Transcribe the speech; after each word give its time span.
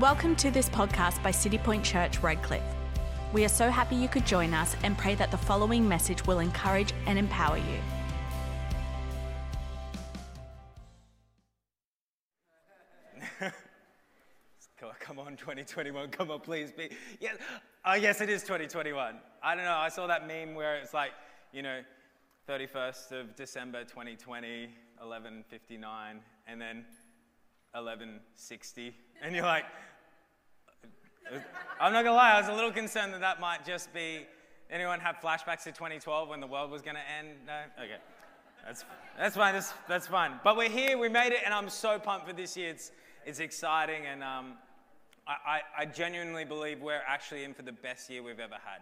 Welcome 0.00 0.34
to 0.36 0.50
this 0.50 0.68
podcast 0.68 1.22
by 1.22 1.30
City 1.30 1.56
Point 1.56 1.84
Church, 1.84 2.20
Redcliffe. 2.20 2.64
We 3.32 3.44
are 3.44 3.48
so 3.48 3.70
happy 3.70 3.94
you 3.94 4.08
could 4.08 4.26
join 4.26 4.52
us 4.52 4.74
and 4.82 4.98
pray 4.98 5.14
that 5.14 5.30
the 5.30 5.36
following 5.36 5.88
message 5.88 6.26
will 6.26 6.40
encourage 6.40 6.92
and 7.06 7.16
empower 7.16 7.58
you. 7.58 7.78
Come 14.98 15.20
on, 15.20 15.36
2021. 15.36 16.08
Come 16.08 16.32
on, 16.32 16.40
please 16.40 16.72
be. 16.72 16.90
Yes. 17.20 17.36
Oh, 17.84 17.94
yes, 17.94 18.20
it 18.20 18.28
is 18.28 18.42
2021. 18.42 19.20
I 19.44 19.54
don't 19.54 19.64
know. 19.64 19.76
I 19.76 19.90
saw 19.90 20.08
that 20.08 20.26
meme 20.26 20.56
where 20.56 20.74
it's 20.74 20.92
like, 20.92 21.12
you 21.52 21.62
know, 21.62 21.82
31st 22.48 23.12
of 23.12 23.36
December 23.36 23.84
2020, 23.84 24.70
11:59, 25.00 26.20
and 26.48 26.60
then 26.60 26.84
11:60, 27.74 28.94
and 29.22 29.34
you're 29.34 29.44
like, 29.44 29.64
I'm 31.80 31.92
not 31.92 32.04
gonna 32.04 32.16
lie, 32.16 32.32
I 32.32 32.40
was 32.40 32.48
a 32.48 32.52
little 32.52 32.72
concerned 32.72 33.12
that 33.14 33.20
that 33.20 33.40
might 33.40 33.64
just 33.64 33.92
be. 33.92 34.26
Anyone 34.70 34.98
have 35.00 35.16
flashbacks 35.22 35.64
to 35.64 35.72
2012 35.72 36.28
when 36.28 36.40
the 36.40 36.46
world 36.46 36.70
was 36.70 36.82
gonna 36.82 37.02
end? 37.18 37.28
No. 37.46 37.60
Okay. 37.84 37.98
That's, 38.66 38.84
that's 39.18 39.36
fine, 39.36 39.52
that's, 39.52 39.74
that's 39.86 40.06
fine. 40.06 40.40
But 40.42 40.56
we're 40.56 40.70
here, 40.70 40.96
we 40.96 41.10
made 41.10 41.32
it, 41.32 41.40
and 41.44 41.52
I'm 41.52 41.68
so 41.68 41.98
pumped 41.98 42.26
for 42.26 42.32
this 42.32 42.56
year. 42.56 42.70
It's, 42.70 42.92
it's 43.26 43.38
exciting, 43.38 44.06
and 44.06 44.22
um, 44.22 44.54
I, 45.26 45.60
I, 45.78 45.84
genuinely 45.84 46.46
believe 46.46 46.80
we're 46.80 47.02
actually 47.06 47.44
in 47.44 47.52
for 47.52 47.62
the 47.62 47.72
best 47.72 48.08
year 48.08 48.22
we've 48.22 48.40
ever 48.40 48.56
had. 48.64 48.80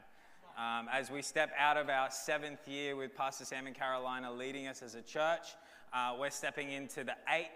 Um, 0.57 0.89
as 0.93 1.11
we 1.11 1.21
step 1.21 1.51
out 1.59 1.77
of 1.77 1.89
our 1.89 2.11
seventh 2.11 2.69
year 2.69 2.95
with 2.95 3.17
Pastor 3.17 3.45
Sam 3.45 3.67
and 3.67 3.75
Carolina 3.75 4.33
leading 4.33 4.69
us 4.69 4.83
as 4.83 4.95
a 4.95 5.03
church, 5.03 5.49
uh, 5.93 6.15
we're 6.19 6.31
stepping 6.31 6.71
into 6.71 7.03
the 7.03 7.15
eighth 7.33 7.51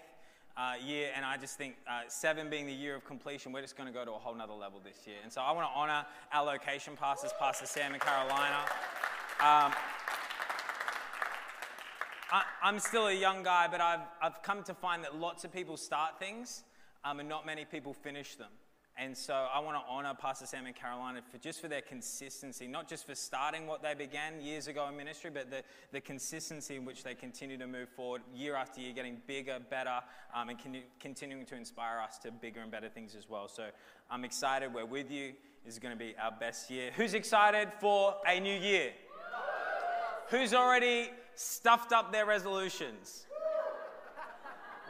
uh, 0.57 0.73
year, 0.85 1.11
and 1.15 1.25
I 1.25 1.37
just 1.37 1.59
think 1.59 1.77
uh, 1.87 2.03
seven 2.09 2.49
being 2.49 2.67
the 2.67 2.73
year 2.73 2.97
of 2.97 3.05
completion, 3.05 3.53
we're 3.53 3.61
just 3.61 3.77
going 3.77 3.87
to 3.87 3.93
go 3.93 4.05
to 4.05 4.13
a 4.13 4.19
whole 4.19 4.35
nother 4.35 4.55
level 4.55 4.81
this 4.83 5.07
year. 5.07 5.17
And 5.23 5.33
so 5.33 5.43
I 5.43 5.53
want 5.53 5.69
to 5.69 5.79
honor 5.79 6.07
our 6.33 6.45
location 6.45 6.97
pastors, 6.97 7.33
Pastor 7.39 7.67
Sam 7.67 7.93
and 7.93 8.01
Carolina. 8.01 8.61
Um, 9.39 9.73
I, 12.33 12.43
am 12.63 12.79
still 12.79 13.09
a 13.09 13.13
young 13.13 13.43
guy, 13.43 13.69
but 13.71 13.81
I've, 13.81 14.01
I've 14.21 14.43
come 14.43 14.63
to 14.65 14.75
find 14.75 15.05
that 15.05 15.15
lots 15.15 15.45
of 15.45 15.53
people 15.53 15.77
start 15.77 16.19
things 16.19 16.65
um, 17.05 17.21
and 17.21 17.29
not 17.29 17.47
many 17.47 17.65
people 17.65 17.93
finish 17.93 18.37
them. 18.37 18.51
And 18.99 19.17
so 19.17 19.35
I 19.35 19.61
want 19.61 19.77
to 19.77 19.83
honor 19.91 20.15
Pastor 20.19 20.47
Sam 20.47 20.65
and 20.65 20.75
Carolina 20.75 21.21
for 21.31 21.37
just 21.37 21.61
for 21.61 21.69
their 21.69 21.83
consistency, 21.83 22.67
not 22.67 22.89
just 22.89 23.07
for 23.07 23.15
starting 23.15 23.67
what 23.67 23.83
they 23.83 23.93
began 23.93 24.41
years 24.41 24.69
ago 24.69 24.89
in 24.89 24.97
ministry, 24.97 25.31
but 25.33 25.51
the, 25.51 25.63
the 25.93 26.01
consistency 26.01 26.77
in 26.77 26.87
which 26.87 27.05
they 27.05 27.15
continue 27.15 27.59
to 27.59 27.67
move 27.67 27.91
forward 27.91 28.23
year 28.35 28.57
after 28.57 28.81
year, 28.81 28.95
getting 28.95 29.19
bigger, 29.27 29.59
better, 29.69 30.01
um, 30.35 30.49
and 30.49 30.59
con- 30.59 30.83
continuing 30.99 31.45
to 31.45 31.57
inspire 31.57 31.99
us 31.99 32.17
to 32.19 32.31
bigger 32.31 32.61
and 32.61 32.71
better 32.71 32.89
things 32.89 33.15
as 33.15 33.29
well. 33.29 33.49
So 33.49 33.67
I'm 34.11 34.25
excited. 34.25 34.73
We're 34.73 34.87
with 34.87 35.11
you. 35.11 35.35
This 35.67 35.75
is 35.75 35.79
going 35.79 35.93
to 35.93 35.99
be 35.99 36.15
our 36.19 36.33
best 36.33 36.71
year. 36.71 36.91
Who's 36.97 37.13
excited 37.13 37.69
for 37.79 38.15
a 38.27 38.41
new 38.41 38.59
year? 38.59 38.93
Who's 40.31 40.55
already 40.55 41.11
stuffed 41.35 41.93
up 41.93 42.13
their 42.13 42.25
resolutions? 42.25 43.27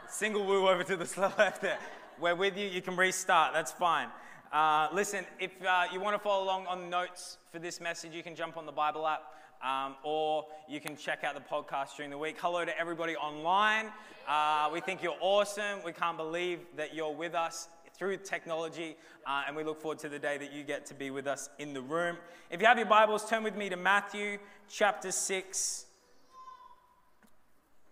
Single 0.09 0.45
woo 0.45 0.69
over 0.69 0.83
to 0.85 0.95
the 0.95 1.33
left 1.37 1.61
there. 1.61 1.79
We're 2.19 2.33
with 2.33 2.57
you. 2.57 2.67
You 2.67 2.81
can 2.81 2.95
restart. 2.95 3.53
That's 3.53 3.71
fine. 3.71 4.07
Uh, 4.51 4.87
listen, 4.91 5.23
if 5.39 5.51
uh, 5.63 5.83
you 5.93 5.99
want 5.99 6.15
to 6.15 6.19
follow 6.19 6.43
along 6.43 6.65
on 6.65 6.89
notes 6.89 7.37
for 7.51 7.59
this 7.59 7.79
message, 7.79 8.13
you 8.13 8.23
can 8.23 8.35
jump 8.35 8.57
on 8.57 8.65
the 8.65 8.71
Bible 8.71 9.05
app 9.05 9.21
um, 9.63 9.95
or 10.03 10.45
you 10.67 10.79
can 10.79 10.97
check 10.97 11.23
out 11.23 11.35
the 11.35 11.41
podcast 11.41 11.95
during 11.95 12.09
the 12.09 12.17
week. 12.17 12.37
Hello 12.39 12.65
to 12.65 12.79
everybody 12.79 13.15
online. 13.15 13.91
Uh, 14.27 14.69
we 14.73 14.79
think 14.79 15.03
you're 15.03 15.17
awesome. 15.19 15.83
We 15.85 15.91
can't 15.91 16.17
believe 16.17 16.61
that 16.75 16.95
you're 16.95 17.13
with 17.13 17.35
us 17.35 17.67
through 17.95 18.17
technology, 18.17 18.95
uh, 19.27 19.43
and 19.45 19.55
we 19.55 19.63
look 19.63 19.79
forward 19.79 19.99
to 19.99 20.09
the 20.09 20.19
day 20.19 20.39
that 20.39 20.51
you 20.51 20.63
get 20.63 20.87
to 20.87 20.95
be 20.95 21.11
with 21.11 21.27
us 21.27 21.49
in 21.59 21.73
the 21.73 21.81
room. 21.81 22.17
If 22.49 22.61
you 22.61 22.67
have 22.67 22.77
your 22.77 22.87
Bibles, 22.87 23.29
turn 23.29 23.43
with 23.43 23.55
me 23.55 23.69
to 23.69 23.77
Matthew 23.77 24.39
chapter 24.67 25.11
6, 25.11 25.85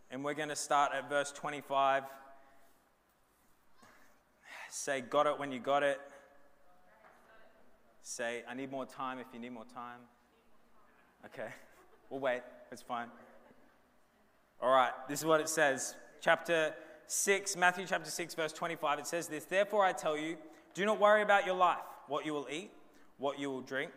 and 0.10 0.24
we're 0.24 0.34
going 0.34 0.50
to 0.50 0.56
start 0.56 0.94
at 0.96 1.10
verse 1.10 1.32
25. 1.32 2.04
Say, 4.78 5.00
got 5.00 5.26
it 5.26 5.40
when 5.40 5.54
you 5.54 5.60
got 5.62 5.84
it. 5.84 6.02
Say, 8.02 8.44
I 8.48 8.54
need 8.54 8.70
more 8.70 8.86
time 8.86 9.20
if 9.20 9.28
you 9.34 9.40
need 9.40 9.54
more 9.54 9.64
time. 9.74 10.02
Okay, 11.26 11.48
we'll 12.10 12.20
wait. 12.20 12.42
It's 12.74 12.82
fine. 12.82 13.08
All 14.62 14.70
right, 14.70 14.92
this 15.08 15.22
is 15.22 15.26
what 15.26 15.40
it 15.40 15.48
says. 15.48 15.96
Chapter 16.20 16.74
6, 17.08 17.56
Matthew 17.56 17.86
chapter 17.88 18.12
6, 18.12 18.36
verse 18.36 18.52
25. 18.52 19.00
It 19.00 19.08
says 19.08 19.30
this 19.30 19.46
Therefore 19.46 19.86
I 19.86 19.94
tell 19.94 20.18
you, 20.18 20.36
do 20.74 20.86
not 20.86 21.00
worry 21.00 21.22
about 21.22 21.46
your 21.46 21.56
life, 21.56 21.80
what 22.10 22.26
you 22.26 22.34
will 22.34 22.48
eat, 22.52 22.70
what 23.18 23.40
you 23.40 23.50
will 23.50 23.62
drink, 23.62 23.92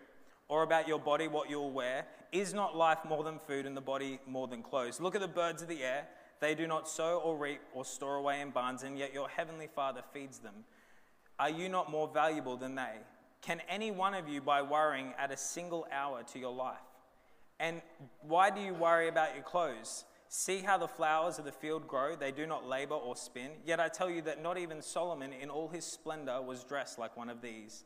or 0.47 0.63
about 0.63 0.87
your 0.87 1.01
body, 1.01 1.27
what 1.27 1.51
you 1.51 1.59
will 1.59 1.73
wear. 1.73 2.07
Is 2.31 2.55
not 2.55 2.77
life 2.77 2.99
more 3.07 3.25
than 3.25 3.41
food 3.41 3.67
and 3.67 3.77
the 3.77 3.81
body 3.81 4.21
more 4.29 4.47
than 4.47 4.63
clothes? 4.63 5.01
Look 5.01 5.17
at 5.17 5.21
the 5.21 5.27
birds 5.27 5.61
of 5.61 5.67
the 5.67 5.83
air. 5.83 6.07
They 6.41 6.55
do 6.55 6.67
not 6.67 6.89
sow 6.89 7.19
or 7.19 7.37
reap 7.37 7.61
or 7.75 7.85
store 7.85 8.17
away 8.17 8.41
in 8.41 8.51
barns, 8.51 8.83
and 8.83 8.99
yet 8.99 9.13
your 9.13 9.29
heavenly 9.29 9.67
Father 9.67 10.03
feeds 10.13 10.39
them. 10.39 10.65
Are 11.39 11.51
you 11.51 11.69
not 11.69 11.91
more 11.91 12.09
valuable 12.09 12.57
than 12.57 12.75
they? 12.75 12.97
Can 13.43 13.61
any 13.69 13.91
one 13.91 14.15
of 14.15 14.29
you, 14.29 14.41
by 14.41 14.63
worrying, 14.63 15.15
add 15.19 15.31
a 15.31 15.37
single 15.37 15.87
hour 15.93 16.23
to 16.33 16.39
your 16.39 16.53
life? 16.53 16.77
And 17.61 17.83
why 18.23 18.51
do 18.51 18.61
you 18.61 18.75
worry 18.75 19.09
about 19.09 19.35
your 19.35 19.45
clothes? 19.45 20.05
See 20.29 20.59
how 20.59 20.77
the 20.77 20.89
flowers 20.89 21.39
of 21.39 21.45
the 21.45 21.53
field 21.53 21.89
grow, 21.89 22.15
they 22.15 22.33
do 22.33 22.47
not 22.47 22.69
labor 22.69 22.95
or 22.95 23.17
spin. 23.17 23.51
Yet 23.65 23.81
I 23.81 23.89
tell 23.89 24.11
you 24.11 24.21
that 24.23 24.43
not 24.43 24.59
even 24.59 24.83
Solomon 24.83 25.33
in 25.33 25.49
all 25.49 25.69
his 25.69 25.85
splendor 25.85 26.43
was 26.43 26.65
dressed 26.65 26.99
like 26.99 27.17
one 27.17 27.31
of 27.31 27.41
these. 27.41 27.85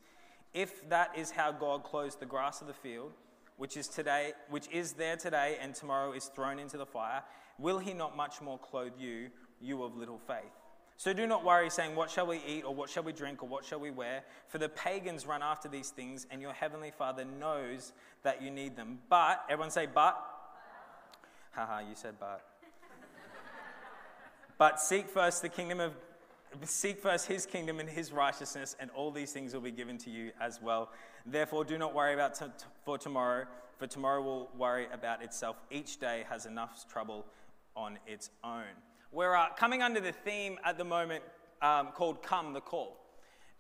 If 0.53 0.89
that 0.91 1.17
is 1.17 1.31
how 1.31 1.53
God 1.53 1.85
clothes 1.85 2.17
the 2.17 2.27
grass 2.27 2.61
of 2.61 2.67
the 2.67 2.75
field, 2.75 3.13
which 3.57 3.77
is 3.77 3.87
today, 3.87 4.33
which 4.51 4.69
is 4.73 4.95
there 4.95 5.17
today 5.17 5.57
and 5.61 5.75
tomorrow 5.75 6.13
is 6.13 6.25
thrown 6.27 6.59
into 6.59 6.77
the 6.77 6.87
fire, 6.87 7.23
will 7.59 7.79
he 7.79 7.93
not 7.93 8.17
much 8.17 8.41
more 8.41 8.59
clothe 8.59 8.93
you, 8.99 9.31
you 9.61 9.83
of 9.83 9.97
little 9.97 10.19
faith? 10.19 10.53
So 10.97 11.13
do 11.13 11.27
not 11.27 11.45
worry, 11.45 11.69
saying, 11.71 11.97
What 11.97 12.11
shall 12.11 12.27
we 12.27 12.41
eat, 12.47 12.65
or 12.65 12.75
what 12.75 12.89
shall 12.89 13.03
we 13.03 13.13
drink, 13.13 13.43
or 13.43 13.49
what 13.49 13.65
shall 13.65 13.81
we 13.81 13.91
wear? 13.91 14.23
For 14.49 14.59
the 14.59 14.69
pagans 14.69 15.27
run 15.27 15.43
after 15.43 15.69
these 15.69 15.91
things, 15.91 16.27
and 16.31 16.41
your 16.41 16.53
heavenly 16.53 16.93
Father 16.93 17.25
knows 17.25 17.93
that 18.23 18.41
you 18.41 18.51
need 18.51 18.77
them. 18.77 19.01
But, 19.09 19.45
everyone 19.49 19.71
say, 19.71 19.87
But. 19.93 20.17
Haha, 21.53 21.81
you 21.81 21.95
said 21.95 22.15
but. 22.19 22.43
but 24.59 24.81
seek 24.81 25.09
first 25.09 25.43
the 25.43 25.51
kingdom 25.51 25.81
of 25.81 25.93
Seek 26.65 27.01
first 27.01 27.27
his 27.27 27.47
kingdom 27.47 27.81
and 27.81 27.89
his 27.89 28.13
righteousness, 28.13 28.77
and 28.79 28.91
all 28.91 29.11
these 29.11 29.33
things 29.33 29.55
will 29.55 29.61
be 29.61 29.71
given 29.71 29.99
to 29.99 30.11
you 30.11 30.33
as 30.41 30.61
well. 30.61 30.91
Therefore, 31.27 31.65
do 31.65 31.79
not 31.79 31.95
worry 31.95 32.15
about 32.15 32.35
t- 32.35 32.45
for 32.85 32.99
tomorrow, 32.99 33.47
for 33.79 33.87
tomorrow 33.87 34.23
will 34.23 34.51
worry 34.57 34.87
about 34.93 35.23
itself. 35.23 35.57
Each 35.71 35.99
day 35.99 36.25
has 36.29 36.47
enough 36.47 36.87
trouble 36.89 37.27
on 37.75 37.99
its 38.07 38.31
own. 38.45 38.65
We're 39.13 39.35
uh, 39.35 39.49
coming 39.57 39.83
under 39.83 40.01
the 40.01 40.13
theme 40.13 40.59
at 40.65 40.79
the 40.79 40.85
moment 40.85 41.23
um, 41.61 41.89
called 41.95 42.23
Come 42.23 42.53
the 42.53 42.61
Call. 42.61 43.02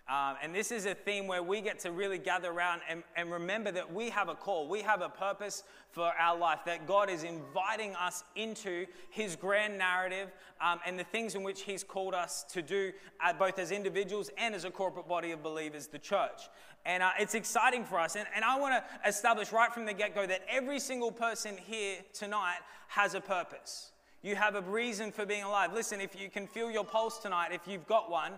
Um, 0.08 0.34
and 0.42 0.52
this 0.52 0.72
is 0.72 0.86
a 0.86 0.94
theme 0.94 1.28
where 1.28 1.44
we 1.44 1.60
get 1.60 1.78
to 1.80 1.92
really 1.92 2.18
gather 2.18 2.50
around 2.50 2.80
and, 2.88 3.04
and, 3.16 3.30
remember 3.30 3.70
that 3.70 3.94
we 3.94 4.10
have 4.10 4.28
a 4.28 4.34
call. 4.34 4.68
We 4.68 4.82
have 4.82 5.00
a 5.00 5.08
purpose 5.08 5.62
for 5.92 6.12
our 6.18 6.36
life, 6.36 6.58
that 6.66 6.88
God 6.88 7.08
is 7.08 7.22
inviting 7.22 7.94
us 7.94 8.24
into 8.34 8.86
His 9.10 9.36
grand 9.36 9.78
narrative 9.78 10.32
um, 10.60 10.80
and 10.84 10.98
the 10.98 11.04
things 11.04 11.36
in 11.36 11.44
which 11.44 11.62
He's 11.62 11.84
called 11.84 12.14
us 12.14 12.44
to 12.50 12.62
do, 12.62 12.92
uh, 13.24 13.32
both 13.32 13.60
as 13.60 13.70
individuals 13.70 14.28
and 14.38 14.56
as 14.56 14.64
a 14.64 14.70
corporate 14.70 15.06
body 15.06 15.30
of 15.30 15.40
believers, 15.40 15.86
the 15.86 16.00
church. 16.00 16.48
And 16.84 17.02
uh, 17.02 17.10
it's 17.20 17.36
exciting 17.36 17.84
for 17.84 18.00
us. 18.00 18.16
And, 18.16 18.26
and 18.34 18.44
I 18.44 18.58
want 18.58 18.74
to 18.74 19.08
establish 19.08 19.52
right 19.52 19.72
from 19.72 19.86
the 19.86 19.92
get 19.92 20.16
go 20.16 20.26
that 20.26 20.42
every 20.48 20.80
single 20.80 21.12
person 21.12 21.56
here 21.56 21.98
tonight 22.12 22.58
has 22.88 23.14
a 23.14 23.20
purpose. 23.20 23.92
You 24.22 24.36
have 24.36 24.54
a 24.54 24.62
reason 24.62 25.10
for 25.10 25.26
being 25.26 25.42
alive. 25.42 25.72
Listen, 25.72 26.00
if 26.00 26.20
you 26.20 26.30
can 26.30 26.46
feel 26.46 26.70
your 26.70 26.84
pulse 26.84 27.18
tonight, 27.18 27.50
if 27.52 27.66
you've 27.66 27.86
got 27.86 28.10
one, 28.10 28.32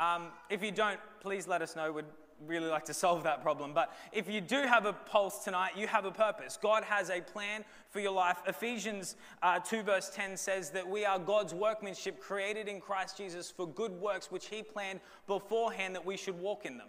um, 0.00 0.28
if 0.48 0.64
you 0.64 0.72
don't, 0.72 0.98
please 1.20 1.46
let 1.46 1.62
us 1.62 1.76
know. 1.76 1.92
We'd 1.92 2.06
really 2.46 2.68
like 2.68 2.84
to 2.86 2.94
solve 2.94 3.22
that 3.24 3.42
problem. 3.42 3.74
But 3.74 3.92
if 4.12 4.28
you 4.28 4.40
do 4.40 4.62
have 4.62 4.86
a 4.86 4.92
pulse 4.92 5.44
tonight, 5.44 5.72
you 5.76 5.86
have 5.86 6.06
a 6.06 6.10
purpose. 6.10 6.58
God 6.60 6.84
has 6.84 7.10
a 7.10 7.20
plan 7.20 7.64
for 7.90 8.00
your 8.00 8.12
life. 8.12 8.38
Ephesians 8.46 9.16
uh, 9.42 9.58
2, 9.58 9.82
verse 9.82 10.10
10 10.14 10.36
says 10.36 10.70
that 10.70 10.88
we 10.88 11.04
are 11.04 11.18
God's 11.18 11.52
workmanship 11.52 12.18
created 12.18 12.66
in 12.66 12.80
Christ 12.80 13.18
Jesus 13.18 13.50
for 13.50 13.68
good 13.68 13.92
works, 13.92 14.30
which 14.30 14.46
He 14.46 14.62
planned 14.62 15.00
beforehand 15.26 15.94
that 15.94 16.04
we 16.04 16.16
should 16.16 16.38
walk 16.40 16.64
in 16.64 16.78
them 16.78 16.88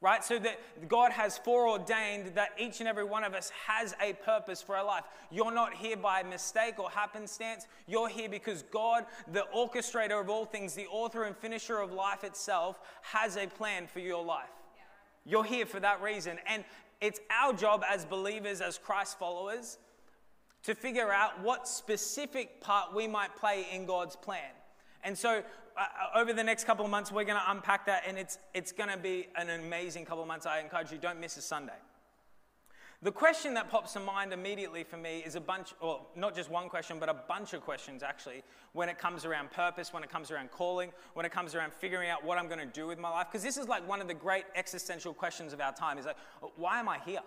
right? 0.00 0.22
So 0.22 0.38
that 0.38 0.88
God 0.88 1.12
has 1.12 1.38
foreordained 1.38 2.34
that 2.34 2.50
each 2.58 2.80
and 2.80 2.88
every 2.88 3.04
one 3.04 3.24
of 3.24 3.34
us 3.34 3.50
has 3.66 3.94
a 4.00 4.12
purpose 4.12 4.60
for 4.60 4.76
our 4.76 4.84
life. 4.84 5.04
You're 5.30 5.52
not 5.52 5.74
here 5.74 5.96
by 5.96 6.22
mistake 6.22 6.78
or 6.78 6.90
happenstance. 6.90 7.66
You're 7.86 8.08
here 8.08 8.28
because 8.28 8.62
God, 8.70 9.06
the 9.32 9.46
orchestrator 9.54 10.20
of 10.20 10.28
all 10.28 10.44
things, 10.44 10.74
the 10.74 10.86
author 10.86 11.24
and 11.24 11.36
finisher 11.36 11.78
of 11.78 11.92
life 11.92 12.24
itself, 12.24 12.80
has 13.02 13.36
a 13.36 13.46
plan 13.46 13.86
for 13.86 14.00
your 14.00 14.24
life. 14.24 14.50
You're 15.24 15.44
here 15.44 15.66
for 15.66 15.80
that 15.80 16.02
reason. 16.02 16.38
And 16.46 16.64
it's 17.00 17.20
our 17.30 17.52
job 17.52 17.82
as 17.88 18.04
believers, 18.04 18.60
as 18.60 18.78
Christ 18.78 19.18
followers, 19.18 19.78
to 20.62 20.74
figure 20.74 21.12
out 21.12 21.42
what 21.42 21.68
specific 21.68 22.60
part 22.60 22.94
we 22.94 23.06
might 23.06 23.34
play 23.36 23.66
in 23.72 23.86
God's 23.86 24.16
plan. 24.16 24.50
And 25.04 25.16
so 25.16 25.42
over 26.14 26.32
the 26.32 26.44
next 26.44 26.64
couple 26.64 26.84
of 26.84 26.90
months, 26.90 27.12
we're 27.12 27.24
going 27.24 27.40
to 27.40 27.50
unpack 27.50 27.86
that, 27.86 28.04
and 28.06 28.18
it's, 28.18 28.38
it's 28.54 28.72
going 28.72 28.90
to 28.90 28.96
be 28.96 29.28
an 29.36 29.50
amazing 29.50 30.04
couple 30.04 30.22
of 30.22 30.28
months. 30.28 30.46
I 30.46 30.60
encourage 30.60 30.90
you, 30.90 30.98
don't 30.98 31.20
miss 31.20 31.36
a 31.36 31.42
Sunday. 31.42 31.74
The 33.02 33.12
question 33.12 33.52
that 33.54 33.70
pops 33.70 33.92
to 33.92 34.00
mind 34.00 34.32
immediately 34.32 34.82
for 34.82 34.96
me 34.96 35.22
is 35.24 35.34
a 35.34 35.40
bunch, 35.40 35.74
or 35.80 36.00
not 36.16 36.34
just 36.34 36.50
one 36.50 36.70
question, 36.70 36.98
but 36.98 37.10
a 37.10 37.14
bunch 37.14 37.52
of 37.52 37.60
questions 37.60 38.02
actually, 38.02 38.42
when 38.72 38.88
it 38.88 38.98
comes 38.98 39.26
around 39.26 39.50
purpose, 39.50 39.92
when 39.92 40.02
it 40.02 40.10
comes 40.10 40.30
around 40.30 40.50
calling, 40.50 40.90
when 41.12 41.26
it 41.26 41.30
comes 41.30 41.54
around 41.54 41.74
figuring 41.74 42.08
out 42.08 42.24
what 42.24 42.38
I'm 42.38 42.46
going 42.46 42.58
to 42.58 42.64
do 42.64 42.86
with 42.86 42.98
my 42.98 43.10
life. 43.10 43.26
Because 43.30 43.42
this 43.42 43.58
is 43.58 43.68
like 43.68 43.86
one 43.86 44.00
of 44.00 44.08
the 44.08 44.14
great 44.14 44.44
existential 44.54 45.12
questions 45.12 45.52
of 45.52 45.60
our 45.60 45.72
time 45.72 45.98
is 45.98 46.06
like, 46.06 46.16
why 46.56 46.80
am 46.80 46.88
I 46.88 46.98
here? 47.04 47.20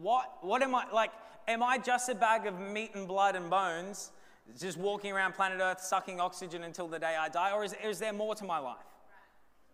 What, 0.00 0.30
what 0.42 0.62
am 0.62 0.76
I, 0.76 0.84
like, 0.92 1.10
am 1.48 1.62
I 1.64 1.78
just 1.78 2.08
a 2.08 2.14
bag 2.14 2.46
of 2.46 2.58
meat 2.58 2.92
and 2.94 3.08
blood 3.08 3.34
and 3.34 3.50
bones, 3.50 4.12
just 4.60 4.76
walking 4.76 5.12
around 5.12 5.34
planet 5.34 5.58
Earth 5.60 5.80
sucking 5.80 6.20
oxygen 6.20 6.64
until 6.64 6.88
the 6.88 6.98
day 6.98 7.16
I 7.18 7.28
die? 7.28 7.52
Or 7.52 7.64
is, 7.64 7.74
is 7.82 7.98
there 7.98 8.12
more 8.12 8.34
to 8.34 8.44
my 8.44 8.58
life? 8.58 8.76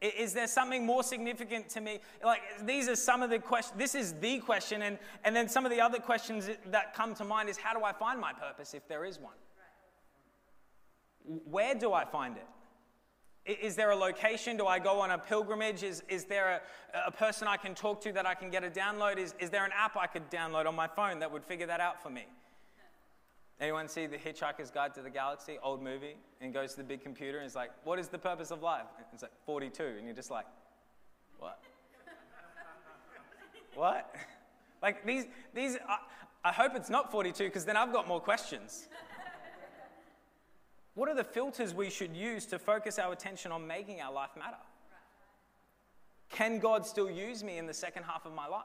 Is 0.00 0.32
there 0.32 0.46
something 0.46 0.87
more 0.87 1.02
significant 1.02 1.69
to 1.70 1.81
me? 1.81 2.00
Like, 2.25 2.40
these 2.64 2.88
are 2.88 2.96
some 2.96 3.22
of 3.22 3.28
the 3.28 3.38
questions. 3.38 3.76
This 3.76 3.94
is 3.94 4.14
the 4.14 4.38
question. 4.38 4.82
And, 4.82 4.99
and 5.25 5.37
then 5.37 5.46
some 5.46 5.67
of 5.67 5.70
the 5.70 5.81
other 5.81 5.99
questions 5.99 6.49
that 6.70 6.94
come 6.94 7.14
to 7.17 7.25
mind 7.25 7.50
is 7.50 7.58
how 7.58 7.78
do 7.78 7.84
I 7.84 7.93
find 7.93 8.19
my 8.19 8.32
purpose 8.32 8.72
if 8.72 8.88
there 8.88 9.05
is 9.05 9.19
one? 9.19 9.34
Where 11.44 11.75
do 11.75 11.93
I 11.93 12.06
find 12.06 12.37
it? 12.38 12.46
Is 13.61 13.76
there 13.76 13.90
a 13.90 13.96
location? 13.96 14.56
Do 14.56 14.66
I 14.66 14.78
go 14.78 15.00
on 15.00 15.11
a 15.11 15.19
pilgrimage? 15.19 15.82
Is, 15.82 16.02
is 16.08 16.25
there 16.25 16.62
a, 16.94 17.08
a 17.08 17.11
person 17.11 17.46
I 17.46 17.58
can 17.58 17.75
talk 17.75 18.00
to 18.02 18.12
that 18.12 18.25
I 18.25 18.34
can 18.34 18.49
get 18.49 18.64
a 18.64 18.70
download? 18.70 19.19
Is, 19.19 19.34
is 19.38 19.50
there 19.50 19.66
an 19.66 19.73
app 19.76 19.96
I 19.99 20.06
could 20.06 20.31
download 20.31 20.66
on 20.66 20.75
my 20.75 20.87
phone 20.87 21.19
that 21.19 21.31
would 21.31 21.44
figure 21.44 21.66
that 21.66 21.81
out 21.81 22.02
for 22.02 22.08
me? 22.08 22.25
Anyone 23.60 23.88
see 23.88 24.06
The 24.06 24.16
Hitchhiker's 24.16 24.70
Guide 24.70 24.94
to 24.94 25.02
the 25.02 25.10
Galaxy, 25.10 25.58
old 25.62 25.82
movie, 25.82 26.16
and 26.40 26.52
goes 26.54 26.70
to 26.72 26.78
the 26.78 26.84
big 26.84 27.02
computer 27.02 27.38
and 27.38 27.46
is 27.46 27.54
like, 27.54 27.70
What 27.84 27.98
is 27.98 28.08
the 28.08 28.18
purpose 28.18 28.50
of 28.50 28.62
life? 28.62 28.86
And 28.96 29.06
it's 29.12 29.22
like, 29.22 29.32
42. 29.44 29.82
And 29.98 30.06
you're 30.06 30.14
just 30.14 30.30
like, 30.30 30.46
What? 31.38 31.60
what? 33.74 34.14
Like, 34.82 35.04
these, 35.04 35.26
these 35.54 35.76
I, 35.86 35.98
I 36.48 36.52
hope 36.52 36.72
it's 36.74 36.88
not 36.88 37.12
42 37.12 37.44
because 37.44 37.66
then 37.66 37.76
I've 37.76 37.92
got 37.92 38.08
more 38.08 38.20
questions. 38.20 38.88
what 40.94 41.10
are 41.10 41.14
the 41.14 41.24
filters 41.24 41.74
we 41.74 41.90
should 41.90 42.16
use 42.16 42.46
to 42.46 42.58
focus 42.58 42.98
our 42.98 43.12
attention 43.12 43.52
on 43.52 43.66
making 43.66 44.00
our 44.00 44.12
life 44.12 44.30
matter? 44.38 44.56
Can 46.30 46.60
God 46.60 46.86
still 46.86 47.10
use 47.10 47.44
me 47.44 47.58
in 47.58 47.66
the 47.66 47.74
second 47.74 48.04
half 48.04 48.24
of 48.24 48.32
my 48.32 48.46
life? 48.46 48.64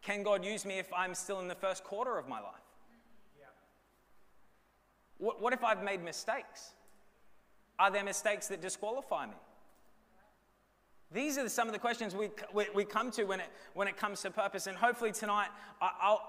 Can 0.00 0.22
God 0.22 0.44
use 0.44 0.64
me 0.64 0.78
if 0.78 0.92
I'm 0.92 1.14
still 1.14 1.40
in 1.40 1.48
the 1.48 1.56
first 1.56 1.82
quarter 1.82 2.18
of 2.18 2.28
my 2.28 2.38
life? 2.38 2.67
What, 5.18 5.42
what 5.42 5.52
if 5.52 5.62
I've 5.62 5.82
made 5.82 6.02
mistakes? 6.02 6.72
Are 7.78 7.90
there 7.90 8.04
mistakes 8.04 8.48
that 8.48 8.60
disqualify 8.60 9.26
me? 9.26 9.34
These 11.10 11.38
are 11.38 11.48
some 11.48 11.68
of 11.68 11.72
the 11.72 11.78
questions 11.78 12.14
we, 12.14 12.28
we, 12.52 12.66
we, 12.74 12.84
come 12.84 13.10
to 13.12 13.24
when 13.24 13.40
it, 13.40 13.48
when 13.74 13.88
it 13.88 13.96
comes 13.96 14.20
to 14.22 14.30
purpose. 14.30 14.66
And 14.66 14.76
hopefully 14.76 15.12
tonight, 15.12 15.48
I'll, 15.80 16.20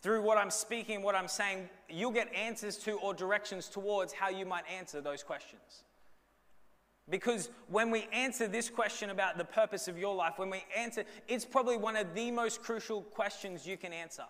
through 0.00 0.22
what 0.22 0.38
I'm 0.38 0.50
speaking, 0.50 1.02
what 1.02 1.14
I'm 1.14 1.28
saying, 1.28 1.68
you'll 1.90 2.12
get 2.12 2.32
answers 2.34 2.78
to 2.78 2.92
or 2.92 3.12
directions 3.12 3.68
towards 3.68 4.12
how 4.12 4.30
you 4.30 4.46
might 4.46 4.64
answer 4.74 5.00
those 5.00 5.22
questions. 5.22 5.84
Because 7.10 7.50
when 7.68 7.90
we 7.90 8.08
answer 8.12 8.48
this 8.48 8.70
question 8.70 9.10
about 9.10 9.38
the 9.38 9.44
purpose 9.44 9.86
of 9.86 9.98
your 9.98 10.14
life, 10.14 10.34
when 10.38 10.50
we 10.50 10.64
answer, 10.76 11.04
it's 11.28 11.44
probably 11.44 11.76
one 11.76 11.94
of 11.94 12.14
the 12.14 12.30
most 12.30 12.62
crucial 12.62 13.02
questions 13.02 13.66
you 13.66 13.76
can 13.76 13.92
answer 13.92 14.24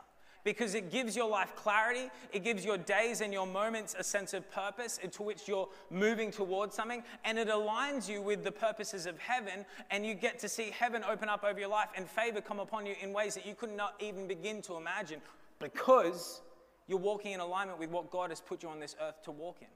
because 0.47 0.77
it 0.77 0.93
gives 0.93 1.17
your 1.17 1.29
life 1.29 1.57
clarity. 1.57 2.09
It 2.33 2.45
gives 2.45 2.65
your 2.65 2.79
days 2.79 3.21
and 3.21 3.33
your 3.33 3.49
moments 3.49 3.97
a 3.99 4.05
sense 4.05 4.33
of 4.33 4.49
purpose 4.49 4.99
into 5.03 5.25
which 5.25 5.49
you're 5.49 5.69
moving 5.91 6.31
towards 6.31 6.77
something. 6.77 7.03
And 7.25 7.37
it 7.37 7.49
aligns 7.49 8.09
you 8.09 8.23
with 8.23 8.45
the 8.45 8.53
purposes 8.53 9.07
of 9.07 9.19
heaven. 9.19 9.67
And 9.91 10.07
you 10.07 10.15
get 10.15 10.39
to 10.39 10.49
see 10.49 10.71
heaven 10.71 11.03
open 11.03 11.29
up 11.29 11.43
over 11.43 11.59
your 11.59 11.69
life 11.69 11.89
and 11.97 12.09
favor 12.09 12.41
come 12.41 12.61
upon 12.61 12.87
you 12.87 12.95
in 13.03 13.13
ways 13.13 13.35
that 13.35 13.45
you 13.45 13.57
could 13.57 13.77
not 13.77 13.97
even 13.99 14.29
begin 14.29 14.63
to 14.63 14.77
imagine 14.77 15.21
because 15.59 16.43
you're 16.87 16.97
walking 16.97 17.33
in 17.33 17.41
alignment 17.41 17.81
with 17.81 17.91
what 17.91 18.13
God 18.13 18.31
has 18.31 18.41
put 18.41 18.63
you 18.63 18.69
on 18.69 18.79
this 18.79 18.95
earth 19.03 19.21
to 19.25 19.33
walk 19.33 19.57
in. 19.63 19.69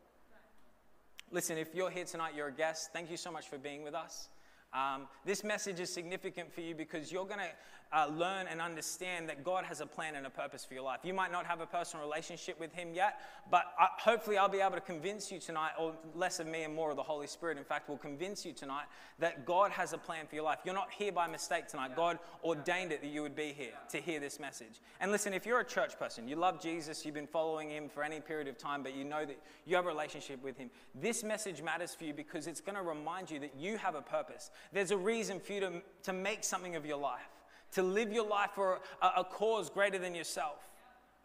Listen, 1.32 1.58
if 1.58 1.74
you're 1.74 1.90
here 1.90 2.04
tonight, 2.04 2.34
you're 2.36 2.46
a 2.46 2.52
guest. 2.52 2.92
Thank 2.92 3.10
you 3.10 3.16
so 3.16 3.32
much 3.32 3.48
for 3.48 3.58
being 3.58 3.82
with 3.82 3.96
us. 3.96 4.28
Um, 4.72 5.08
this 5.24 5.42
message 5.42 5.80
is 5.80 5.92
significant 5.92 6.52
for 6.52 6.60
you 6.60 6.74
because 6.74 7.10
you're 7.10 7.26
going 7.26 7.40
to 7.40 7.50
uh, 7.92 8.06
learn 8.06 8.46
and 8.46 8.60
understand 8.60 9.28
that 9.28 9.42
God 9.42 9.64
has 9.64 9.80
a 9.80 9.86
plan 9.86 10.14
and 10.14 10.24
a 10.24 10.30
purpose 10.30 10.64
for 10.64 10.74
your 10.74 10.84
life. 10.84 11.00
You 11.02 11.12
might 11.12 11.32
not 11.32 11.44
have 11.46 11.60
a 11.60 11.66
personal 11.66 12.06
relationship 12.06 12.60
with 12.60 12.72
Him 12.72 12.94
yet, 12.94 13.20
but 13.50 13.64
uh, 13.80 13.86
hopefully 13.98 14.38
I'll 14.38 14.48
be 14.48 14.60
able 14.60 14.76
to 14.76 14.80
convince 14.80 15.32
you 15.32 15.40
tonight, 15.40 15.72
or 15.78 15.94
less 16.14 16.38
of 16.38 16.46
me 16.46 16.62
and 16.62 16.74
more 16.74 16.90
of 16.90 16.96
the 16.96 17.02
Holy 17.02 17.26
Spirit, 17.26 17.58
in 17.58 17.64
fact, 17.64 17.88
will 17.88 17.98
convince 17.98 18.46
you 18.46 18.52
tonight 18.52 18.84
that 19.18 19.44
God 19.44 19.72
has 19.72 19.92
a 19.92 19.98
plan 19.98 20.26
for 20.28 20.36
your 20.36 20.44
life. 20.44 20.60
You're 20.64 20.74
not 20.74 20.92
here 20.92 21.10
by 21.10 21.26
mistake 21.26 21.66
tonight. 21.66 21.96
God 21.96 22.18
ordained 22.44 22.92
it 22.92 23.02
that 23.02 23.10
you 23.10 23.22
would 23.22 23.34
be 23.34 23.52
here 23.52 23.74
to 23.90 23.98
hear 23.98 24.20
this 24.20 24.38
message. 24.38 24.80
And 25.00 25.10
listen, 25.10 25.34
if 25.34 25.44
you're 25.44 25.60
a 25.60 25.64
church 25.64 25.98
person, 25.98 26.28
you 26.28 26.36
love 26.36 26.62
Jesus, 26.62 27.04
you've 27.04 27.14
been 27.14 27.26
following 27.26 27.70
Him 27.70 27.88
for 27.88 28.04
any 28.04 28.20
period 28.20 28.46
of 28.46 28.56
time, 28.56 28.84
but 28.84 28.94
you 28.94 29.04
know 29.04 29.24
that 29.24 29.38
you 29.66 29.74
have 29.74 29.84
a 29.84 29.88
relationship 29.88 30.42
with 30.44 30.56
Him, 30.56 30.70
this 30.94 31.24
message 31.24 31.60
matters 31.60 31.92
for 31.92 32.04
you 32.04 32.14
because 32.14 32.46
it's 32.46 32.60
going 32.60 32.76
to 32.76 32.82
remind 32.82 33.32
you 33.32 33.40
that 33.40 33.56
you 33.58 33.78
have 33.78 33.96
a 33.96 34.02
purpose. 34.02 34.50
There's 34.72 34.90
a 34.90 34.96
reason 34.96 35.40
for 35.40 35.52
you 35.52 35.60
to, 35.60 35.72
to 36.04 36.12
make 36.12 36.44
something 36.44 36.76
of 36.76 36.86
your 36.86 36.98
life 36.98 37.28
to 37.72 37.82
live 37.82 38.12
your 38.12 38.26
life 38.26 38.50
for 38.54 38.80
a, 39.02 39.06
a 39.18 39.24
cause 39.24 39.70
greater 39.70 39.98
than 39.98 40.14
yourself. 40.14 40.68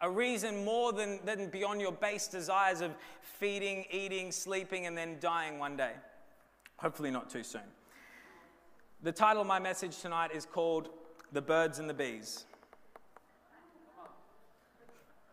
A 0.02 0.10
reason 0.10 0.64
more 0.64 0.92
than, 0.92 1.20
than 1.24 1.48
beyond 1.48 1.80
your 1.80 1.92
base 1.92 2.28
desires 2.28 2.82
of 2.82 2.92
feeding, 3.22 3.86
eating, 3.90 4.30
sleeping, 4.30 4.86
and 4.86 4.96
then 4.96 5.16
dying 5.20 5.58
one 5.58 5.76
day. 5.76 5.92
Hopefully, 6.76 7.10
not 7.10 7.30
too 7.30 7.42
soon. 7.42 7.62
The 9.02 9.12
title 9.12 9.40
of 9.40 9.48
my 9.48 9.58
message 9.58 9.98
tonight 10.00 10.32
is 10.34 10.44
called 10.44 10.90
The 11.32 11.40
Birds 11.40 11.78
and 11.78 11.88
the 11.88 11.94
Bees. 11.94 12.44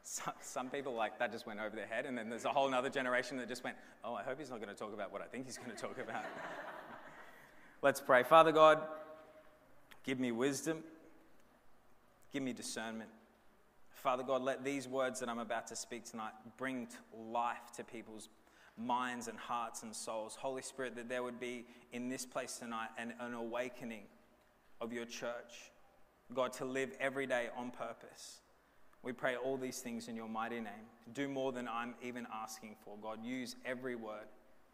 Some, 0.06 0.34
some, 0.42 0.70
people 0.70 0.94
like 0.94 1.18
that 1.20 1.32
just 1.32 1.48
went 1.48 1.60
over 1.60 1.76
their 1.76 1.88
head, 1.88 2.06
and 2.06 2.18
then 2.18 2.30
there's 2.30 2.46
a 2.46 2.50
whole 2.50 2.72
other 2.74 2.90
generation 2.90 3.38
that 3.38 3.48
just 3.48 3.64
went, 3.64 3.76
Oh, 4.04 4.14
I 4.14 4.22
hope 4.22 4.38
he's 4.38 4.50
not 4.50 4.62
going 4.62 4.74
to 4.74 4.80
talk 4.80 4.94
about 4.94 5.12
what 5.12 5.22
I 5.22 5.26
think 5.26 5.46
he's 5.46 5.58
going 5.58 5.72
to 5.72 5.78
talk 5.78 5.98
about. 5.98 6.24
Let's 7.84 8.02
pray. 8.02 8.24
Father 8.24 8.52
God, 8.52 8.82
give 10.04 10.20
me 10.20 10.32
wisdom 10.32 10.84
Give 12.34 12.42
me 12.42 12.52
discernment. 12.52 13.12
Father 13.92 14.24
God, 14.24 14.42
let 14.42 14.66
these 14.66 14.88
words 14.88 15.20
that 15.20 15.30
I'm 15.30 15.38
about 15.38 15.68
to 15.68 15.76
speak 15.76 16.04
tonight 16.04 16.32
bring 16.58 16.88
life 17.16 17.72
to 17.78 17.84
people's 17.84 18.28
minds 18.76 19.28
and 19.28 19.38
hearts 19.38 19.84
and 19.84 19.96
souls. 19.96 20.36
Holy 20.36 20.64
Spirit, 20.64 20.96
that 20.96 21.08
there 21.08 21.22
would 21.22 21.40
be 21.40 21.68
in 21.92 22.10
this 22.10 22.26
place 22.26 22.58
tonight 22.58 22.90
an, 22.98 23.14
an 23.20 23.36
awakening 23.36 24.06
of 24.82 24.92
your 24.92 25.06
church. 25.06 25.72
God, 26.34 26.54
to 26.54 26.66
live 26.66 26.92
every 27.00 27.28
day 27.28 27.50
on 27.56 27.70
purpose. 27.70 28.40
We 29.04 29.14
pray 29.14 29.36
all 29.36 29.58
these 29.58 29.80
things 29.80 30.08
in 30.08 30.16
your 30.16 30.28
mighty 30.28 30.60
name. 30.60 30.88
Do 31.14 31.28
more 31.28 31.52
than 31.52 31.68
I'm 31.68 31.94
even 32.02 32.26
asking 32.34 32.78
for. 32.84 32.98
God, 33.00 33.24
use 33.24 33.58
every 33.64 33.96
word 33.96 34.26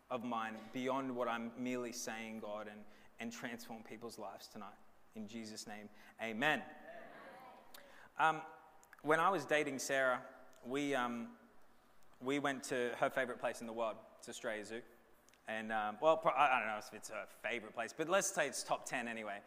of 0.09 0.23
mine 0.23 0.53
beyond 0.71 1.13
what 1.13 1.27
I'm 1.27 1.51
merely 1.59 1.91
saying, 1.91 2.39
God, 2.39 2.67
and, 2.71 2.79
and 3.19 3.31
transform 3.31 3.83
people's 3.83 4.17
lives 4.17 4.47
tonight. 4.47 4.77
In 5.15 5.27
Jesus' 5.27 5.67
name, 5.67 5.89
amen. 6.21 6.61
Um, 8.19 8.41
when 9.01 9.19
I 9.19 9.29
was 9.29 9.45
dating 9.45 9.79
Sarah, 9.79 10.19
we, 10.65 10.93
um, 10.93 11.27
we 12.21 12.39
went 12.39 12.63
to 12.65 12.91
her 12.99 13.09
favorite 13.09 13.39
place 13.39 13.61
in 13.61 13.67
the 13.67 13.73
world. 13.73 13.95
It's 14.19 14.29
Australia 14.29 14.65
Zoo. 14.65 14.81
And, 15.47 15.71
um, 15.71 15.97
well, 16.01 16.21
I 16.37 16.59
don't 16.59 16.67
know 16.67 16.77
if 16.77 16.93
it's 16.93 17.09
her 17.09 17.25
favorite 17.43 17.73
place, 17.73 17.93
but 17.97 18.07
let's 18.07 18.29
say 18.29 18.47
it's 18.47 18.63
top 18.63 18.85
10 18.85 19.07
anyway. 19.07 19.39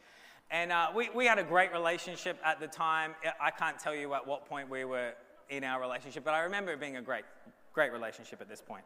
And 0.50 0.72
uh, 0.72 0.88
we, 0.94 1.08
we 1.14 1.26
had 1.26 1.38
a 1.38 1.44
great 1.44 1.72
relationship 1.72 2.38
at 2.44 2.60
the 2.60 2.66
time. 2.66 3.14
I 3.40 3.50
can't 3.50 3.78
tell 3.78 3.94
you 3.94 4.12
at 4.14 4.26
what 4.26 4.46
point 4.46 4.68
we 4.68 4.84
were 4.84 5.12
in 5.48 5.64
our 5.64 5.80
relationship, 5.80 6.24
but 6.24 6.34
I 6.34 6.40
remember 6.40 6.72
it 6.72 6.80
being 6.80 6.96
a 6.96 7.02
great, 7.02 7.24
great 7.72 7.92
relationship 7.92 8.40
at 8.40 8.48
this 8.48 8.60
point. 8.60 8.84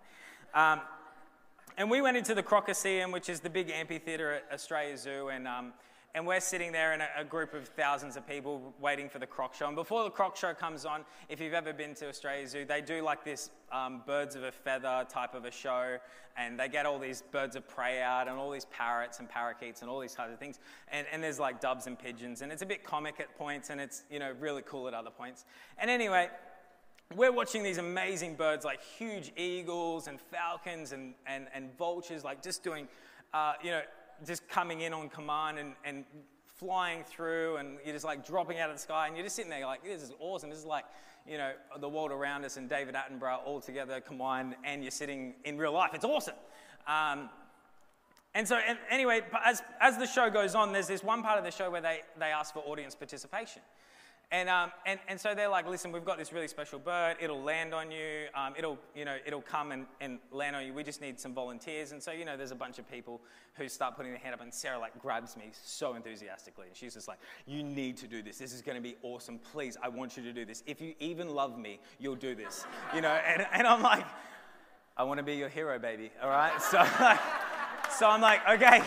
And 1.78 1.90
we 1.90 2.00
went 2.00 2.16
into 2.16 2.34
the 2.34 2.42
Crocoseum, 2.42 3.12
which 3.12 3.28
is 3.28 3.40
the 3.40 3.50
big 3.50 3.70
amphitheater 3.70 4.32
at 4.32 4.44
Australia 4.50 4.96
Zoo, 4.96 5.28
and 5.28 5.46
um, 5.46 5.74
and 6.14 6.26
we're 6.26 6.40
sitting 6.40 6.72
there 6.72 6.94
in 6.94 7.02
a, 7.02 7.08
a, 7.18 7.24
group 7.24 7.52
of 7.52 7.68
thousands 7.68 8.16
of 8.16 8.26
people 8.26 8.72
waiting 8.80 9.10
for 9.10 9.18
the 9.18 9.26
croc 9.26 9.52
show. 9.54 9.66
And 9.66 9.76
before 9.76 10.02
the 10.02 10.10
croc 10.10 10.34
show 10.38 10.54
comes 10.54 10.86
on, 10.86 11.04
if 11.28 11.38
you've 11.38 11.52
ever 11.52 11.74
been 11.74 11.94
to 11.96 12.08
Australia 12.08 12.48
Zoo, 12.48 12.64
they 12.64 12.80
do 12.80 13.02
like 13.02 13.22
this 13.22 13.50
um, 13.70 14.00
birds 14.06 14.34
of 14.34 14.42
a 14.42 14.50
feather 14.50 15.04
type 15.10 15.34
of 15.34 15.44
a 15.44 15.50
show, 15.50 15.98
and 16.38 16.58
they 16.58 16.68
get 16.68 16.86
all 16.86 16.98
these 16.98 17.22
birds 17.30 17.56
of 17.56 17.68
prey 17.68 18.00
out, 18.00 18.26
and 18.26 18.38
all 18.38 18.50
these 18.50 18.64
parrots 18.64 19.18
and 19.18 19.28
parakeets, 19.28 19.82
and 19.82 19.90
all 19.90 20.00
these 20.00 20.14
types 20.14 20.32
of 20.32 20.38
things. 20.38 20.58
And, 20.90 21.06
and 21.12 21.22
there's 21.22 21.38
like 21.38 21.60
doves 21.60 21.86
and 21.86 21.98
pigeons, 21.98 22.40
and 22.40 22.50
it's 22.50 22.62
a 22.62 22.66
bit 22.66 22.84
comic 22.84 23.20
at 23.20 23.36
points, 23.36 23.68
and 23.68 23.82
it's 23.82 24.04
you 24.10 24.18
know 24.18 24.32
really 24.40 24.62
cool 24.62 24.88
at 24.88 24.94
other 24.94 25.10
points. 25.10 25.44
And 25.76 25.90
anyway, 25.90 26.30
we're 27.14 27.32
watching 27.32 27.62
these 27.62 27.78
amazing 27.78 28.34
birds 28.34 28.64
like 28.64 28.80
huge 28.82 29.32
eagles 29.36 30.08
and 30.08 30.20
falcons 30.20 30.92
and, 30.92 31.14
and, 31.26 31.46
and 31.54 31.76
vultures, 31.78 32.24
like 32.24 32.42
just 32.42 32.64
doing, 32.64 32.88
uh, 33.32 33.52
you 33.62 33.70
know, 33.70 33.82
just 34.26 34.48
coming 34.48 34.80
in 34.80 34.92
on 34.92 35.08
command 35.08 35.58
and, 35.58 35.74
and 35.84 36.04
flying 36.56 37.04
through 37.04 37.56
and 37.56 37.78
you're 37.84 37.92
just 37.94 38.04
like 38.04 38.26
dropping 38.26 38.58
out 38.58 38.70
of 38.70 38.76
the 38.76 38.80
sky 38.80 39.06
and 39.06 39.16
you're 39.16 39.24
just 39.24 39.36
sitting 39.36 39.50
there 39.50 39.66
like 39.66 39.84
this 39.84 40.02
is 40.02 40.12
awesome. 40.18 40.48
This 40.48 40.58
is 40.58 40.64
like 40.64 40.84
you 41.28 41.36
know 41.36 41.52
the 41.80 41.88
world 41.88 42.10
around 42.12 42.44
us 42.44 42.56
and 42.56 42.68
david 42.68 42.94
attenborough 42.94 43.38
all 43.44 43.60
together 43.60 44.00
combined 44.00 44.54
and 44.64 44.82
you're 44.82 44.90
sitting 44.90 45.34
in 45.44 45.58
real 45.58 45.72
life. 45.72 45.90
It's 45.92 46.04
awesome. 46.04 46.34
Um, 46.86 47.28
and 48.36 48.46
so, 48.46 48.56
and 48.56 48.78
anyway, 48.90 49.22
as, 49.46 49.62
as 49.80 49.96
the 49.96 50.06
show 50.06 50.28
goes 50.28 50.54
on, 50.54 50.70
there's 50.70 50.86
this 50.86 51.02
one 51.02 51.22
part 51.22 51.38
of 51.38 51.44
the 51.44 51.50
show 51.50 51.70
where 51.70 51.80
they, 51.80 52.00
they 52.18 52.26
ask 52.26 52.52
for 52.52 52.60
audience 52.60 52.94
participation. 52.94 53.62
And, 54.32 54.48
um, 54.48 54.72
and, 54.84 54.98
and 55.06 55.20
so 55.20 55.36
they're 55.36 55.48
like, 55.48 55.68
listen, 55.68 55.92
we've 55.92 56.04
got 56.04 56.18
this 56.18 56.32
really 56.32 56.48
special 56.48 56.80
bird. 56.80 57.16
It'll 57.20 57.40
land 57.40 57.72
on 57.72 57.92
you. 57.92 58.26
Um, 58.34 58.54
it'll, 58.58 58.76
you 58.92 59.04
know, 59.04 59.16
it'll 59.24 59.40
come 59.40 59.70
and, 59.70 59.86
and 60.00 60.18
land 60.32 60.56
on 60.56 60.66
you. 60.66 60.74
We 60.74 60.82
just 60.82 61.00
need 61.00 61.20
some 61.20 61.32
volunteers. 61.32 61.92
And 61.92 62.02
so, 62.02 62.10
you 62.10 62.24
know, 62.24 62.36
there's 62.36 62.50
a 62.50 62.56
bunch 62.56 62.80
of 62.80 62.90
people 62.90 63.20
who 63.54 63.68
start 63.68 63.96
putting 63.96 64.10
their 64.10 64.20
hand 64.20 64.34
up. 64.34 64.40
And 64.40 64.52
Sarah, 64.52 64.80
like, 64.80 65.00
grabs 65.00 65.36
me 65.36 65.50
so 65.52 65.94
enthusiastically. 65.94 66.66
And 66.66 66.76
she's 66.76 66.94
just 66.94 67.06
like, 67.06 67.18
you 67.46 67.62
need 67.62 67.96
to 67.98 68.08
do 68.08 68.20
this. 68.20 68.38
This 68.38 68.52
is 68.52 68.62
going 68.62 68.74
to 68.74 68.82
be 68.82 68.96
awesome. 69.02 69.38
Please, 69.38 69.76
I 69.80 69.88
want 69.88 70.16
you 70.16 70.24
to 70.24 70.32
do 70.32 70.44
this. 70.44 70.64
If 70.66 70.80
you 70.80 70.94
even 70.98 71.32
love 71.32 71.56
me, 71.56 71.78
you'll 72.00 72.16
do 72.16 72.34
this. 72.34 72.66
You 72.96 73.02
know, 73.02 73.12
and, 73.12 73.46
and 73.52 73.64
I'm 73.64 73.80
like, 73.80 74.04
I 74.96 75.04
want 75.04 75.18
to 75.18 75.24
be 75.24 75.36
your 75.36 75.48
hero, 75.48 75.78
baby. 75.78 76.10
All 76.20 76.30
right? 76.30 76.52
So, 76.60 76.78
like, 76.78 77.20
so 77.96 78.08
I'm 78.08 78.20
like, 78.20 78.40
okay. 78.48 78.82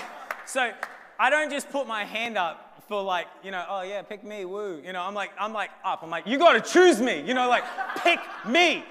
So 0.46 0.72
I 1.18 1.30
don't 1.30 1.50
just 1.50 1.70
put 1.70 1.88
my 1.88 2.04
hand 2.04 2.38
up 2.38 2.69
for 2.90 3.04
like, 3.04 3.28
you 3.44 3.52
know, 3.52 3.64
oh 3.70 3.84
yeah, 3.84 4.02
pick 4.02 4.24
me, 4.24 4.44
woo. 4.46 4.82
You 4.84 4.92
know, 4.92 5.04
I'm 5.04 5.14
like, 5.14 5.30
I'm 5.40 5.54
like 5.54 5.70
up. 5.86 6.02
I'm 6.02 6.10
like, 6.10 6.26
you 6.26 6.40
gotta 6.40 6.60
choose 6.60 7.00
me. 7.00 7.22
You 7.22 7.36
know, 7.36 7.48
like, 7.48 7.64
pick 7.98 8.20
me. 8.48 8.84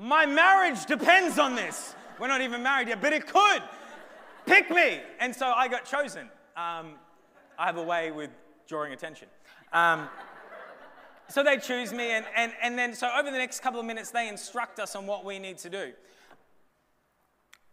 My 0.00 0.24
marriage 0.24 0.86
depends 0.86 1.38
on 1.38 1.54
this. 1.54 1.94
We're 2.18 2.28
not 2.28 2.40
even 2.40 2.62
married 2.62 2.88
yet, 2.88 3.02
but 3.02 3.12
it 3.12 3.26
could. 3.26 3.62
Pick 4.46 4.70
me. 4.70 5.00
And 5.20 5.34
so 5.34 5.46
I 5.46 5.68
got 5.68 5.84
chosen. 5.84 6.22
Um, 6.56 6.94
I 7.58 7.66
have 7.66 7.76
a 7.76 7.82
way 7.82 8.10
with 8.10 8.30
drawing 8.66 8.94
attention. 8.94 9.28
Um, 9.74 10.08
so 11.28 11.42
they 11.42 11.58
choose 11.58 11.92
me, 11.92 12.12
and, 12.12 12.24
and, 12.34 12.52
and 12.62 12.78
then 12.78 12.94
so 12.94 13.10
over 13.14 13.30
the 13.30 13.36
next 13.36 13.60
couple 13.60 13.78
of 13.78 13.84
minutes, 13.84 14.10
they 14.10 14.28
instruct 14.28 14.80
us 14.80 14.96
on 14.96 15.06
what 15.06 15.26
we 15.26 15.38
need 15.38 15.58
to 15.58 15.68
do 15.68 15.92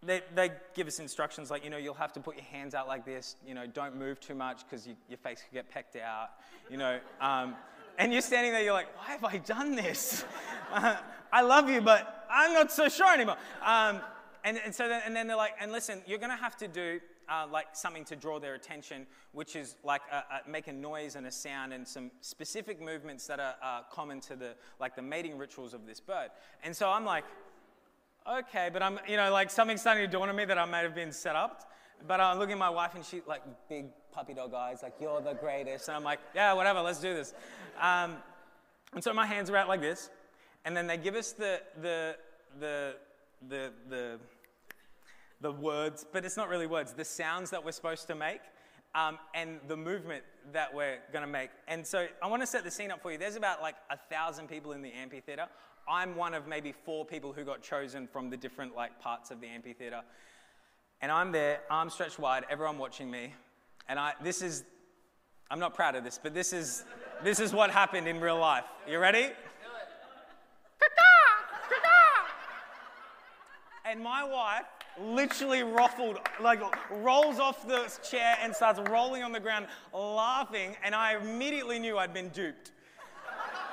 they, 0.06 0.22
they 0.34 0.52
give 0.74 0.88
us 0.88 1.00
instructions 1.00 1.50
like, 1.50 1.64
you 1.64 1.70
know, 1.70 1.78
you'll 1.78 1.94
have 1.94 2.14
to 2.14 2.20
put 2.20 2.36
your 2.36 2.46
hands 2.46 2.76
out 2.76 2.88
like 2.88 3.06
this, 3.06 3.36
you 3.46 3.54
know, 3.54 3.66
don't 3.68 3.96
move 3.96 4.20
too 4.20 4.36
much 4.36 4.64
because 4.64 4.88
you, 4.88 4.96
your 5.10 5.18
face 5.18 5.42
could 5.42 5.54
get 5.54 5.70
pecked 5.70 5.96
out, 5.96 6.30
you 6.70 6.78
know. 6.78 7.00
Um, 7.20 7.56
and 7.98 8.12
you're 8.12 8.22
standing 8.22 8.52
there, 8.52 8.62
you're 8.62 8.74
like, 8.74 8.96
why 8.98 9.12
have 9.14 9.24
I 9.24 9.38
done 9.38 9.76
this? 9.76 10.26
Uh, 10.74 10.98
I 11.32 11.42
love 11.42 11.70
you, 11.70 11.80
but 11.80 12.26
I'm 12.30 12.52
not 12.52 12.70
so 12.70 12.90
sure 12.90 13.14
anymore. 13.14 13.38
Um, 13.64 14.02
and, 14.44 14.60
and 14.66 14.76
so 14.76 14.90
then, 14.90 15.02
and 15.06 15.16
then 15.16 15.28
they're 15.28 15.38
like, 15.38 15.54
and 15.62 15.72
listen, 15.72 16.02
you're 16.06 16.18
going 16.18 16.32
to 16.32 16.36
have 16.36 16.58
to 16.58 16.68
do 16.68 17.00
uh, 17.30 17.48
like 17.50 17.68
something 17.74 18.04
to 18.06 18.16
draw 18.16 18.40
their 18.40 18.56
attention, 18.56 19.08
which 19.32 19.56
is 19.56 19.76
like 19.84 20.02
a, 20.12 20.18
a, 20.18 20.50
make 20.50 20.68
a 20.68 20.74
noise 20.74 21.16
and 21.16 21.26
a 21.28 21.32
sound 21.32 21.72
and 21.72 21.88
some 21.88 22.12
specific 22.22 22.82
movements 22.82 23.26
that 23.28 23.40
are 23.40 23.56
uh, 23.64 23.82
common 23.92 24.20
to 24.22 24.36
the 24.36 24.56
like 24.80 24.96
the 24.96 25.02
mating 25.02 25.38
rituals 25.38 25.74
of 25.74 25.86
this 25.86 26.00
bird. 26.00 26.30
And 26.64 26.76
so 26.76 26.90
I'm 26.90 27.06
like, 27.06 27.24
okay, 28.28 28.70
but 28.72 28.82
I'm, 28.82 29.00
you 29.08 29.18
know, 29.18 29.32
like 29.32 29.50
something's 29.50 29.82
starting 29.82 30.04
to 30.04 30.12
dawn 30.12 30.30
on 30.30 30.36
me 30.36 30.46
that 30.46 30.58
I 30.58 30.66
may 30.66 30.80
have 30.80 30.96
been 30.96 31.12
set 31.12 31.36
up. 31.36 31.72
But 32.08 32.20
I'm 32.20 32.38
looking 32.38 32.54
at 32.54 32.60
my 32.60 32.70
wife 32.70 32.96
and 32.96 33.06
she, 33.06 33.22
like, 33.26 33.42
big 33.70 33.86
puppy 34.12 34.34
dog 34.34 34.54
eyes, 34.54 34.80
like, 34.84 34.94
you're 35.00 35.22
the 35.22 35.34
greatest. 35.34 35.88
And 35.88 35.98
I'm 35.98 36.04
like, 36.04 36.20
yeah, 36.36 36.54
whatever, 36.54 36.82
let's 36.82 37.00
do 37.00 37.14
this. 37.14 37.34
Um, 37.80 38.18
and 38.94 39.04
so 39.04 39.14
my 39.14 39.26
hands 39.26 39.50
are 39.50 39.58
out 39.58 39.68
like 39.68 39.82
this. 39.82 40.10
And 40.66 40.76
then 40.76 40.88
they 40.88 40.98
give 40.98 41.16
us 41.16 41.32
the, 41.32 41.62
the, 41.82 42.16
the, 42.60 42.96
the, 43.48 43.72
the, 43.90 44.20
the 45.42 45.52
words, 45.52 46.06
but 46.12 46.26
it's 46.26 46.38
not 46.38 46.50
really 46.50 46.68
words, 46.68 46.94
the 46.94 47.06
sounds 47.06 47.50
that 47.52 47.64
we're 47.64 47.72
supposed 47.72 48.08
to 48.08 48.16
make. 48.16 48.42
Um, 48.96 49.20
and 49.34 49.60
the 49.68 49.76
movement 49.76 50.24
that 50.54 50.74
we're 50.74 51.00
going 51.12 51.26
to 51.26 51.30
make. 51.32 51.50
And 51.68 51.86
so 51.86 52.08
I 52.24 52.28
want 52.28 52.42
to 52.42 52.48
set 52.48 52.64
the 52.64 52.72
scene 52.72 52.92
up 52.92 53.02
for 53.02 53.12
you. 53.12 53.18
There's 53.18 53.36
about 53.36 53.62
like 53.62 53.76
a 53.90 53.98
thousand 54.10 54.48
people 54.48 54.72
in 54.72 54.82
the 54.82 54.92
amphitheater. 54.94 55.48
I'm 55.86 56.16
one 56.16 56.34
of 56.34 56.48
maybe 56.48 56.72
four 56.72 57.04
people 57.04 57.34
who 57.34 57.44
got 57.44 57.62
chosen 57.62 58.08
from 58.08 58.30
the 58.30 58.38
different 58.38 58.74
like 58.74 58.98
parts 59.02 59.32
of 59.32 59.42
the 59.42 59.48
amphitheater. 59.48 60.02
And 61.02 61.12
I'm 61.12 61.34
there, 61.34 61.60
arms 61.70 61.94
stretched 61.94 62.20
wide, 62.20 62.46
everyone 62.50 62.78
watching 62.78 63.12
me. 63.12 63.34
And 63.90 64.00
I, 64.00 64.14
this 64.24 64.42
is, 64.42 64.64
I'm 65.52 65.60
not 65.60 65.74
proud 65.76 65.96
of 65.96 66.06
this, 66.06 66.18
but 66.22 66.34
this 66.34 66.54
is, 66.54 66.86
this 67.22 67.42
is 67.42 67.54
what 67.54 67.72
happened 67.72 68.08
in 68.08 68.22
real 68.22 68.40
life. 68.40 68.64
You 68.90 69.00
ready? 69.00 69.30
And 73.88 74.04
my 74.04 74.24
wife 74.24 74.66
literally 75.00 75.64
ruffled, 75.64 76.20
like 76.42 76.60
rolls 76.92 77.40
off 77.40 77.68
the 77.68 77.92
chair 78.08 78.38
and 78.42 78.56
starts 78.56 78.80
rolling 78.90 79.24
on 79.24 79.32
the 79.32 79.40
ground, 79.40 79.68
laughing. 79.94 80.76
And 80.84 80.96
I 80.96 81.18
immediately 81.18 81.80
knew 81.80 81.98
I'd 81.98 82.14
been 82.14 82.30
duped. 82.30 82.72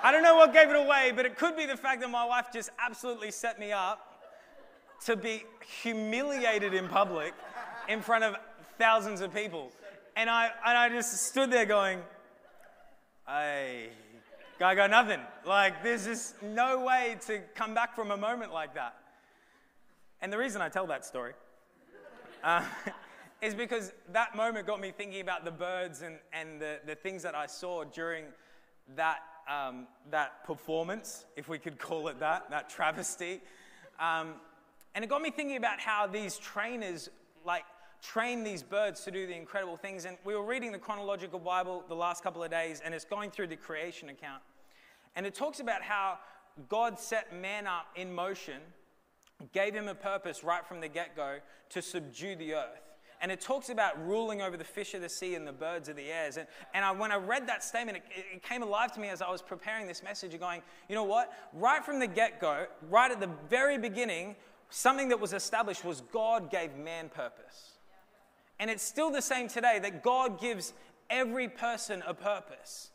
I 0.03 0.11
don't 0.11 0.23
know 0.25 0.35
what 0.35 0.53
gave 0.53 0.69
it 0.69 0.77
away, 0.77 1.13
but 1.15 1.27
it 1.27 1.37
could 1.37 1.57
be 1.57 1.65
the 1.65 1.77
fact 1.77 2.01
that 2.01 2.11
my 2.11 2.25
wife 2.25 2.47
just 2.53 2.71
absolutely 2.79 3.31
set 3.31 3.61
me 3.61 3.71
up 3.71 4.21
to 5.05 5.17
be 5.17 5.45
humiliated 5.83 6.75
in 6.75 6.89
public 6.89 7.35
in 7.89 8.01
front 8.01 8.25
of 8.25 8.37
thousands 8.79 9.21
of 9.21 9.33
people. 9.33 9.73
And 10.17 10.29
I, 10.29 10.51
and 10.67 10.77
I 10.77 10.89
just 10.89 11.13
stood 11.27 11.51
there 11.51 11.67
going, 11.67 12.01
I, 13.27 13.89
I 14.61 14.75
got 14.75 14.91
nothing. 14.91 15.21
Like, 15.47 15.83
there's 15.83 16.05
just 16.05 16.43
no 16.43 16.85
way 16.85 17.17
to 17.27 17.41
come 17.55 17.75
back 17.75 17.95
from 17.95 18.11
a 18.11 18.17
moment 18.17 18.53
like 18.53 18.75
that. 18.75 18.97
And 20.23 20.33
the 20.33 20.39
reason 20.39 20.63
I 20.63 20.69
tell 20.69 20.87
that 20.87 21.05
story 21.05 21.35
uh, 22.43 22.65
is 23.43 23.55
because 23.55 23.93
that 24.13 24.35
moment 24.35 24.67
got 24.67 24.81
me 24.81 24.93
thinking 24.97 25.21
about 25.21 25.45
the 25.45 25.51
birds 25.51 26.03
and, 26.03 26.17
and 26.33 26.61
the, 26.61 26.79
the 26.87 26.95
things 26.95 27.23
that 27.25 27.35
I 27.35 27.47
saw 27.47 27.85
during 27.85 28.25
that 28.97 29.19
um, 29.49 29.87
that 30.11 30.45
performance, 30.45 31.27
if 31.37 31.49
we 31.49 31.59
could 31.59 31.79
call 31.79 32.09
it 32.09 32.21
that, 32.21 32.51
that 32.51 32.71
travesty. 32.71 33.41
Um, 33.99 34.35
and 34.95 35.05
it 35.05 35.09
got 35.09 35.23
me 35.23 35.31
thinking 35.31 35.57
about 35.57 35.81
how 35.81 36.07
these 36.07 36.39
trainers, 36.39 37.09
like, 37.45 37.65
train 38.03 38.45
these 38.45 38.63
birds 38.63 39.03
to 39.05 39.11
do 39.11 39.27
the 39.27 39.35
incredible 39.35 39.77
things. 39.77 40.05
And 40.05 40.17
we 40.25 40.35
were 40.35 40.45
reading 40.45 40.73
the 40.73 40.79
chronological 40.79 41.39
Bible 41.39 41.85
the 41.89 41.95
last 41.95 42.23
couple 42.23 42.43
of 42.43 42.51
days, 42.51 42.81
and 42.85 42.95
it's 42.95 43.05
going 43.05 43.31
through 43.31 43.49
the 43.49 43.57
creation 43.57 44.09
account. 44.09 44.43
And 45.15 45.27
it 45.27 45.35
talks 45.35 45.61
about 45.61 45.83
how 45.83 46.19
God 46.69 46.99
set 46.99 47.35
man 47.35 47.67
up 47.67 47.87
in 47.97 48.13
motion, 48.13 48.61
gave 49.53 49.75
him 49.75 49.89
a 49.89 49.95
purpose 49.95 50.45
right 50.45 50.67
from 50.67 50.81
the 50.81 50.89
get 50.89 51.17
go 51.17 51.39
to 51.71 51.83
subdue 51.83 52.37
the 52.37 52.55
earth. 52.55 52.93
And 53.21 53.31
it 53.31 53.41
talks 53.41 53.69
about 53.69 54.05
ruling 54.05 54.43
over 54.43 54.57
the 54.57 54.65
fish 54.65 54.95
of 54.95 55.01
the 55.01 55.09
sea 55.09 55.37
and 55.37 55.47
the 55.47 55.53
birds 55.53 55.89
of 55.89 55.95
the 55.95 56.11
airs. 56.11 56.37
And, 56.37 56.49
and 56.75 56.85
I, 56.85 56.91
when 56.91 57.13
I 57.13 57.17
read 57.17 57.47
that 57.47 57.63
statement, 57.63 57.99
it, 57.99 58.25
it 58.35 58.43
came 58.43 58.65
alive 58.65 58.91
to 58.93 59.01
me 59.01 59.09
as 59.09 59.23
I 59.23 59.31
was 59.31 59.41
preparing 59.41 59.87
this 59.87 60.03
message, 60.03 60.39
going, 60.41 60.61
you 60.89 60.97
know 60.97 61.05
what? 61.05 61.33
Right 61.53 61.85
from 61.85 62.01
the 62.01 62.09
get 62.09 62.41
go, 62.41 62.67
right 62.91 63.11
at 63.11 63.21
the 63.21 63.31
very 63.49 63.79
beginning, 63.79 64.35
something 64.71 65.09
that 65.11 65.21
was 65.21 65.33
established 65.33 65.85
was 65.85 66.01
God 66.13 66.51
gave 66.51 66.77
man 66.77 67.11
purpose. 67.11 67.73
And 68.59 68.71
it's 68.71 68.83
still 68.83 69.11
the 69.11 69.23
same 69.23 69.49
today 69.49 69.79
that 69.83 70.03
God 70.03 70.41
gives 70.41 70.73
every 71.11 71.49
person 71.49 72.03
a 72.07 72.15
purpose. 72.15 72.92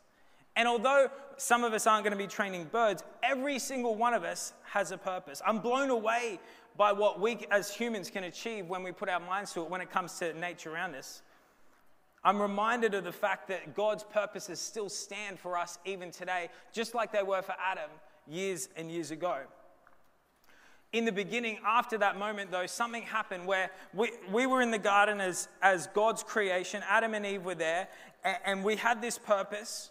And 0.58 0.66
although 0.66 1.08
some 1.36 1.62
of 1.62 1.72
us 1.72 1.86
aren't 1.86 2.02
going 2.02 2.12
to 2.12 2.18
be 2.18 2.26
training 2.26 2.64
birds, 2.64 3.04
every 3.22 3.60
single 3.60 3.94
one 3.94 4.12
of 4.12 4.24
us 4.24 4.52
has 4.64 4.90
a 4.90 4.98
purpose. 4.98 5.40
I'm 5.46 5.60
blown 5.60 5.88
away 5.88 6.40
by 6.76 6.90
what 6.90 7.20
we 7.20 7.46
as 7.52 7.72
humans 7.72 8.10
can 8.10 8.24
achieve 8.24 8.66
when 8.66 8.82
we 8.82 8.90
put 8.90 9.08
our 9.08 9.20
minds 9.20 9.52
to 9.52 9.62
it 9.62 9.70
when 9.70 9.80
it 9.80 9.90
comes 9.90 10.18
to 10.18 10.34
nature 10.34 10.74
around 10.74 10.96
us. 10.96 11.22
I'm 12.24 12.42
reminded 12.42 12.92
of 12.94 13.04
the 13.04 13.12
fact 13.12 13.46
that 13.48 13.76
God's 13.76 14.02
purposes 14.02 14.58
still 14.58 14.88
stand 14.88 15.38
for 15.38 15.56
us 15.56 15.78
even 15.84 16.10
today, 16.10 16.48
just 16.72 16.92
like 16.92 17.12
they 17.12 17.22
were 17.22 17.40
for 17.40 17.54
Adam 17.64 17.90
years 18.26 18.68
and 18.76 18.90
years 18.90 19.12
ago. 19.12 19.38
In 20.92 21.04
the 21.04 21.12
beginning, 21.12 21.58
after 21.64 21.98
that 21.98 22.18
moment, 22.18 22.50
though, 22.50 22.66
something 22.66 23.02
happened 23.02 23.46
where 23.46 23.70
we, 23.94 24.10
we 24.32 24.46
were 24.46 24.60
in 24.60 24.72
the 24.72 24.78
garden 24.78 25.20
as, 25.20 25.46
as 25.62 25.86
God's 25.88 26.24
creation. 26.24 26.82
Adam 26.88 27.14
and 27.14 27.24
Eve 27.24 27.44
were 27.44 27.54
there, 27.54 27.86
and, 28.24 28.36
and 28.44 28.64
we 28.64 28.74
had 28.74 29.00
this 29.00 29.18
purpose. 29.18 29.90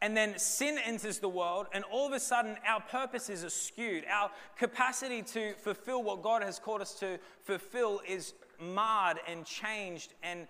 And 0.00 0.16
then 0.16 0.38
sin 0.38 0.78
enters 0.84 1.18
the 1.18 1.28
world, 1.28 1.66
and 1.72 1.82
all 1.84 2.06
of 2.06 2.12
a 2.12 2.20
sudden, 2.20 2.56
our 2.66 2.80
purpose 2.80 3.30
is 3.30 3.50
skewed. 3.52 4.04
Our 4.10 4.30
capacity 4.58 5.22
to 5.22 5.54
fulfill 5.54 6.02
what 6.02 6.22
God 6.22 6.42
has 6.42 6.58
called 6.58 6.82
us 6.82 6.94
to 7.00 7.18
fulfill 7.42 8.00
is 8.06 8.34
marred 8.60 9.18
and 9.26 9.46
changed 9.46 10.14
and 10.22 10.46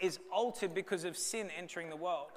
is 0.00 0.18
altered 0.32 0.74
because 0.74 1.04
of 1.04 1.16
sin 1.16 1.48
entering 1.56 1.90
the 1.90 1.96
world 1.96 2.30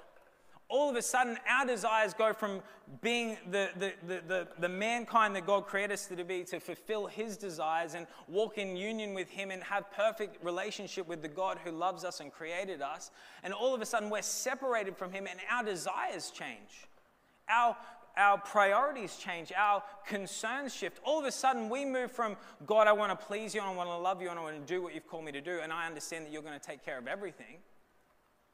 all 0.72 0.90
of 0.90 0.96
a 0.96 1.02
sudden 1.02 1.38
our 1.48 1.66
desires 1.66 2.14
go 2.14 2.34
from 2.34 2.62
being 3.02 3.38
the, 3.52 3.70
the, 3.78 3.94
the, 4.08 4.22
the, 4.28 4.48
the 4.60 4.70
mankind 4.70 5.36
that 5.36 5.46
God 5.46 5.66
created 5.66 5.94
us 5.94 6.08
to 6.08 6.24
be 6.24 6.44
to 6.46 6.60
fulfill 6.60 7.06
his 7.08 7.38
desires 7.38 7.94
and 7.94 8.08
walk 8.28 8.58
in 8.58 8.76
union 8.76 9.14
with 9.14 9.30
him 9.30 9.52
and 9.52 9.62
have 9.64 9.92
perfect 9.92 10.44
relationship 10.44 11.08
with 11.08 11.22
the 11.22 11.28
God 11.28 11.60
who 11.64 11.72
loves 11.72 12.04
us 12.04 12.20
and 12.22 12.32
created 12.32 12.82
us. 12.82 13.12
And 13.44 13.54
all 13.54 13.76
of 13.76 13.82
a 13.82 13.86
sudden 13.86 14.10
we're 14.10 14.22
separated 14.22 14.98
from 14.98 15.12
him 15.12 15.28
and 15.30 15.40
our 15.50 15.64
desires 15.64 16.32
change. 16.32 16.88
Our, 17.50 17.76
our 18.18 18.38
priorities 18.38 19.18
change, 19.18 19.52
our 19.56 19.84
concerns 20.06 20.74
shift. 20.74 21.00
All 21.04 21.20
of 21.20 21.26
a 21.26 21.32
sudden, 21.32 21.70
we 21.70 21.84
move 21.84 22.12
from 22.12 22.38
God, 22.66 22.88
I 22.88 22.94
want 22.94 23.18
to 23.18 23.26
please 23.26 23.54
you, 23.54 23.62
and 23.62 23.70
I 23.70 23.74
want 23.74 23.90
to 23.90 23.98
love 23.98 24.22
you, 24.22 24.30
and 24.30 24.40
I 24.40 24.42
want 24.42 24.66
to 24.66 24.74
do 24.74 24.82
what 24.82 24.94
you've 24.94 25.08
called 25.08 25.26
me 25.26 25.32
to 25.34 25.42
do, 25.42 25.60
and 25.62 25.74
I 25.74 25.86
understand 25.86 26.26
that 26.26 26.32
you're 26.32 26.42
going 26.42 26.58
to 26.58 26.66
take 26.66 26.86
care 26.86 26.98
of 26.98 27.08
everything 27.08 27.58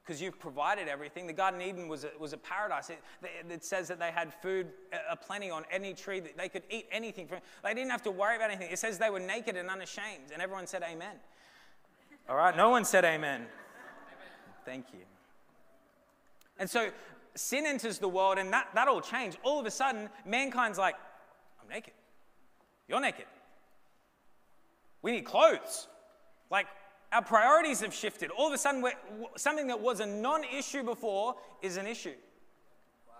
because 0.08 0.22
you've 0.22 0.38
provided 0.38 0.88
everything. 0.88 1.26
The 1.26 1.34
Garden 1.34 1.60
of 1.60 1.66
Eden 1.66 1.86
was 1.86 2.04
a, 2.04 2.10
was 2.18 2.32
a 2.32 2.38
paradise. 2.38 2.88
It, 2.88 3.02
it 3.50 3.62
says 3.62 3.88
that 3.88 3.98
they 3.98 4.10
had 4.10 4.32
food 4.32 4.68
uh, 4.90 4.96
a 5.10 5.16
plenty 5.16 5.50
on 5.50 5.64
any 5.70 5.92
tree, 5.92 6.18
that 6.18 6.38
they 6.38 6.48
could 6.48 6.62
eat 6.70 6.86
anything. 6.90 7.28
From, 7.28 7.40
they 7.62 7.74
didn't 7.74 7.90
have 7.90 8.02
to 8.04 8.10
worry 8.10 8.36
about 8.36 8.50
anything. 8.50 8.72
It 8.72 8.78
says 8.78 8.96
they 8.96 9.10
were 9.10 9.20
naked 9.20 9.54
and 9.54 9.68
unashamed, 9.68 10.32
and 10.32 10.40
everyone 10.40 10.66
said 10.66 10.82
amen. 10.82 11.16
All 12.26 12.36
right, 12.36 12.56
no 12.56 12.70
one 12.70 12.86
said 12.86 13.04
amen. 13.04 13.44
Thank 14.64 14.86
you. 14.94 15.00
And 16.58 16.70
so 16.70 16.88
sin 17.34 17.66
enters 17.66 17.98
the 17.98 18.08
world, 18.08 18.38
and 18.38 18.50
that, 18.50 18.68
that 18.74 18.88
all 18.88 19.02
changed. 19.02 19.36
All 19.42 19.60
of 19.60 19.66
a 19.66 19.70
sudden, 19.70 20.08
mankind's 20.24 20.78
like, 20.78 20.94
I'm 21.62 21.68
naked. 21.68 21.92
You're 22.88 23.00
naked. 23.00 23.26
We 25.02 25.12
need 25.12 25.26
clothes. 25.26 25.86
Like, 26.50 26.66
our 27.12 27.22
priorities 27.22 27.80
have 27.80 27.94
shifted. 27.94 28.30
All 28.30 28.48
of 28.48 28.52
a 28.52 28.58
sudden, 28.58 28.84
something 29.36 29.66
that 29.68 29.80
was 29.80 30.00
a 30.00 30.06
non 30.06 30.44
issue 30.44 30.82
before 30.82 31.36
is 31.62 31.76
an 31.76 31.86
issue. 31.86 32.14
Wow. 33.06 33.14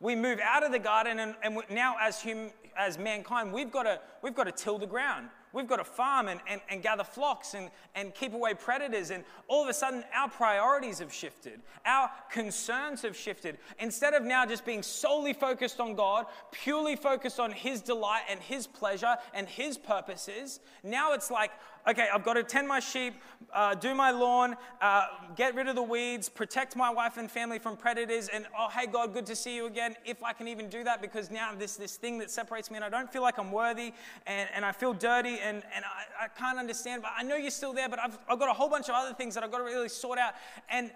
We 0.00 0.16
move 0.16 0.40
out 0.42 0.64
of 0.64 0.72
the 0.72 0.78
garden, 0.78 1.18
and, 1.18 1.34
and 1.42 1.58
now 1.70 1.96
as, 2.00 2.22
hum, 2.22 2.50
as 2.76 2.98
mankind, 2.98 3.52
we've 3.52 3.70
got, 3.70 3.82
to, 3.82 4.00
we've 4.22 4.34
got 4.34 4.44
to 4.44 4.52
till 4.52 4.78
the 4.78 4.86
ground. 4.86 5.28
We've 5.54 5.68
got 5.68 5.76
to 5.76 5.84
farm 5.84 6.28
and, 6.28 6.40
and, 6.48 6.60
and 6.68 6.82
gather 6.82 7.04
flocks 7.04 7.54
and, 7.54 7.70
and 7.94 8.14
keep 8.14 8.34
away 8.34 8.54
predators. 8.54 9.10
And 9.10 9.24
all 9.48 9.62
of 9.62 9.68
a 9.68 9.72
sudden, 9.72 10.04
our 10.14 10.28
priorities 10.28 10.98
have 10.98 11.12
shifted. 11.12 11.60
Our 11.86 12.10
concerns 12.30 13.02
have 13.02 13.16
shifted. 13.16 13.58
Instead 13.78 14.14
of 14.14 14.24
now 14.24 14.44
just 14.44 14.66
being 14.66 14.82
solely 14.82 15.32
focused 15.32 15.78
on 15.78 15.94
God, 15.94 16.26
purely 16.50 16.96
focused 16.96 17.38
on 17.38 17.52
His 17.52 17.80
delight 17.80 18.22
and 18.28 18.40
His 18.40 18.66
pleasure 18.66 19.16
and 19.32 19.48
His 19.48 19.78
purposes, 19.78 20.60
now 20.82 21.12
it's 21.12 21.30
like, 21.30 21.52
okay, 21.86 22.08
I've 22.12 22.24
got 22.24 22.34
to 22.34 22.42
tend 22.42 22.66
my 22.66 22.80
sheep, 22.80 23.14
uh, 23.52 23.74
do 23.74 23.94
my 23.94 24.10
lawn, 24.10 24.56
uh, 24.80 25.06
get 25.36 25.54
rid 25.54 25.68
of 25.68 25.76
the 25.76 25.82
weeds, 25.82 26.28
protect 26.28 26.76
my 26.76 26.90
wife 26.90 27.18
and 27.18 27.30
family 27.30 27.58
from 27.58 27.76
predators, 27.76 28.28
and 28.28 28.46
oh, 28.58 28.68
hey, 28.68 28.86
God, 28.86 29.12
good 29.12 29.26
to 29.26 29.36
see 29.36 29.54
you 29.54 29.66
again. 29.66 29.94
If 30.04 30.22
I 30.22 30.32
can 30.32 30.48
even 30.48 30.68
do 30.68 30.82
that, 30.84 31.02
because 31.02 31.30
now 31.30 31.54
this 31.54 31.76
this 31.76 31.96
thing 31.96 32.18
that 32.18 32.30
separates 32.30 32.70
me, 32.70 32.76
and 32.76 32.84
I 32.84 32.88
don't 32.88 33.12
feel 33.12 33.22
like 33.22 33.38
I'm 33.38 33.52
worthy, 33.52 33.92
and, 34.26 34.48
and 34.54 34.64
I 34.64 34.72
feel 34.72 34.94
dirty, 34.94 35.38
and, 35.44 35.62
and 35.74 35.84
I, 35.84 36.24
I 36.24 36.28
can't 36.28 36.58
understand, 36.58 37.02
but 37.02 37.12
I 37.16 37.22
know 37.22 37.36
you're 37.36 37.50
still 37.50 37.72
there, 37.72 37.88
but 37.88 37.98
I've, 37.98 38.18
I've 38.28 38.38
got 38.38 38.48
a 38.48 38.54
whole 38.54 38.68
bunch 38.68 38.88
of 38.88 38.94
other 38.94 39.14
things 39.14 39.34
that 39.34 39.44
I've 39.44 39.52
got 39.52 39.58
to 39.58 39.64
really 39.64 39.88
sort 39.88 40.18
out. 40.18 40.32
And 40.70 40.90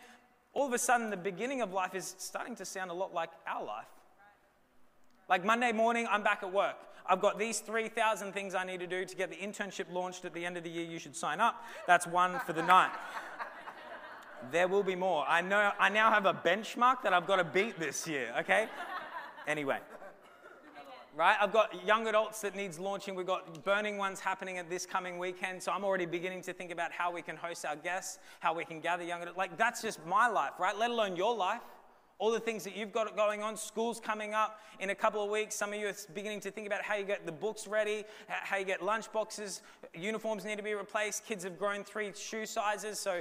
all 0.55 0.67
of 0.67 0.73
a 0.73 0.79
sudden, 0.79 1.11
the 1.11 1.17
beginning 1.17 1.61
of 1.61 1.73
life 1.73 1.95
is 1.95 2.15
starting 2.19 2.57
to 2.57 2.65
sound 2.65 2.91
a 2.91 2.95
lot 2.95 3.13
like 3.13 3.31
our 3.47 3.65
life. 3.65 3.87
Like 5.29 5.45
Monday 5.45 5.73
morning, 5.73 6.09
I'm 6.11 6.23
back 6.23 6.43
at 6.43 6.53
work. 6.53 6.77
I've 7.07 7.21
got 7.21 7.39
these 7.39 7.61
3,000 7.61 8.33
things 8.33 8.55
I 8.55 8.65
need 8.65 8.81
to 8.81 8.87
do 8.87 9.05
to 9.05 9.17
get 9.17 9.31
the 9.31 9.37
internship 9.37 9.93
launched 9.93 10.25
at 10.25 10.35
the 10.35 10.45
end 10.45 10.57
of 10.57 10.65
the 10.65 10.71
year. 10.71 10.85
You 10.85 10.99
should 10.99 11.17
sign 11.17 11.41
up. 11.41 11.63
That's 11.87 12.07
one 12.07 12.41
for 12.41 12.53
the 12.53 12.63
night. 12.63 12.91
There 14.53 14.69
will 14.69 14.85
be 14.85 14.95
more. 14.95 15.25
I 15.27 15.41
know 15.41 15.73
I 15.81 15.89
now 15.89 16.13
have 16.13 16.25
a 16.25 16.33
benchmark 16.33 17.03
that 17.03 17.13
I've 17.13 17.27
got 17.27 17.37
to 17.37 17.45
beat 17.45 17.77
this 17.77 18.07
year, 18.07 18.33
okay? 18.39 18.69
Anyway. 19.49 19.79
Right? 21.19 21.37
I've 21.41 21.53
got 21.53 21.85
young 21.85 22.07
adults 22.07 22.41
that 22.43 22.55
needs 22.55 22.79
launching. 22.79 23.17
We've 23.17 23.27
got 23.27 23.65
burning 23.65 23.97
ones 23.97 24.21
happening 24.21 24.59
at 24.59 24.71
this 24.71 24.87
coming 24.87 25.19
weekend. 25.19 25.61
So 25.61 25.73
I'm 25.73 25.83
already 25.83 26.07
beginning 26.07 26.43
to 26.43 26.53
think 26.53 26.71
about 26.71 26.93
how 26.93 27.13
we 27.13 27.23
can 27.23 27.37
host 27.37 27.65
our 27.65 27.75
guests, 27.75 28.21
how 28.39 28.55
we 28.55 28.65
can 28.65 28.79
gather 28.79 29.03
young 29.03 29.23
adults. 29.23 29.37
Like 29.37 29.59
that's 29.59 29.83
just 29.83 29.99
my 30.07 30.29
life, 30.29 30.53
right? 30.61 30.79
Let 30.79 30.93
alone 30.93 31.17
your 31.17 31.35
life 31.35 31.63
all 32.19 32.33
the 32.33 32.41
things 32.41 32.65
that 32.65 32.77
you've 32.77 32.93
got 32.93 33.15
going 33.17 33.43
on. 33.43 33.57
School's 33.57 34.01
coming 34.01 34.35
up 34.35 34.61
in 34.81 34.91
a 34.91 34.95
couple 34.95 35.23
of 35.23 35.31
weeks. 35.31 35.55
Some 35.55 35.73
of 35.73 35.79
you 35.79 35.87
are 35.87 35.95
beginning 36.15 36.41
to 36.41 36.51
think 36.51 36.67
about 36.67 36.83
how 36.83 36.97
you 36.97 37.05
get 37.05 37.25
the 37.25 37.33
books 37.33 37.67
ready, 37.67 38.05
how 38.27 38.57
you 38.57 38.65
get 38.65 38.83
lunch 38.83 39.13
boxes. 39.13 39.63
Uniforms 39.95 40.45
need 40.45 40.57
to 40.57 40.63
be 40.63 40.75
replaced. 40.75 41.25
Kids 41.25 41.45
have 41.45 41.59
grown 41.59 41.85
three 41.85 42.13
shoe 42.15 42.45
sizes, 42.45 42.99
so 42.99 43.21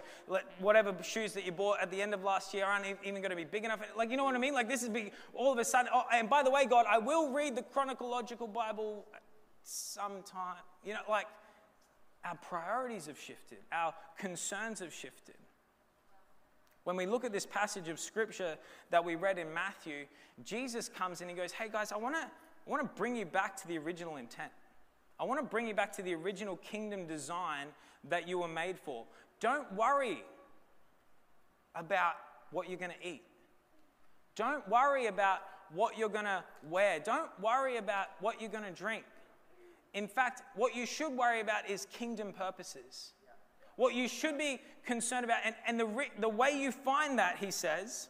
whatever 0.60 0.96
shoes 1.04 1.34
that 1.34 1.46
you 1.46 1.52
bought 1.52 1.80
at 1.82 1.92
the 1.92 2.02
end 2.02 2.14
of 2.14 2.24
last 2.24 2.54
year 2.54 2.66
aren't 2.66 2.86
even 3.04 3.22
going 3.22 3.30
to 3.30 3.36
be 3.36 3.46
big 3.46 3.66
enough. 3.66 3.82
Like, 3.96 4.10
you 4.10 4.18
know 4.18 4.24
what 4.24 4.36
I 4.36 4.40
mean? 4.40 4.54
Like, 4.54 4.68
this 4.68 4.84
is 4.84 4.90
big. 4.90 5.12
All 5.34 5.52
of 5.52 5.60
a 5.60 5.66
sudden, 5.66 5.92
oh, 5.94 6.04
and 6.14 6.30
by 6.30 6.42
the 6.44 6.50
way, 6.50 6.66
God, 6.66 6.86
I 6.90 6.98
will 6.98 7.32
read 7.32 7.56
the 7.56 7.64
chronological 7.64 8.48
Bible 8.48 9.06
sometime. 9.64 10.56
You 10.84 10.94
know, 10.94 11.02
like, 11.08 11.28
our 12.26 12.36
priorities 12.36 13.06
have 13.06 13.20
shifted, 13.20 13.60
our 13.72 13.94
concerns 14.18 14.80
have 14.80 14.94
shifted. 14.94 15.36
When 16.88 16.96
we 16.96 17.06
look 17.06 17.26
at 17.26 17.34
this 17.34 17.46
passage 17.46 17.90
of 17.90 18.00
scripture 18.00 18.56
that 18.92 19.04
we 19.04 19.16
read 19.16 19.38
in 19.38 19.54
Matthew, 19.54 20.06
Jesus 20.46 20.88
comes 20.88 21.20
and 21.20 21.30
he 21.30 21.36
goes, 21.36 21.52
Hey 21.52 21.68
guys, 21.70 21.92
I 21.92 21.98
want 21.98 22.16
to 22.16 22.22
I 22.22 22.70
want 22.70 22.82
to 22.82 22.90
bring 22.98 23.14
you 23.14 23.26
back 23.26 23.58
to 23.58 23.68
the 23.68 23.78
original 23.78 24.16
intent. 24.16 24.54
I 25.20 25.26
want 25.26 25.42
to 25.42 25.46
bring 25.46 25.68
you 25.68 25.74
back 25.74 25.92
to 25.98 26.02
the 26.02 26.16
original 26.16 26.56
kingdom 26.56 27.06
design 27.06 27.68
that 28.08 28.26
you 28.26 28.40
were 28.40 28.48
made 28.48 28.80
for. 28.80 29.04
Don't 29.42 29.70
worry 29.74 30.24
about 31.76 32.14
what 32.52 32.70
you're 32.70 32.80
going 32.80 32.94
to 32.98 33.06
eat. 33.06 33.24
Don't 34.38 34.66
worry 34.70 35.08
about 35.08 35.40
what 35.74 35.98
you're 35.98 36.08
going 36.08 36.24
to 36.24 36.42
wear. 36.70 37.02
Don't 37.02 37.32
worry 37.42 37.76
about 37.76 38.08
what 38.22 38.40
you're 38.40 38.50
going 38.50 38.64
to 38.64 38.72
drink. 38.72 39.04
In 39.94 40.08
fact, 40.08 40.42
what 40.56 40.74
you 40.74 40.86
should 40.86 41.12
worry 41.12 41.42
about 41.42 41.70
is 41.70 41.86
kingdom 41.92 42.32
purposes 42.32 43.12
what 43.78 43.96
you 43.96 44.08
should 44.08 44.38
be 44.38 44.60
concerned 44.86 45.24
about. 45.24 45.40
And, 45.46 45.56
and 45.66 45.80
the, 45.80 46.06
the 46.20 46.30
way 46.30 46.52
you 46.52 46.72
find 46.72 47.18
that, 47.18 47.38
he 47.38 47.52
says, 47.52 48.10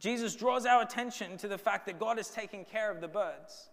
Jesus 0.00 0.34
draws 0.34 0.66
our 0.66 0.82
attention 0.82 1.36
to 1.38 1.48
the 1.48 1.58
fact 1.58 1.86
that 1.86 1.98
God 1.98 2.18
is 2.18 2.28
taking 2.28 2.64
care 2.64 2.90
of 2.90 3.00
the 3.00 3.08
birds. 3.08 3.68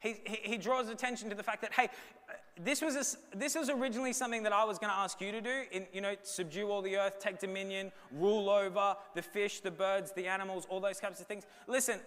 He, 0.00 0.16
he, 0.24 0.50
he 0.50 0.56
draws 0.56 0.88
attention 0.88 1.28
to 1.30 1.34
the 1.34 1.42
fact 1.42 1.62
that, 1.62 1.72
hey, 1.72 1.88
this 2.60 2.80
was, 2.80 2.94
a, 2.94 3.36
this 3.36 3.56
was 3.56 3.68
originally 3.68 4.12
something 4.12 4.44
that 4.44 4.52
I 4.52 4.64
was 4.64 4.78
going 4.78 4.90
to 4.90 4.96
ask 4.96 5.20
you 5.20 5.32
to 5.32 5.40
do. 5.40 5.62
In, 5.72 5.86
you 5.92 6.00
know, 6.00 6.14
subdue 6.22 6.70
all 6.70 6.82
the 6.82 6.96
earth, 6.96 7.18
take 7.18 7.40
dominion, 7.40 7.90
rule 8.12 8.48
over 8.48 8.94
the 9.14 9.22
fish, 9.22 9.60
the 9.60 9.70
birds, 9.70 10.12
the 10.12 10.26
animals, 10.26 10.66
all 10.68 10.80
those 10.80 11.00
types 11.00 11.20
of 11.20 11.26
things. 11.26 11.44
Listen, 11.66 11.98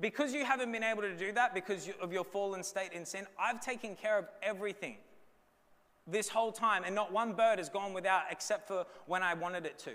because 0.00 0.34
you 0.34 0.44
haven't 0.44 0.70
been 0.70 0.82
able 0.82 1.02
to 1.02 1.16
do 1.16 1.32
that 1.32 1.54
because 1.54 1.88
of 2.02 2.12
your 2.12 2.24
fallen 2.24 2.62
state 2.62 2.92
in 2.92 3.06
sin, 3.06 3.26
I've 3.38 3.64
taken 3.64 3.96
care 3.96 4.18
of 4.18 4.26
everything 4.42 4.96
this 6.10 6.28
whole 6.28 6.52
time, 6.52 6.82
and 6.84 6.94
not 6.94 7.12
one 7.12 7.32
bird 7.32 7.58
has 7.58 7.68
gone 7.68 7.92
without 7.92 8.22
except 8.30 8.66
for 8.66 8.86
when 9.06 9.22
I 9.22 9.34
wanted 9.34 9.66
it 9.66 9.78
to. 9.80 9.92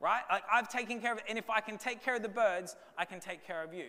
Right? 0.00 0.22
Like 0.30 0.42
I've 0.52 0.68
taken 0.68 1.00
care 1.00 1.12
of 1.12 1.18
it, 1.18 1.24
and 1.28 1.38
if 1.38 1.48
I 1.48 1.60
can 1.60 1.78
take 1.78 2.04
care 2.04 2.16
of 2.16 2.22
the 2.22 2.28
birds, 2.28 2.76
I 2.98 3.04
can 3.04 3.20
take 3.20 3.46
care 3.46 3.62
of 3.62 3.72
you. 3.72 3.86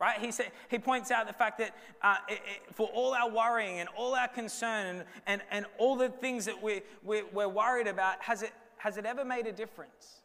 Right? 0.00 0.18
He, 0.18 0.32
said, 0.32 0.50
he 0.70 0.78
points 0.78 1.10
out 1.10 1.26
the 1.26 1.32
fact 1.34 1.58
that 1.58 1.76
uh, 2.02 2.16
it, 2.26 2.34
it, 2.34 2.74
for 2.74 2.88
all 2.88 3.12
our 3.12 3.30
worrying 3.30 3.80
and 3.80 3.88
all 3.96 4.14
our 4.14 4.28
concern 4.28 4.86
and, 4.86 5.04
and, 5.26 5.42
and 5.50 5.66
all 5.78 5.94
the 5.94 6.08
things 6.08 6.46
that 6.46 6.60
we, 6.60 6.80
we, 7.04 7.22
we're 7.34 7.48
worried 7.48 7.86
about, 7.86 8.20
has 8.22 8.42
it, 8.42 8.52
has 8.78 8.96
it 8.96 9.04
ever 9.04 9.26
made 9.26 9.46
a 9.46 9.52
difference? 9.52 10.22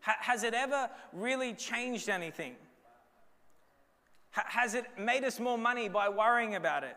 Ha, 0.00 0.16
has 0.20 0.42
it 0.42 0.54
ever 0.54 0.88
really 1.12 1.52
changed 1.52 2.08
anything? 2.08 2.56
Ha, 4.30 4.42
has 4.48 4.74
it 4.74 4.86
made 4.98 5.22
us 5.22 5.38
more 5.38 5.58
money 5.58 5.90
by 5.90 6.08
worrying 6.08 6.54
about 6.54 6.82
it? 6.82 6.96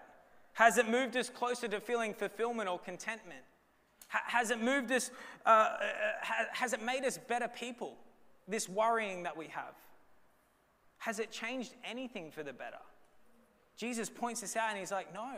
Has 0.53 0.77
it 0.77 0.87
moved 0.87 1.17
us 1.17 1.29
closer 1.29 1.67
to 1.67 1.79
feeling 1.79 2.13
fulfillment 2.13 2.69
or 2.69 2.79
contentment? 2.79 3.41
Has 4.07 4.51
it 4.51 4.61
moved 4.61 4.91
us, 4.91 5.09
uh, 5.45 5.49
uh 5.49 5.77
has 6.51 6.73
it 6.73 6.83
made 6.83 7.03
us 7.03 7.17
better 7.17 7.47
people, 7.47 7.95
this 8.47 8.69
worrying 8.69 9.23
that 9.23 9.35
we 9.35 9.47
have? 9.47 9.73
Has 10.99 11.19
it 11.19 11.31
changed 11.31 11.73
anything 11.83 12.31
for 12.31 12.43
the 12.43 12.53
better? 12.53 12.77
Jesus 13.75 14.09
points 14.09 14.41
this 14.41 14.55
out 14.55 14.69
and 14.69 14.79
he's 14.79 14.91
like, 14.91 15.13
no. 15.13 15.35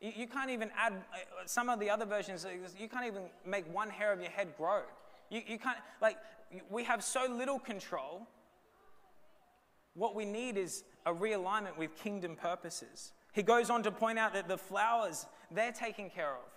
You, 0.00 0.26
can't 0.26 0.50
even 0.50 0.70
add, 0.76 0.92
uh, 0.92 1.16
some 1.46 1.68
of 1.68 1.80
the 1.80 1.88
other 1.88 2.04
versions, 2.04 2.46
you 2.78 2.88
can't 2.88 3.06
even 3.06 3.22
make 3.46 3.72
one 3.72 3.88
hair 3.88 4.12
of 4.12 4.20
your 4.20 4.30
head 4.30 4.48
grow. 4.56 4.82
You, 5.30 5.40
you 5.46 5.58
can't, 5.58 5.78
like, 6.02 6.18
we 6.70 6.84
have 6.84 7.02
so 7.02 7.26
little 7.26 7.58
control. 7.58 8.26
What 9.94 10.14
we 10.14 10.24
need 10.24 10.56
is 10.56 10.84
a 11.06 11.12
realignment 11.12 11.78
with 11.78 11.96
kingdom 11.96 12.36
purposes. 12.36 13.12
He 13.34 13.42
goes 13.42 13.68
on 13.68 13.82
to 13.82 13.90
point 13.90 14.18
out 14.18 14.32
that 14.32 14.48
the 14.48 14.56
flowers, 14.56 15.26
they're 15.50 15.72
taken 15.72 16.08
care 16.08 16.30
of. 16.30 16.48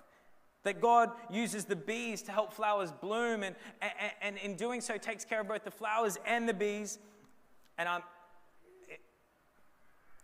That 0.63 0.79
God 0.79 1.11
uses 1.29 1.65
the 1.65 1.75
bees 1.75 2.21
to 2.23 2.31
help 2.31 2.53
flowers 2.53 2.91
bloom, 2.91 3.43
and, 3.43 3.55
and, 3.81 3.91
and 4.21 4.37
in 4.37 4.55
doing 4.55 4.79
so, 4.79 4.97
takes 4.97 5.25
care 5.25 5.41
of 5.41 5.47
both 5.47 5.63
the 5.63 5.71
flowers 5.71 6.17
and 6.25 6.47
the 6.47 6.53
bees. 6.53 6.99
And 7.77 7.89
I'm, 7.89 8.01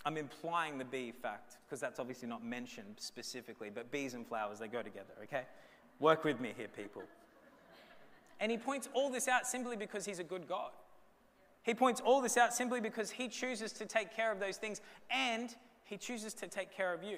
I'm 0.06 0.18
implying 0.18 0.78
the 0.78 0.86
bee 0.86 1.12
fact, 1.12 1.58
because 1.66 1.80
that's 1.80 2.00
obviously 2.00 2.28
not 2.28 2.44
mentioned 2.44 2.96
specifically, 2.98 3.72
but 3.74 3.92
bees 3.92 4.13
and 4.13 4.28
flowers, 4.28 4.60
they 4.60 4.68
go 4.68 4.84
together, 4.84 5.13
okay? 5.24 5.44
Work 6.00 6.24
with 6.24 6.39
me 6.39 6.54
here, 6.56 6.68
people. 6.68 7.04
And 8.39 8.52
he 8.52 8.58
points 8.58 8.89
all 8.94 9.10
this 9.10 9.28
out 9.28 9.48
simply 9.48 9.76
because 9.76 10.06
he's 10.06 10.20
a 10.20 10.24
good 10.24 10.48
God. 10.48 10.72
He 11.63 11.74
points 11.74 12.02
all 12.02 12.22
this 12.22 12.36
out 12.38 12.54
simply 12.54 12.82
because 12.82 13.10
he 13.10 13.28
chooses 13.30 13.72
to 13.74 13.86
take 13.86 14.13
care 14.13 14.32
of 14.32 14.39
those 14.39 14.58
things 14.58 14.82
and 15.10 15.56
he 15.86 15.98
chooses 15.98 16.34
to 16.36 16.48
take 16.48 16.76
care 16.76 16.93
of 16.93 17.04
you. 17.04 17.17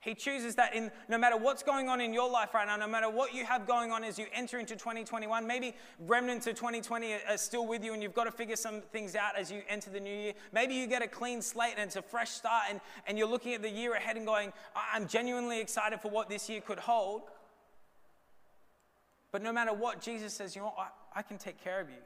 He 0.00 0.14
chooses 0.14 0.54
that 0.54 0.72
in 0.72 0.92
no 1.08 1.18
matter 1.18 1.36
what's 1.36 1.64
going 1.64 1.88
on 1.88 2.00
in 2.00 2.14
your 2.14 2.30
life 2.30 2.54
right 2.54 2.66
now, 2.66 2.76
no 2.76 2.86
matter 2.86 3.10
what 3.10 3.34
you 3.34 3.44
have 3.44 3.66
going 3.66 3.90
on 3.90 4.04
as 4.04 4.20
you 4.20 4.26
enter 4.32 4.60
into 4.60 4.76
2021, 4.76 5.44
maybe 5.44 5.74
remnants 6.06 6.46
of 6.46 6.54
2020 6.54 7.14
are 7.28 7.36
still 7.36 7.66
with 7.66 7.82
you 7.82 7.92
and 7.92 8.00
you've 8.00 8.14
got 8.14 8.24
to 8.24 8.30
figure 8.30 8.54
some 8.54 8.82
things 8.92 9.16
out 9.16 9.36
as 9.36 9.50
you 9.50 9.62
enter 9.68 9.90
the 9.90 9.98
new 9.98 10.14
year. 10.14 10.32
Maybe 10.52 10.74
you 10.74 10.86
get 10.86 11.02
a 11.02 11.08
clean 11.08 11.42
slate 11.42 11.72
and 11.76 11.86
it's 11.86 11.96
a 11.96 12.02
fresh 12.02 12.30
start 12.30 12.66
and, 12.70 12.80
and 13.08 13.18
you're 13.18 13.26
looking 13.26 13.54
at 13.54 13.62
the 13.62 13.70
year 13.70 13.94
ahead 13.94 14.16
and 14.16 14.24
going, 14.24 14.52
I'm 14.76 15.08
genuinely 15.08 15.60
excited 15.60 16.00
for 16.00 16.08
what 16.08 16.28
this 16.28 16.48
year 16.48 16.60
could 16.60 16.78
hold. 16.78 17.22
But 19.32 19.42
no 19.42 19.52
matter 19.52 19.72
what, 19.72 20.00
Jesus 20.00 20.32
says, 20.34 20.54
you 20.54 20.62
know 20.62 20.72
I, 20.78 20.88
I 21.18 21.22
can 21.22 21.36
take 21.36 21.62
care 21.64 21.80
of 21.80 21.88
you. 21.88 21.96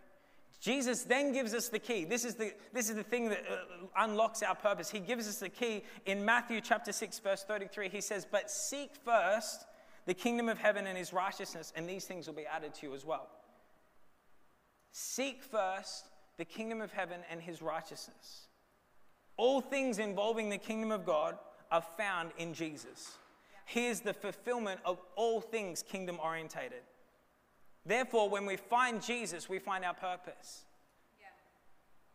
Jesus 0.60 1.04
then 1.04 1.32
gives 1.32 1.54
us 1.54 1.68
the 1.68 1.78
key. 1.78 2.04
This 2.04 2.24
is 2.24 2.34
the, 2.34 2.52
this 2.74 2.90
is 2.90 2.96
the 2.96 3.02
thing 3.02 3.30
that 3.30 3.44
uh, 3.50 3.86
unlocks 3.96 4.42
our 4.42 4.54
purpose. 4.54 4.90
He 4.90 5.00
gives 5.00 5.26
us 5.26 5.38
the 5.38 5.48
key 5.48 5.82
in 6.04 6.22
Matthew 6.22 6.60
chapter 6.60 6.92
6, 6.92 7.18
verse 7.20 7.44
33. 7.44 7.88
He 7.88 8.02
says, 8.02 8.26
But 8.30 8.50
seek 8.50 8.94
first 9.02 9.64
the 10.04 10.12
kingdom 10.12 10.50
of 10.50 10.58
heaven 10.58 10.86
and 10.86 10.98
his 10.98 11.14
righteousness, 11.14 11.72
and 11.74 11.88
these 11.88 12.04
things 12.04 12.26
will 12.26 12.34
be 12.34 12.44
added 12.44 12.74
to 12.74 12.88
you 12.88 12.94
as 12.94 13.06
well. 13.06 13.28
Seek 14.92 15.42
first 15.42 16.10
the 16.36 16.44
kingdom 16.44 16.82
of 16.82 16.92
heaven 16.92 17.20
and 17.30 17.40
his 17.40 17.62
righteousness. 17.62 18.48
All 19.38 19.62
things 19.62 19.98
involving 19.98 20.50
the 20.50 20.58
kingdom 20.58 20.92
of 20.92 21.06
God 21.06 21.38
are 21.70 21.84
found 21.96 22.32
in 22.36 22.52
Jesus. 22.52 23.12
He 23.64 23.86
is 23.86 24.00
the 24.00 24.12
fulfillment 24.12 24.80
of 24.84 25.00
all 25.16 25.40
things 25.40 25.82
kingdom 25.82 26.18
orientated. 26.22 26.82
Therefore, 27.84 28.28
when 28.28 28.46
we 28.46 28.56
find 28.56 29.02
Jesus, 29.02 29.48
we 29.48 29.58
find 29.58 29.84
our 29.84 29.94
purpose. 29.94 30.64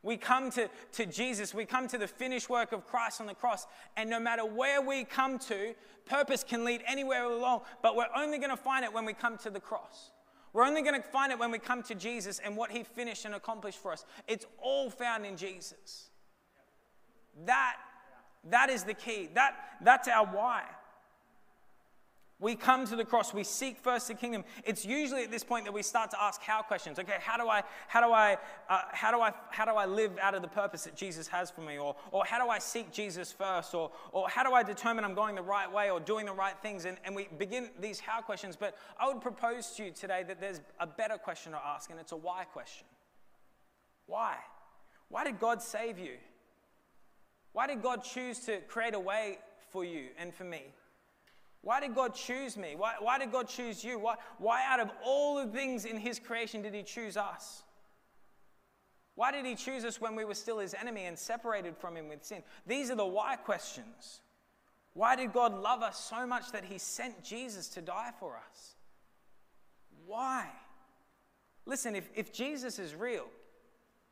We 0.06 0.18
come 0.18 0.52
to, 0.52 0.70
to 0.94 1.08
Jesus, 1.08 1.52
we 1.52 1.66
come 1.66 1.88
to 1.88 1.98
the 1.98 2.08
finished 2.08 2.48
work 2.48 2.74
of 2.74 2.86
Christ 2.86 3.20
on 3.20 3.26
the 3.26 3.34
cross, 3.34 3.66
and 3.98 4.08
no 4.08 4.20
matter 4.20 4.46
where 4.46 4.80
we 4.80 5.04
come 5.04 5.40
to, 5.40 5.74
purpose 6.06 6.44
can 6.44 6.64
lead 6.64 6.84
anywhere 6.86 7.24
along, 7.24 7.62
but 7.82 7.96
we're 7.96 8.06
only 8.16 8.38
going 8.38 8.52
to 8.52 8.56
find 8.56 8.86
it 8.86 8.94
when 8.94 9.04
we 9.04 9.14
come 9.14 9.36
to 9.40 9.50
the 9.50 9.60
cross. 9.60 10.12
We're 10.54 10.64
only 10.64 10.84
going 10.84 11.02
to 11.02 11.02
find 11.02 11.32
it 11.32 11.40
when 11.40 11.50
we 11.50 11.58
come 11.58 11.82
to 11.84 11.96
Jesus 11.96 12.38
and 12.38 12.56
what 12.56 12.70
he 12.70 12.84
finished 12.84 13.26
and 13.26 13.34
accomplished 13.34 13.80
for 13.80 13.92
us. 13.92 14.06
It's 14.28 14.46
all 14.62 14.92
found 14.92 15.26
in 15.26 15.38
Jesus. 15.38 16.12
That, 17.46 17.78
that 18.52 18.70
is 18.70 18.84
the 18.84 18.94
key. 18.94 19.30
That, 19.34 19.56
that's 19.82 20.08
our 20.08 20.28
why. 20.28 20.64
We 22.38 22.56
come 22.56 22.86
to 22.88 22.98
the 22.98 23.06
cross, 23.06 23.34
we 23.34 23.46
seek 23.46 23.78
first 23.78 24.10
the 24.10 24.14
kingdom. 24.14 24.44
It's 24.66 24.84
usually 24.86 25.24
at 25.24 25.32
this 25.32 25.44
point 25.44 25.64
that 25.66 25.72
we 25.72 25.82
start 25.82 26.12
to 26.12 26.22
ask 26.22 26.42
how 26.42 26.62
questions. 26.62 27.00
Okay, 27.00 27.16
how 27.20 27.38
do 27.38 27.48
I, 27.48 27.64
how 27.88 28.06
do 28.06 28.12
I, 28.12 28.38
uh, 28.70 28.82
how 28.92 29.12
do 29.12 29.22
I, 29.22 29.32
how 29.52 29.64
do 29.64 29.72
I 29.72 29.86
live 29.86 30.12
out 30.22 30.36
of 30.36 30.42
the 30.42 30.48
purpose 30.50 30.84
that 30.84 30.98
Jesus 30.98 31.30
has 31.30 31.50
for 31.50 31.62
me? 31.62 31.78
Or, 31.78 31.96
or 32.12 32.26
how 32.26 32.44
do 32.44 32.50
I 32.50 32.60
seek 32.60 32.92
Jesus 32.92 33.32
first? 33.32 33.74
Or, 33.74 33.90
or 34.12 34.28
how 34.28 34.44
do 34.44 34.54
I 34.54 34.64
determine 34.64 35.06
I'm 35.06 35.14
going 35.14 35.36
the 35.36 35.42
right 35.42 35.72
way 35.72 35.90
or 35.90 36.02
doing 36.02 36.26
the 36.26 36.34
right 36.34 36.56
things? 36.62 36.84
And, 36.84 36.98
and 37.06 37.16
we 37.16 37.30
begin 37.38 37.70
these 37.80 38.02
how 38.02 38.20
questions. 38.20 38.58
But 38.58 38.76
I 39.00 39.08
would 39.08 39.22
propose 39.22 39.72
to 39.78 39.86
you 39.86 39.92
today 39.92 40.24
that 40.28 40.42
there's 40.42 40.60
a 40.82 40.88
better 40.88 41.18
question 41.18 41.54
to 41.54 41.60
ask, 41.66 41.90
and 41.90 42.00
it's 42.02 42.12
a 42.12 42.18
why 42.18 42.44
question. 42.44 42.86
Why? 44.08 44.36
Why 45.08 45.24
did 45.24 45.40
God 45.40 45.62
save 45.62 45.98
you? 45.98 46.16
Why 47.54 47.68
did 47.68 47.82
God 47.82 48.04
choose 48.04 48.40
to 48.40 48.60
create 48.68 48.94
a 48.94 49.00
way 49.00 49.38
for 49.72 49.86
you 49.86 50.08
and 50.18 50.34
for 50.34 50.44
me? 50.44 50.64
Why 51.66 51.80
did 51.80 51.96
God 51.96 52.14
choose 52.14 52.58
me? 52.58 52.76
Why, 52.78 52.94
why 53.00 53.18
did 53.18 53.32
God 53.32 53.48
choose 53.48 53.84
you? 53.84 53.98
Why, 53.98 54.18
why, 54.38 54.62
out 54.70 54.80
of 54.80 54.92
all 55.04 55.44
the 55.44 55.52
things 55.52 55.86
in 55.86 55.98
His 55.98 56.20
creation, 56.20 56.62
did 56.62 56.76
He 56.76 56.84
choose 56.84 57.18
us? 57.18 57.64
Why 59.16 59.32
did 59.32 59.48
He 59.48 59.56
choose 59.56 59.84
us 59.84 60.00
when 60.00 60.16
we 60.16 60.26
were 60.26 60.36
still 60.36 60.60
His 60.60 60.76
enemy 60.76 61.06
and 61.06 61.18
separated 61.18 61.76
from 61.76 61.98
Him 61.98 62.08
with 62.08 62.24
sin? 62.24 62.44
These 62.68 62.92
are 62.92 62.96
the 62.96 63.06
why 63.08 63.36
questions. 63.38 64.22
Why 64.94 65.16
did 65.16 65.34
God 65.34 65.60
love 65.60 65.82
us 65.82 65.98
so 65.98 66.28
much 66.28 66.52
that 66.52 66.66
He 66.66 66.78
sent 66.78 67.24
Jesus 67.24 67.68
to 67.70 67.82
die 67.82 68.12
for 68.20 68.36
us? 68.36 68.76
Why? 70.06 70.48
Listen, 71.66 71.96
if, 71.96 72.08
if 72.14 72.32
Jesus 72.32 72.78
is 72.78 72.94
real, 72.94 73.26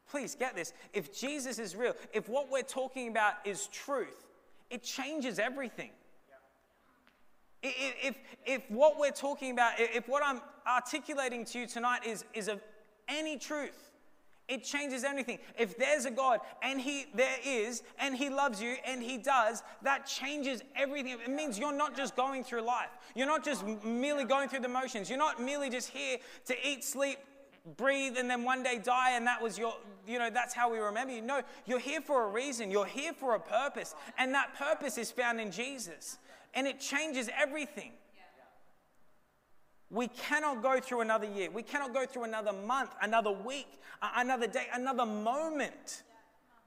please 0.09 0.33
get 0.33 0.55
this. 0.55 0.73
If 0.91 1.15
Jesus 1.15 1.59
is 1.59 1.75
real, 1.75 1.93
if 2.13 2.27
what 2.27 2.49
we're 2.49 2.63
talking 2.63 3.09
about 3.09 3.35
is 3.45 3.67
truth, 3.67 4.25
it 4.71 4.81
changes 4.81 5.37
everything. 5.37 5.91
If, 7.63 8.15
if 8.45 8.69
what 8.69 8.99
we're 8.99 9.11
talking 9.11 9.51
about, 9.51 9.73
if 9.77 10.07
what 10.09 10.21
I'm 10.23 10.41
articulating 10.67 11.45
to 11.45 11.59
you 11.59 11.67
tonight 11.67 12.05
is, 12.05 12.25
is 12.33 12.49
of 12.49 12.61
any 13.07 13.37
truth, 13.37 13.91
it 14.49 14.65
changes 14.65 15.05
everything. 15.05 15.39
If 15.57 15.77
there's 15.77 16.03
a 16.03 16.11
God 16.11 16.41
and 16.61 16.79
He 16.81 17.05
there 17.15 17.37
is 17.45 17.81
and 17.97 18.15
He 18.15 18.29
loves 18.29 18.61
you 18.61 18.75
and 18.85 19.01
He 19.01 19.17
does, 19.17 19.63
that 19.83 20.05
changes 20.05 20.61
everything. 20.75 21.17
It 21.23 21.31
means 21.31 21.57
you're 21.57 21.73
not 21.73 21.95
just 21.95 22.17
going 22.17 22.43
through 22.43 22.61
life. 22.61 22.89
You're 23.15 23.27
not 23.27 23.45
just 23.45 23.65
merely 23.85 24.25
going 24.25 24.49
through 24.49 24.59
the 24.59 24.67
motions. 24.67 25.09
You're 25.09 25.17
not 25.17 25.41
merely 25.41 25.69
just 25.69 25.89
here 25.89 26.17
to 26.45 26.67
eat, 26.67 26.83
sleep, 26.83 27.19
breathe, 27.77 28.17
and 28.17 28.29
then 28.29 28.43
one 28.43 28.61
day 28.63 28.77
die, 28.83 29.11
and 29.11 29.25
that 29.25 29.41
was 29.41 29.57
your, 29.57 29.73
you 30.05 30.19
know, 30.19 30.29
that's 30.29 30.53
how 30.53 30.69
we 30.69 30.79
remember 30.79 31.13
you. 31.13 31.21
No, 31.21 31.41
you're 31.65 31.79
here 31.79 32.01
for 32.01 32.25
a 32.25 32.27
reason. 32.27 32.69
You're 32.69 32.85
here 32.85 33.13
for 33.13 33.35
a 33.35 33.39
purpose. 33.39 33.95
And 34.17 34.33
that 34.33 34.53
purpose 34.55 34.97
is 34.97 35.09
found 35.09 35.39
in 35.39 35.51
Jesus 35.51 36.17
and 36.53 36.67
it 36.67 36.79
changes 36.79 37.29
everything. 37.39 37.91
We 39.89 40.07
cannot 40.07 40.63
go 40.63 40.79
through 40.79 41.01
another 41.01 41.27
year. 41.27 41.51
We 41.51 41.61
cannot 41.61 41.93
go 41.93 42.05
through 42.05 42.23
another 42.23 42.51
month, 42.51 42.91
another 43.01 43.31
week, 43.31 43.79
another 44.15 44.47
day, 44.47 44.65
another 44.73 45.05
moment 45.05 46.03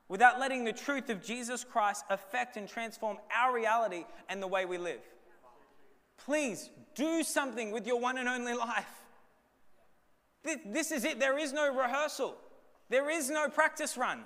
without 0.09 0.39
letting 0.39 0.65
the 0.65 0.73
truth 0.73 1.11
of 1.11 1.25
Jesus 1.25 1.65
Christ 1.65 2.05
affect 2.09 2.57
and 2.57 2.69
transform 2.69 3.19
our 3.37 3.53
reality 3.53 4.05
and 4.29 4.41
the 4.41 4.47
way 4.47 4.65
we 4.65 4.79
live. 4.79 5.01
Please 6.19 6.71
do 6.95 7.23
something 7.25 7.73
with 7.73 7.87
your 7.87 8.01
one 8.01 8.17
and 8.17 8.29
only 8.29 8.55
life. 8.55 9.03
This 10.65 10.93
is 10.93 11.05
it. 11.05 11.19
There 11.19 11.37
is 11.39 11.53
no 11.53 11.75
rehearsal, 11.75 12.37
there 12.89 13.11
is 13.11 13.29
no 13.29 13.49
practice 13.49 13.97
run. 13.97 14.23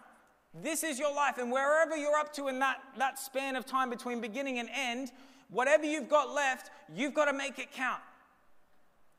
This 0.53 0.83
is 0.83 0.99
your 0.99 1.15
life. 1.15 1.39
And 1.39 1.53
wherever 1.53 1.97
you're 1.97 2.17
up 2.17 2.33
to 2.35 2.49
in 2.49 2.59
that, 2.59 2.81
that 2.99 3.21
span 3.21 3.55
of 3.55 3.65
time 3.65 3.89
between 3.89 4.21
beginning 4.21 4.59
and 4.59 4.69
end, 4.75 5.13
Whatever 5.51 5.85
you've 5.85 6.09
got 6.09 6.33
left, 6.33 6.71
you've 6.95 7.15
got 7.15 7.27
to 7.27 7.33
make 7.33 7.59
it 7.59 7.73
count. 7.73 8.01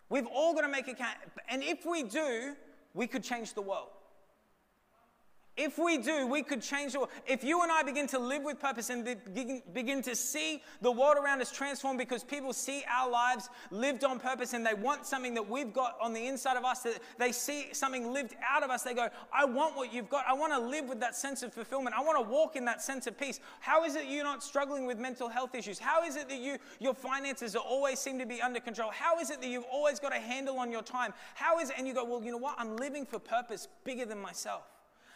We've 0.10 0.28
all 0.28 0.54
got 0.54 0.62
to 0.62 0.67
make 0.67 0.88
it 0.88 0.98
count. 0.98 1.17
And 1.50 1.63
if 1.63 1.86
we 1.86 2.04
do, 2.04 2.56
we 2.94 3.08
could 3.08 3.24
change 3.24 3.54
the 3.54 3.62
world. 3.62 3.89
If 5.58 5.78
we 5.78 5.98
do, 5.98 6.28
we 6.28 6.44
could 6.44 6.62
change 6.62 6.94
the 6.94 7.00
world. 7.00 7.12
If 7.28 7.44
you 7.44 7.62
and 7.62 7.70
I 7.70 7.84
begin 7.84 8.08
to 8.08 8.20
live 8.20 8.44
with 8.44 8.58
purpose 8.58 8.90
and 8.90 9.04
begin 9.74 10.02
to 10.04 10.16
see 10.16 10.64
the 10.82 10.92
world 10.92 11.18
around 11.18 11.42
us 11.42 11.52
transform 11.52 11.98
because 11.98 12.24
people 12.24 12.54
see 12.54 12.86
our 12.90 13.10
lives 13.10 13.50
lived 13.70 14.06
on 14.06 14.18
purpose 14.18 14.54
and 14.54 14.66
they 14.66 14.74
want 14.74 15.06
something 15.06 15.34
that 15.34 15.48
we've 15.48 15.74
got 15.74 15.98
on 16.02 16.14
the 16.14 16.26
inside 16.26 16.56
of 16.56 16.64
us, 16.64 16.80
that 16.84 17.00
they 17.20 17.34
see 17.34 17.74
something 17.74 18.14
lived 18.14 18.34
out 18.42 18.64
of 18.64 18.70
us, 18.70 18.84
they 18.84 18.94
go, 18.94 19.10
I 19.34 19.44
want 19.44 19.76
what 19.76 19.94
you've 19.94 20.10
got. 20.10 20.26
I 20.26 20.34
want 20.34 20.54
to 20.54 20.60
live 20.60 20.88
with 20.88 21.02
that 21.02 21.18
sense 21.18 21.44
of 21.44 21.54
fulfillment. 21.54 21.96
I 21.98 22.02
want 22.02 22.18
to 22.24 22.32
walk 22.32 22.56
in 22.56 22.64
that 22.66 22.82
sense 22.82 23.06
of 23.06 23.18
peace. 23.18 23.42
How 23.60 23.84
is 23.84 23.96
it 23.96 24.06
you're 24.08 24.24
not 24.24 24.42
struggling 24.42 24.86
with 24.86 25.00
mental 25.00 25.28
health 25.28 25.54
issues? 25.54 25.78
How 25.78 26.06
is 26.06 26.16
it 26.16 26.30
that 26.30 26.40
you, 26.40 26.60
your 26.80 26.94
finances 26.94 27.58
always 27.58 28.00
seem 28.00 28.18
to 28.20 28.26
be 28.26 28.42
under 28.42 28.62
control? 28.62 28.90
How 28.90 29.20
is 29.20 29.30
it 29.30 29.42
that 29.42 29.48
you've 29.48 29.66
always 29.70 30.00
got 30.00 30.16
a 30.16 30.20
handle 30.20 30.60
on 30.60 30.72
your 30.72 30.82
time? 30.82 31.14
How 31.36 31.60
is 31.60 31.72
it? 31.72 31.76
And 31.78 31.86
you 31.86 31.94
go, 31.94 32.06
well, 32.06 32.24
you 32.24 32.32
know 32.32 32.38
what? 32.38 32.56
I'm 32.58 32.78
living 32.78 33.06
for 33.06 33.20
purpose 33.20 33.68
bigger 33.84 34.06
than 34.06 34.18
myself. 34.18 34.64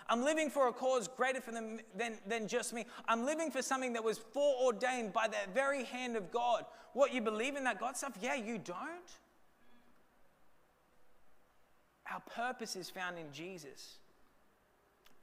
I'm 0.07 0.23
living 0.23 0.49
for 0.49 0.67
a 0.67 0.73
cause 0.73 1.07
greater 1.07 1.39
them 1.39 1.79
than, 1.95 2.17
than 2.27 2.47
just 2.47 2.73
me. 2.73 2.85
I'm 3.07 3.25
living 3.25 3.49
for 3.49 3.61
something 3.61 3.93
that 3.93 4.03
was 4.03 4.17
foreordained 4.17 5.13
by 5.13 5.27
the 5.27 5.37
very 5.53 5.83
hand 5.83 6.15
of 6.15 6.31
God. 6.31 6.65
What, 6.93 7.13
you 7.13 7.21
believe 7.21 7.55
in 7.55 7.63
that 7.63 7.79
God 7.79 7.97
stuff? 7.97 8.13
Yeah, 8.21 8.35
you 8.35 8.57
don't. 8.57 8.77
Our 12.11 12.21
purpose 12.35 12.75
is 12.75 12.89
found 12.89 13.17
in 13.17 13.31
Jesus. 13.31 13.97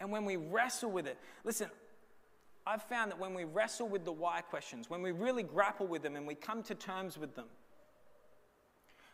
And 0.01 0.11
when 0.11 0.25
we 0.25 0.37
wrestle 0.37 0.91
with 0.91 1.07
it, 1.07 1.17
listen, 1.45 1.71
I've 2.67 2.83
found 2.83 3.13
that 3.13 3.19
when 3.21 3.35
we 3.35 3.45
wrestle 3.45 3.89
with 3.89 4.05
the 4.05 4.13
why 4.13 4.41
questions, 4.41 4.91
when 4.91 5.01
we 5.01 5.13
really 5.13 5.45
grapple 5.45 5.87
with 5.87 6.03
them 6.03 6.17
and 6.17 6.27
we 6.27 6.35
come 6.35 6.63
to 6.65 6.75
terms 6.75 7.17
with 7.17 7.37
them, 7.37 7.47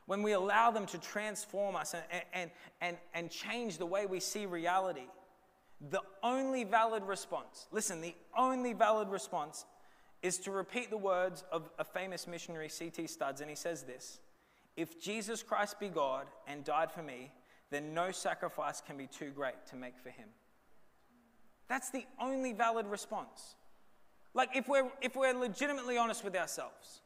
when 0.07 0.22
we 0.22 0.33
allow 0.33 0.70
them 0.70 0.87
to 0.87 0.98
transform 0.98 1.76
us 1.76 1.94
and, 1.94 2.22
and, 2.33 2.50
and, 2.81 2.96
and 3.12 3.31
change 3.31 3.76
the 3.76 3.85
way 3.85 4.07
we 4.07 4.20
see 4.20 4.46
reality, 4.46 5.07
the 5.81 6.03
only 6.23 6.64
valid 6.64 7.05
response, 7.05 7.67
listen, 7.71 8.01
the 8.01 8.14
only 8.37 8.73
valid 8.73 9.09
response 9.09 9.64
is 10.23 10.38
to 10.38 10.51
repeat 10.51 10.91
the 10.91 10.97
words 10.97 11.45
of 11.53 11.71
a 11.79 11.85
famous 11.85 12.27
missionary, 12.27 12.69
C.T. 12.69 13.07
Studd, 13.07 13.41
and 13.41 13.49
he 13.49 13.57
says 13.57 13.85
this 13.85 14.21
If 14.77 15.01
Jesus 15.01 15.43
Christ 15.43 15.79
be 15.79 15.88
God 15.88 16.27
and 16.47 16.64
died 16.64 16.91
for 16.91 17.03
me, 17.03 17.31
then 17.71 17.95
no 17.95 18.11
sacrifice 18.11 18.81
can 18.81 18.97
be 18.97 19.07
too 19.07 19.31
great 19.31 19.67
to 19.67 19.77
make 19.77 19.99
for 19.99 20.11
him. 20.11 20.29
That's 21.69 21.91
the 21.91 22.07
only 22.21 22.53
valid 22.53 22.87
response. 22.87 23.55
Like, 24.35 24.57
if 24.57 24.69
we're, 24.69 24.91
if 25.01 25.17
we're 25.17 25.35
legitimately 25.35 25.99
honest 25.99 26.25
with 26.25 26.35
ourselves, 26.35 27.03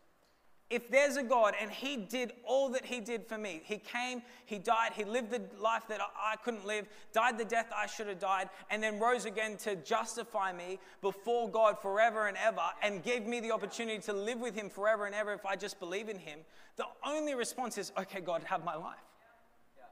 if 0.73 0.91
there's 0.91 1.19
a 1.19 1.23
God 1.23 1.55
and 1.61 1.71
He 1.71 1.99
did 1.99 2.33
all 2.45 2.71
that 2.71 2.87
He 2.87 3.01
did 3.01 3.27
for 3.27 3.37
me, 3.37 3.61
He 3.63 3.77
came, 3.77 4.23
He 4.47 4.59
died, 4.59 4.93
He 4.95 5.05
lived 5.05 5.31
the 5.31 5.43
life 5.61 5.83
that 5.89 6.01
I 6.01 6.37
couldn't 6.37 6.67
live, 6.67 6.89
died 7.13 7.37
the 7.37 7.45
death 7.45 7.71
I 7.77 7.87
should 7.87 8.07
have 8.07 8.19
died, 8.19 8.49
and 8.71 8.83
then 8.83 8.99
rose 8.99 9.27
again 9.27 9.59
to 9.59 9.77
justify 9.77 10.51
me 10.51 10.79
before 11.03 11.51
God 11.51 11.79
forever 11.79 12.27
and 12.27 12.39
ever, 12.43 12.63
and 12.83 13.03
gave 13.05 13.27
me 13.27 13.39
the 13.39 13.53
opportunity 13.53 13.99
to 14.01 14.15
live 14.15 14.41
with 14.41 14.55
Him 14.55 14.71
forever 14.71 15.05
and 15.05 15.15
ever 15.15 15.35
if 15.35 15.45
I 15.45 15.57
just 15.57 15.79
believe 15.79 16.09
in 16.09 16.19
Him, 16.19 16.39
the 16.77 16.87
only 17.07 17.35
response 17.35 17.77
is, 17.77 17.93
okay, 17.99 18.21
God, 18.21 18.43
have 18.45 18.65
my 18.65 18.75
life. 18.75 18.97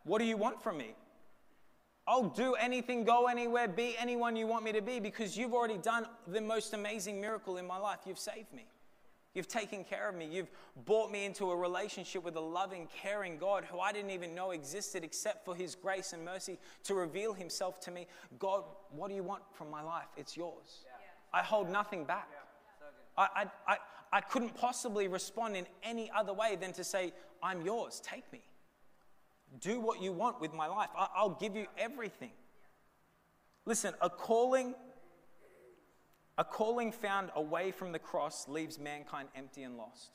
What 0.04 0.18
do 0.18 0.24
you 0.24 0.38
want 0.38 0.62
from 0.62 0.78
me? 0.78 0.94
I'll 2.08 2.30
do 2.30 2.54
anything, 2.54 3.04
go 3.04 3.26
anywhere, 3.26 3.68
be 3.68 3.96
anyone 3.98 4.34
you 4.34 4.46
want 4.46 4.64
me 4.64 4.72
to 4.72 4.80
be 4.80 4.98
because 4.98 5.36
you've 5.36 5.52
already 5.52 5.76
done 5.76 6.06
the 6.26 6.40
most 6.40 6.72
amazing 6.72 7.20
miracle 7.20 7.58
in 7.58 7.66
my 7.66 7.76
life. 7.76 7.98
You've 8.06 8.18
saved 8.18 8.52
me. 8.54 8.64
You've 9.34 9.48
taken 9.48 9.84
care 9.84 10.08
of 10.08 10.16
me. 10.16 10.26
You've 10.26 10.50
brought 10.84 11.12
me 11.12 11.24
into 11.24 11.50
a 11.50 11.56
relationship 11.56 12.24
with 12.24 12.34
a 12.34 12.40
loving, 12.40 12.88
caring 13.02 13.38
God 13.38 13.64
who 13.64 13.78
I 13.78 13.92
didn't 13.92 14.10
even 14.10 14.34
know 14.34 14.50
existed 14.50 15.04
except 15.04 15.44
for 15.44 15.54
His 15.54 15.76
grace 15.76 16.12
and 16.12 16.24
mercy 16.24 16.58
to 16.84 16.94
reveal 16.94 17.32
Himself 17.32 17.78
to 17.80 17.92
me. 17.92 18.06
God, 18.40 18.64
what 18.90 19.08
do 19.08 19.14
you 19.14 19.22
want 19.22 19.42
from 19.52 19.70
my 19.70 19.82
life? 19.82 20.08
It's 20.16 20.36
yours. 20.36 20.84
Yeah. 20.84 21.38
I 21.38 21.42
hold 21.42 21.70
nothing 21.70 22.04
back. 22.04 22.28
Yeah. 22.32 22.88
I, 23.16 23.42
I, 23.42 23.72
I, 23.72 23.76
I 24.12 24.20
couldn't 24.20 24.56
possibly 24.56 25.06
respond 25.06 25.56
in 25.56 25.66
any 25.84 26.10
other 26.10 26.32
way 26.32 26.56
than 26.56 26.72
to 26.72 26.82
say, 26.82 27.12
I'm 27.40 27.62
yours. 27.62 28.00
Take 28.04 28.30
me. 28.32 28.40
Do 29.60 29.80
what 29.80 30.02
you 30.02 30.12
want 30.12 30.40
with 30.40 30.52
my 30.52 30.66
life. 30.66 30.88
I, 30.96 31.06
I'll 31.14 31.38
give 31.40 31.54
you 31.54 31.66
everything. 31.78 32.32
Listen, 33.64 33.94
a 34.00 34.10
calling 34.10 34.74
a 36.40 36.44
calling 36.44 36.90
found 36.90 37.28
away 37.36 37.70
from 37.70 37.92
the 37.92 37.98
cross 37.98 38.48
leaves 38.48 38.78
mankind 38.78 39.28
empty 39.36 39.62
and 39.62 39.76
lost. 39.76 40.10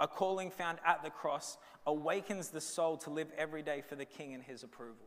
A 0.00 0.08
calling 0.08 0.50
found 0.50 0.78
at 0.84 1.04
the 1.04 1.10
cross 1.10 1.58
awakens 1.86 2.48
the 2.48 2.60
soul 2.60 2.96
to 2.96 3.10
live 3.10 3.28
every 3.38 3.62
day 3.62 3.82
for 3.88 3.94
the 3.94 4.04
King 4.04 4.34
and 4.34 4.42
his 4.42 4.64
approval. 4.64 5.06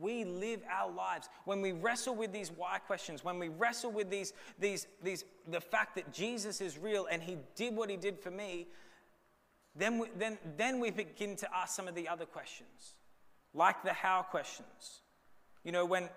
We 0.00 0.24
live 0.24 0.62
our 0.72 0.90
lives 0.90 1.28
when 1.44 1.60
we 1.60 1.72
wrestle 1.72 2.14
with 2.14 2.32
these 2.32 2.50
why 2.50 2.78
questions, 2.78 3.22
when 3.22 3.38
we 3.38 3.50
wrestle 3.50 3.92
with 3.92 4.08
these, 4.08 4.32
these, 4.58 4.86
these, 5.02 5.26
the 5.46 5.60
fact 5.60 5.94
that 5.96 6.10
Jesus 6.10 6.62
is 6.62 6.78
real 6.78 7.06
and 7.10 7.22
he 7.22 7.36
did 7.54 7.76
what 7.76 7.90
he 7.90 7.98
did 7.98 8.18
for 8.18 8.30
me, 8.30 8.68
then 9.76 9.98
we, 9.98 10.08
then, 10.16 10.38
then 10.56 10.80
we 10.80 10.90
begin 10.90 11.36
to 11.36 11.48
ask 11.54 11.76
some 11.76 11.86
of 11.86 11.94
the 11.94 12.08
other 12.08 12.24
questions, 12.24 12.94
like 13.52 13.82
the 13.82 13.92
how 13.92 14.22
questions. 14.22 15.02
You 15.64 15.72
know, 15.72 15.84
when, 15.84 16.08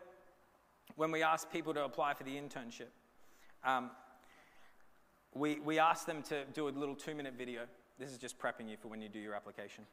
when 0.95 1.11
we 1.11 1.23
ask 1.23 1.51
people 1.51 1.73
to 1.73 1.85
apply 1.85 2.13
for 2.13 2.23
the 2.23 2.31
internship, 2.31 2.91
um, 3.63 3.91
we, 5.33 5.59
we 5.59 5.79
ask 5.79 6.05
them 6.05 6.21
to 6.23 6.45
do 6.53 6.67
a 6.67 6.69
little 6.69 6.95
two 6.95 7.15
minute 7.15 7.33
video. 7.37 7.61
This 7.99 8.11
is 8.11 8.17
just 8.17 8.37
prepping 8.39 8.69
you 8.69 8.77
for 8.77 8.87
when 8.87 9.01
you 9.01 9.09
do 9.09 9.19
your 9.19 9.33
application. 9.33 9.85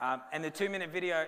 Um, 0.00 0.20
and 0.32 0.42
the 0.42 0.50
two 0.50 0.68
minute 0.68 0.90
video 0.90 1.26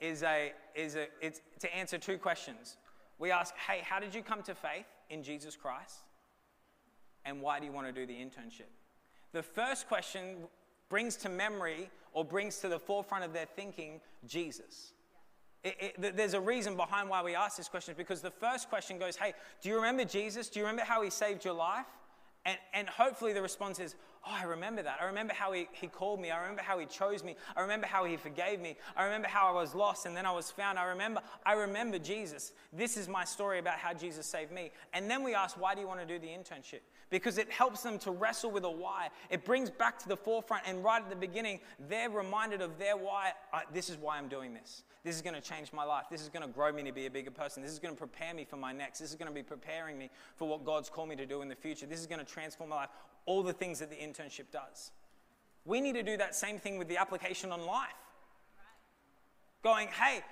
is, 0.00 0.22
a, 0.22 0.52
is 0.74 0.96
a, 0.96 1.06
it's 1.20 1.40
to 1.60 1.74
answer 1.74 1.98
two 1.98 2.18
questions. 2.18 2.76
We 3.18 3.30
ask, 3.30 3.54
hey, 3.56 3.80
how 3.82 3.98
did 3.98 4.14
you 4.14 4.22
come 4.22 4.42
to 4.42 4.54
faith 4.54 4.86
in 5.08 5.22
Jesus 5.22 5.56
Christ? 5.56 6.00
And 7.24 7.40
why 7.40 7.58
do 7.58 7.66
you 7.66 7.72
want 7.72 7.86
to 7.86 7.92
do 7.92 8.06
the 8.06 8.14
internship? 8.14 8.70
The 9.32 9.42
first 9.42 9.88
question 9.88 10.36
brings 10.88 11.16
to 11.16 11.28
memory 11.28 11.90
or 12.12 12.24
brings 12.24 12.58
to 12.58 12.68
the 12.68 12.78
forefront 12.78 13.24
of 13.24 13.32
their 13.32 13.46
thinking 13.46 14.00
Jesus. 14.26 14.92
It, 15.66 15.94
it, 15.98 16.16
there's 16.16 16.34
a 16.34 16.40
reason 16.40 16.76
behind 16.76 17.08
why 17.08 17.24
we 17.24 17.34
ask 17.34 17.56
this 17.56 17.68
question 17.68 17.94
because 17.98 18.20
the 18.20 18.30
first 18.30 18.68
question 18.68 18.98
goes, 18.98 19.16
Hey, 19.16 19.34
do 19.60 19.68
you 19.68 19.74
remember 19.74 20.04
Jesus? 20.04 20.48
Do 20.48 20.60
you 20.60 20.64
remember 20.64 20.84
how 20.84 21.02
he 21.02 21.10
saved 21.10 21.44
your 21.44 21.54
life? 21.54 21.86
And, 22.44 22.56
and 22.72 22.88
hopefully 22.88 23.32
the 23.32 23.42
response 23.42 23.80
is, 23.80 23.96
Oh, 24.24 24.30
I 24.32 24.44
remember 24.44 24.84
that. 24.84 24.98
I 25.00 25.06
remember 25.06 25.34
how 25.34 25.50
he, 25.50 25.66
he 25.72 25.88
called 25.88 26.20
me. 26.20 26.30
I 26.30 26.40
remember 26.40 26.62
how 26.62 26.78
he 26.78 26.86
chose 26.86 27.24
me. 27.24 27.34
I 27.56 27.62
remember 27.62 27.88
how 27.88 28.04
he 28.04 28.16
forgave 28.16 28.60
me. 28.60 28.76
I 28.96 29.04
remember 29.04 29.26
how 29.26 29.48
I 29.48 29.52
was 29.52 29.74
lost 29.74 30.06
and 30.06 30.16
then 30.16 30.24
I 30.24 30.30
was 30.30 30.52
found. 30.52 30.78
I 30.78 30.84
remember, 30.84 31.20
I 31.44 31.54
remember 31.54 31.98
Jesus. 31.98 32.52
This 32.72 32.96
is 32.96 33.08
my 33.08 33.24
story 33.24 33.58
about 33.58 33.78
how 33.78 33.92
Jesus 33.92 34.24
saved 34.24 34.52
me. 34.52 34.70
And 34.92 35.10
then 35.10 35.24
we 35.24 35.34
ask, 35.34 35.60
Why 35.60 35.74
do 35.74 35.80
you 35.80 35.88
want 35.88 35.98
to 35.98 36.06
do 36.06 36.20
the 36.20 36.28
internship? 36.28 36.82
Because 37.08 37.38
it 37.38 37.50
helps 37.52 37.82
them 37.82 37.98
to 38.00 38.10
wrestle 38.10 38.50
with 38.50 38.64
a 38.64 38.70
why. 38.70 39.10
It 39.30 39.44
brings 39.44 39.70
back 39.70 39.98
to 40.00 40.08
the 40.08 40.16
forefront, 40.16 40.64
and 40.66 40.82
right 40.82 41.00
at 41.00 41.08
the 41.08 41.14
beginning, 41.14 41.60
they're 41.88 42.10
reminded 42.10 42.60
of 42.60 42.78
their 42.78 42.96
why. 42.96 43.32
This 43.72 43.88
is 43.88 43.96
why 43.96 44.18
I'm 44.18 44.28
doing 44.28 44.54
this. 44.54 44.82
This 45.04 45.14
is 45.14 45.22
going 45.22 45.36
to 45.36 45.40
change 45.40 45.72
my 45.72 45.84
life. 45.84 46.06
This 46.10 46.20
is 46.22 46.28
going 46.28 46.42
to 46.42 46.52
grow 46.52 46.72
me 46.72 46.82
to 46.82 46.90
be 46.90 47.06
a 47.06 47.10
bigger 47.10 47.30
person. 47.30 47.62
This 47.62 47.70
is 47.70 47.78
going 47.78 47.94
to 47.94 47.98
prepare 47.98 48.34
me 48.34 48.44
for 48.44 48.56
my 48.56 48.72
next. 48.72 48.98
This 48.98 49.10
is 49.10 49.14
going 49.14 49.28
to 49.28 49.34
be 49.34 49.44
preparing 49.44 49.96
me 49.96 50.10
for 50.34 50.48
what 50.48 50.64
God's 50.64 50.90
called 50.90 51.08
me 51.08 51.14
to 51.14 51.26
do 51.26 51.42
in 51.42 51.48
the 51.48 51.54
future. 51.54 51.86
This 51.86 52.00
is 52.00 52.08
going 52.08 52.18
to 52.18 52.24
transform 52.24 52.70
my 52.70 52.76
life. 52.76 52.88
All 53.24 53.44
the 53.44 53.52
things 53.52 53.78
that 53.78 53.88
the 53.88 53.96
internship 53.96 54.50
does. 54.50 54.90
We 55.64 55.80
need 55.80 55.94
to 55.94 56.02
do 56.02 56.16
that 56.16 56.34
same 56.34 56.58
thing 56.58 56.76
with 56.76 56.88
the 56.88 56.96
application 56.96 57.52
on 57.52 57.64
life. 57.64 57.90
Going, 59.62 59.88
hey, 59.88 60.22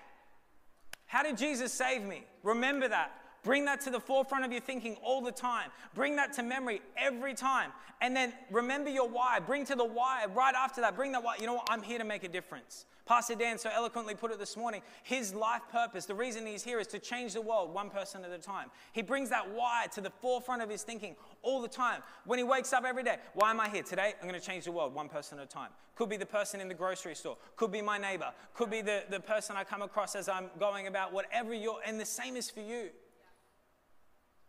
how 1.06 1.22
did 1.22 1.36
Jesus 1.36 1.72
save 1.72 2.02
me? 2.02 2.24
Remember 2.42 2.88
that. 2.88 3.12
Bring 3.44 3.66
that 3.66 3.82
to 3.82 3.90
the 3.90 4.00
forefront 4.00 4.44
of 4.44 4.50
your 4.50 4.62
thinking 4.62 4.96
all 5.04 5.20
the 5.20 5.30
time. 5.30 5.70
Bring 5.94 6.16
that 6.16 6.32
to 6.34 6.42
memory 6.42 6.80
every 6.96 7.34
time. 7.34 7.70
And 8.00 8.16
then 8.16 8.32
remember 8.50 8.90
your 8.90 9.08
why. 9.08 9.38
Bring 9.38 9.64
to 9.66 9.76
the 9.76 9.84
why 9.84 10.26
right 10.34 10.54
after 10.54 10.80
that. 10.80 10.96
Bring 10.96 11.12
that 11.12 11.22
why. 11.22 11.36
You 11.36 11.46
know 11.46 11.54
what? 11.54 11.68
I'm 11.70 11.82
here 11.82 11.98
to 11.98 12.04
make 12.04 12.24
a 12.24 12.28
difference. 12.28 12.86
Pastor 13.06 13.34
Dan 13.34 13.58
so 13.58 13.70
eloquently 13.72 14.14
put 14.14 14.32
it 14.32 14.38
this 14.38 14.56
morning. 14.56 14.80
His 15.02 15.34
life 15.34 15.60
purpose, 15.70 16.06
the 16.06 16.14
reason 16.14 16.46
he's 16.46 16.64
here 16.64 16.80
is 16.80 16.86
to 16.88 16.98
change 16.98 17.34
the 17.34 17.42
world 17.42 17.72
one 17.74 17.90
person 17.90 18.24
at 18.24 18.30
a 18.30 18.38
time. 18.38 18.70
He 18.92 19.02
brings 19.02 19.28
that 19.28 19.50
why 19.50 19.88
to 19.92 20.00
the 20.00 20.10
forefront 20.10 20.62
of 20.62 20.70
his 20.70 20.82
thinking 20.82 21.14
all 21.42 21.60
the 21.60 21.68
time. 21.68 22.02
When 22.24 22.38
he 22.38 22.44
wakes 22.44 22.72
up 22.72 22.84
every 22.84 23.02
day, 23.02 23.16
why 23.34 23.50
am 23.50 23.60
I 23.60 23.68
here? 23.68 23.82
Today, 23.82 24.14
I'm 24.20 24.26
going 24.26 24.40
to 24.40 24.46
change 24.46 24.64
the 24.64 24.72
world 24.72 24.94
one 24.94 25.10
person 25.10 25.38
at 25.38 25.44
a 25.44 25.48
time. 25.48 25.68
Could 25.96 26.08
be 26.08 26.16
the 26.16 26.26
person 26.26 26.62
in 26.62 26.68
the 26.68 26.74
grocery 26.74 27.14
store, 27.14 27.36
could 27.56 27.70
be 27.70 27.82
my 27.82 27.98
neighbor, 27.98 28.32
could 28.54 28.70
be 28.70 28.80
the, 28.80 29.04
the 29.10 29.20
person 29.20 29.54
I 29.54 29.64
come 29.64 29.82
across 29.82 30.16
as 30.16 30.28
I'm 30.28 30.50
going 30.58 30.86
about, 30.86 31.12
whatever 31.12 31.52
you're, 31.52 31.78
and 31.86 32.00
the 32.00 32.06
same 32.06 32.36
is 32.36 32.50
for 32.50 32.60
you. 32.60 32.88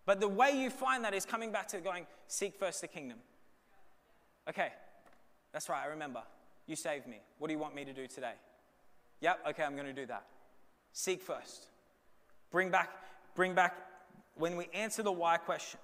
But 0.06 0.20
the 0.20 0.28
way 0.28 0.52
you 0.52 0.70
find 0.70 1.04
that 1.04 1.14
is 1.14 1.26
coming 1.26 1.52
back 1.52 1.68
to 1.70 1.80
going, 1.80 2.06
seek 2.28 2.56
first 2.56 2.82
the 2.82 2.88
kingdom. 2.88 3.18
Okay, 4.48 4.70
that's 5.52 5.68
right, 5.70 5.84
I 5.84 5.88
remember. 5.88 6.22
You 6.68 6.76
saved 6.76 7.08
me. 7.08 7.18
What 7.40 7.48
do 7.48 7.54
you 7.54 7.60
want 7.60 7.76
me 7.76 7.86
to 7.86 7.94
do 7.94 8.08
today? 8.08 8.34
Yep, 9.22 9.40
okay, 9.50 9.64
I'm 9.64 9.76
going 9.76 9.88
to 9.88 9.94
do 9.94 10.06
that. 10.08 10.26
Seek 10.94 11.22
first. 11.22 11.68
Bring 12.52 12.70
back, 12.70 12.92
bring 13.36 13.54
back, 13.54 13.76
when 14.36 14.56
we 14.56 14.68
answer 14.74 15.02
the 15.02 15.12
why 15.12 15.38
question, 15.38 15.80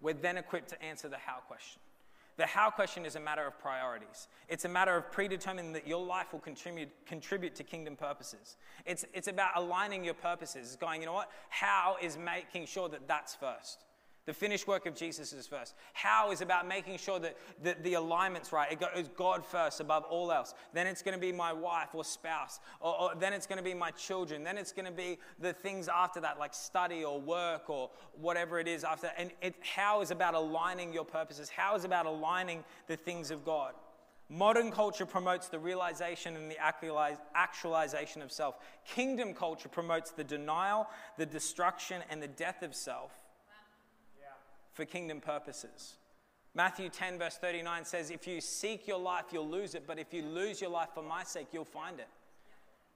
we're 0.00 0.14
then 0.14 0.36
equipped 0.36 0.70
to 0.70 0.82
answer 0.82 1.08
the 1.08 1.16
how 1.16 1.38
question. 1.46 1.80
The 2.36 2.46
how 2.46 2.70
question 2.70 3.06
is 3.06 3.16
a 3.16 3.20
matter 3.20 3.46
of 3.46 3.58
priorities. 3.58 4.28
It's 4.48 4.66
a 4.66 4.68
matter 4.68 4.94
of 4.94 5.10
predetermining 5.10 5.72
that 5.72 5.86
your 5.86 6.04
life 6.04 6.32
will 6.32 6.40
contribute, 6.40 6.90
contribute 7.06 7.54
to 7.54 7.64
kingdom 7.64 7.96
purposes. 7.96 8.56
It's, 8.84 9.06
it's 9.14 9.28
about 9.28 9.52
aligning 9.54 10.04
your 10.04 10.14
purposes. 10.14 10.76
Going, 10.78 11.00
you 11.00 11.06
know 11.06 11.14
what? 11.14 11.30
How 11.48 11.96
is 12.02 12.18
making 12.18 12.66
sure 12.66 12.88
that 12.90 13.08
that's 13.08 13.34
first. 13.34 13.84
The 14.26 14.34
finished 14.34 14.66
work 14.66 14.86
of 14.86 14.96
Jesus 14.96 15.32
is 15.32 15.46
first. 15.46 15.76
How 15.92 16.32
is 16.32 16.40
about 16.40 16.66
making 16.66 16.98
sure 16.98 17.20
that 17.20 17.36
the, 17.84 17.94
alignment's 17.94 18.52
right. 18.52 18.70
It 18.72 18.80
goes 18.80 19.08
God 19.16 19.46
first 19.46 19.78
above 19.80 20.02
all 20.02 20.32
else. 20.32 20.52
Then 20.72 20.88
it's 20.88 21.00
going 21.00 21.14
to 21.14 21.20
be 21.20 21.30
my 21.30 21.52
wife 21.52 21.90
or 21.94 22.04
spouse. 22.04 22.58
Or, 22.80 23.00
or 23.00 23.10
then 23.14 23.32
it's 23.32 23.46
going 23.46 23.58
to 23.58 23.64
be 23.64 23.72
my 23.72 23.92
children. 23.92 24.42
Then 24.42 24.58
it's 24.58 24.72
going 24.72 24.86
to 24.86 24.90
be 24.90 25.18
the 25.38 25.52
things 25.52 25.86
after 25.86 26.20
that, 26.20 26.40
like 26.40 26.54
study 26.54 27.04
or 27.04 27.20
work 27.20 27.70
or 27.70 27.88
whatever 28.20 28.58
it 28.58 28.66
is 28.66 28.82
after. 28.82 29.12
And 29.16 29.30
it, 29.40 29.54
how 29.60 30.00
is 30.00 30.10
about 30.10 30.34
aligning 30.34 30.92
your 30.92 31.04
purposes. 31.04 31.48
How 31.48 31.76
is 31.76 31.84
about 31.84 32.06
aligning 32.06 32.64
the 32.88 32.96
things 32.96 33.30
of 33.30 33.44
God. 33.44 33.74
Modern 34.28 34.72
culture 34.72 35.06
promotes 35.06 35.46
the 35.46 35.60
realization 35.60 36.34
and 36.34 36.50
the 36.50 36.58
actualization 36.58 38.22
of 38.22 38.32
self. 38.32 38.56
Kingdom 38.84 39.34
culture 39.34 39.68
promotes 39.68 40.10
the 40.10 40.24
denial, 40.24 40.88
the 41.16 41.26
destruction, 41.26 42.02
and 42.10 42.20
the 42.20 42.26
death 42.26 42.64
of 42.64 42.74
self 42.74 43.12
for 44.76 44.84
kingdom 44.84 45.20
purposes. 45.20 45.96
Matthew 46.54 46.88
10, 46.88 47.18
verse 47.18 47.36
39 47.36 47.84
says, 47.84 48.10
If 48.10 48.26
you 48.26 48.40
seek 48.40 48.86
your 48.86 48.98
life, 48.98 49.24
you'll 49.32 49.48
lose 49.48 49.74
it, 49.74 49.84
but 49.86 49.98
if 49.98 50.12
you 50.12 50.22
lose 50.22 50.60
your 50.60 50.70
life 50.70 50.90
for 50.94 51.02
my 51.02 51.24
sake, 51.24 51.48
you'll 51.52 51.64
find 51.64 51.98
it. 51.98 52.08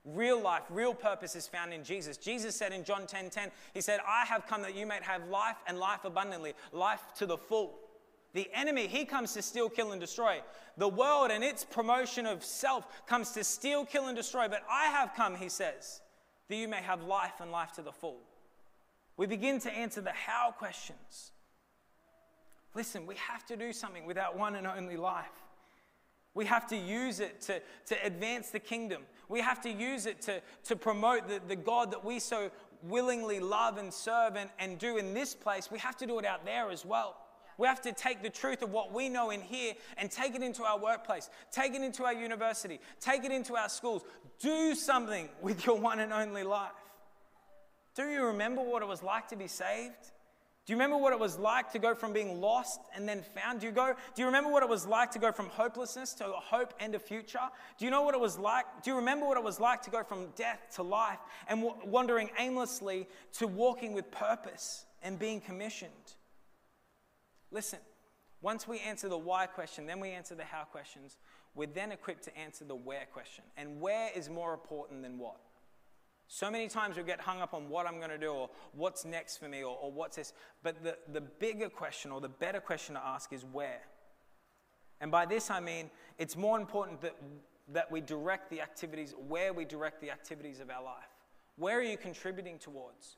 Real 0.04 0.40
life, 0.40 0.62
real 0.70 0.94
purpose 0.94 1.36
is 1.36 1.46
found 1.46 1.74
in 1.74 1.84
Jesus. 1.84 2.16
Jesus 2.16 2.56
said 2.56 2.72
in 2.72 2.84
John 2.84 3.06
10 3.06 3.28
10, 3.28 3.50
He 3.74 3.80
said, 3.80 4.00
I 4.06 4.24
have 4.24 4.46
come 4.46 4.62
that 4.62 4.74
you 4.74 4.86
may 4.86 4.98
have 5.02 5.28
life 5.28 5.56
and 5.66 5.78
life 5.78 6.04
abundantly, 6.04 6.54
life 6.72 7.02
to 7.16 7.26
the 7.26 7.36
full. 7.36 7.78
The 8.32 8.48
enemy, 8.54 8.86
he 8.86 9.04
comes 9.04 9.34
to 9.34 9.42
steal, 9.42 9.68
kill, 9.68 9.92
and 9.92 10.00
destroy. 10.00 10.40
The 10.76 10.88
world 10.88 11.30
and 11.30 11.42
its 11.42 11.64
promotion 11.64 12.26
of 12.26 12.44
self 12.44 13.06
comes 13.06 13.32
to 13.32 13.44
steal, 13.44 13.84
kill, 13.84 14.06
and 14.06 14.16
destroy. 14.16 14.48
But 14.48 14.62
I 14.70 14.86
have 14.86 15.14
come, 15.14 15.34
he 15.34 15.48
says, 15.48 16.00
that 16.48 16.56
you 16.56 16.68
may 16.68 16.80
have 16.80 17.02
life 17.02 17.40
and 17.40 17.50
life 17.50 17.72
to 17.72 17.82
the 17.82 17.92
full. 17.92 18.20
We 19.16 19.26
begin 19.26 19.58
to 19.60 19.70
answer 19.70 20.00
the 20.00 20.12
how 20.12 20.54
questions. 20.56 21.32
Listen, 22.74 23.06
we 23.06 23.16
have 23.16 23.44
to 23.46 23.56
do 23.56 23.72
something 23.72 24.06
with 24.06 24.18
our 24.18 24.36
one 24.36 24.54
and 24.54 24.66
only 24.66 24.96
life. 24.96 25.26
We 26.34 26.44
have 26.46 26.66
to 26.68 26.76
use 26.76 27.18
it 27.18 27.40
to, 27.42 27.60
to 27.86 28.06
advance 28.06 28.50
the 28.50 28.60
kingdom. 28.60 29.02
We 29.28 29.40
have 29.40 29.60
to 29.62 29.70
use 29.70 30.06
it 30.06 30.20
to, 30.22 30.40
to 30.64 30.76
promote 30.76 31.28
the, 31.28 31.40
the 31.48 31.56
God 31.56 31.90
that 31.90 32.04
we 32.04 32.20
so 32.20 32.50
willingly 32.84 33.40
love 33.40 33.78
and 33.78 33.92
serve 33.92 34.36
and, 34.36 34.48
and 34.58 34.78
do 34.78 34.96
in 34.96 35.12
this 35.12 35.34
place. 35.34 35.70
We 35.70 35.78
have 35.80 35.96
to 35.98 36.06
do 36.06 36.18
it 36.18 36.24
out 36.24 36.44
there 36.44 36.70
as 36.70 36.84
well. 36.84 37.16
We 37.58 37.66
have 37.66 37.82
to 37.82 37.92
take 37.92 38.22
the 38.22 38.30
truth 38.30 38.62
of 38.62 38.70
what 38.70 38.94
we 38.94 39.10
know 39.10 39.30
in 39.30 39.42
here 39.42 39.74
and 39.98 40.10
take 40.10 40.34
it 40.34 40.42
into 40.42 40.62
our 40.62 40.78
workplace, 40.78 41.28
take 41.52 41.74
it 41.74 41.82
into 41.82 42.04
our 42.04 42.14
university, 42.14 42.80
take 43.00 43.24
it 43.24 43.32
into 43.32 43.54
our 43.54 43.68
schools. 43.68 44.02
Do 44.38 44.74
something 44.74 45.28
with 45.42 45.66
your 45.66 45.78
one 45.78 45.98
and 45.98 46.10
only 46.10 46.42
life. 46.42 46.70
Do 47.94 48.08
you 48.08 48.24
remember 48.24 48.62
what 48.62 48.82
it 48.82 48.88
was 48.88 49.02
like 49.02 49.28
to 49.28 49.36
be 49.36 49.46
saved? 49.46 50.12
Do 50.70 50.74
you 50.76 50.80
remember 50.80 50.98
what 50.98 51.12
it 51.12 51.18
was 51.18 51.36
like 51.36 51.72
to 51.72 51.80
go 51.80 51.96
from 51.96 52.12
being 52.12 52.40
lost 52.40 52.78
and 52.94 53.08
then 53.08 53.22
found? 53.22 53.58
Do 53.58 53.66
you, 53.66 53.72
go, 53.72 53.92
do 54.14 54.22
you 54.22 54.26
remember 54.26 54.52
what 54.52 54.62
it 54.62 54.68
was 54.68 54.86
like 54.86 55.10
to 55.10 55.18
go 55.18 55.32
from 55.32 55.48
hopelessness 55.48 56.12
to 56.12 56.26
hope 56.26 56.74
and 56.78 56.94
a 56.94 56.98
future? 57.00 57.40
Do 57.76 57.84
you 57.84 57.90
know 57.90 58.02
what 58.02 58.14
it 58.14 58.20
was 58.20 58.38
like? 58.38 58.66
Do 58.84 58.90
you 58.92 58.96
remember 58.96 59.26
what 59.26 59.36
it 59.36 59.42
was 59.42 59.58
like 59.58 59.82
to 59.82 59.90
go 59.90 60.04
from 60.04 60.28
death 60.36 60.60
to 60.76 60.84
life 60.84 61.18
and 61.48 61.60
w- 61.60 61.76
wandering 61.84 62.30
aimlessly 62.38 63.08
to 63.38 63.48
walking 63.48 63.94
with 63.94 64.12
purpose 64.12 64.84
and 65.02 65.18
being 65.18 65.40
commissioned? 65.40 66.14
Listen, 67.50 67.80
once 68.40 68.68
we 68.68 68.78
answer 68.78 69.08
the 69.08 69.18
why 69.18 69.46
question, 69.46 69.86
then 69.86 69.98
we 69.98 70.10
answer 70.10 70.36
the 70.36 70.44
how 70.44 70.62
questions, 70.62 71.16
we're 71.56 71.66
then 71.66 71.90
equipped 71.90 72.22
to 72.26 72.38
answer 72.38 72.64
the 72.64 72.76
where 72.76 73.08
question. 73.12 73.42
And 73.56 73.80
where 73.80 74.10
is 74.14 74.30
more 74.30 74.54
important 74.54 75.02
than 75.02 75.18
what? 75.18 75.40
So 76.32 76.48
many 76.48 76.68
times 76.68 76.96
we 76.96 77.02
get 77.02 77.20
hung 77.20 77.40
up 77.40 77.54
on 77.54 77.68
what 77.68 77.88
I'm 77.88 77.98
going 77.98 78.10
to 78.10 78.16
do 78.16 78.28
or 78.28 78.50
what's 78.72 79.04
next 79.04 79.38
for 79.38 79.48
me 79.48 79.64
or, 79.64 79.76
or 79.76 79.90
what's 79.90 80.14
this. 80.14 80.32
But 80.62 80.80
the, 80.84 80.96
the 81.12 81.20
bigger 81.20 81.68
question 81.68 82.12
or 82.12 82.20
the 82.20 82.28
better 82.28 82.60
question 82.60 82.94
to 82.94 83.04
ask 83.04 83.32
is 83.32 83.44
where. 83.44 83.80
And 85.00 85.10
by 85.10 85.26
this 85.26 85.50
I 85.50 85.58
mean 85.58 85.90
it's 86.18 86.36
more 86.36 86.56
important 86.56 87.00
that, 87.00 87.16
that 87.72 87.90
we 87.90 88.00
direct 88.00 88.48
the 88.48 88.60
activities, 88.60 89.12
where 89.26 89.52
we 89.52 89.64
direct 89.64 90.00
the 90.00 90.12
activities 90.12 90.60
of 90.60 90.70
our 90.70 90.84
life. 90.84 91.10
Where 91.56 91.80
are 91.80 91.82
you 91.82 91.96
contributing 91.96 92.60
towards? 92.60 93.16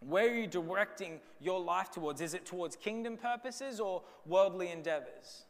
Where 0.00 0.30
are 0.30 0.34
you 0.34 0.46
directing 0.46 1.20
your 1.38 1.60
life 1.60 1.90
towards? 1.90 2.22
Is 2.22 2.32
it 2.32 2.46
towards 2.46 2.76
kingdom 2.76 3.18
purposes 3.18 3.78
or 3.78 4.02
worldly 4.24 4.70
endeavors? 4.70 5.44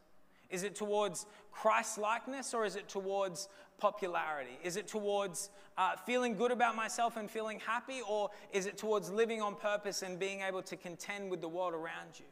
Is 0.51 0.65
it 0.65 0.75
towards 0.75 1.27
Christ 1.53 1.97
likeness 1.97 2.53
or 2.55 2.65
is 2.65 2.77
it 2.77 2.89
towards 2.89 3.49
popularity? 3.83 4.57
Is 4.63 4.77
it 4.77 4.87
towards 4.87 5.51
uh, 5.77 5.97
feeling 6.07 6.37
good 6.37 6.53
about 6.53 6.77
myself 6.77 7.17
and 7.17 7.29
feeling 7.29 7.59
happy 7.59 8.01
or 8.09 8.31
is 8.53 8.67
it 8.67 8.79
towards 8.79 9.11
living 9.11 9.43
on 9.43 9.57
purpose 9.57 10.03
and 10.03 10.21
being 10.21 10.41
able 10.41 10.63
to 10.63 10.77
contend 10.77 11.33
with 11.33 11.41
the 11.41 11.49
world 11.49 11.75
around 11.75 12.11
you? 12.15 12.27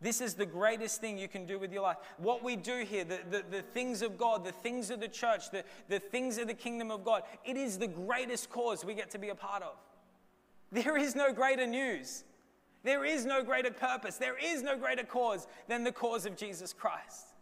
This 0.00 0.20
is 0.20 0.34
the 0.34 0.46
greatest 0.46 1.00
thing 1.00 1.16
you 1.16 1.28
can 1.28 1.46
do 1.46 1.60
with 1.60 1.72
your 1.72 1.82
life. 1.82 1.98
What 2.18 2.42
we 2.42 2.56
do 2.56 2.84
here, 2.84 3.04
the, 3.04 3.20
the, 3.30 3.44
the, 3.48 3.62
things 3.62 4.02
of 4.02 4.18
God, 4.18 4.44
the 4.44 4.50
things 4.50 4.90
of 4.90 4.98
the 4.98 5.06
church, 5.06 5.50
the, 5.52 5.62
the 5.88 6.00
things 6.00 6.38
of 6.38 6.48
the 6.48 6.54
kingdom 6.54 6.90
of 6.90 7.04
God, 7.04 7.22
it 7.44 7.56
is 7.56 7.78
the 7.78 7.86
greatest 7.86 8.50
cause 8.50 8.84
we 8.84 8.94
get 8.94 9.12
to 9.12 9.18
be 9.18 9.28
a 9.28 9.34
part 9.36 9.62
of. 9.62 9.76
There 10.72 10.96
is 10.96 11.14
no 11.14 11.32
greater 11.32 11.68
news. 11.68 12.24
There 12.82 13.04
is 13.04 13.24
no 13.24 13.44
greater 13.44 13.70
purpose. 13.70 14.16
There 14.16 14.36
is 14.36 14.60
no 14.60 14.76
greater 14.76 15.04
cause 15.04 15.46
than 15.68 15.84
the 15.84 15.92
cause 15.92 16.26
of 16.26 16.36
Jesus 16.36 16.72
Christ. 16.72 17.33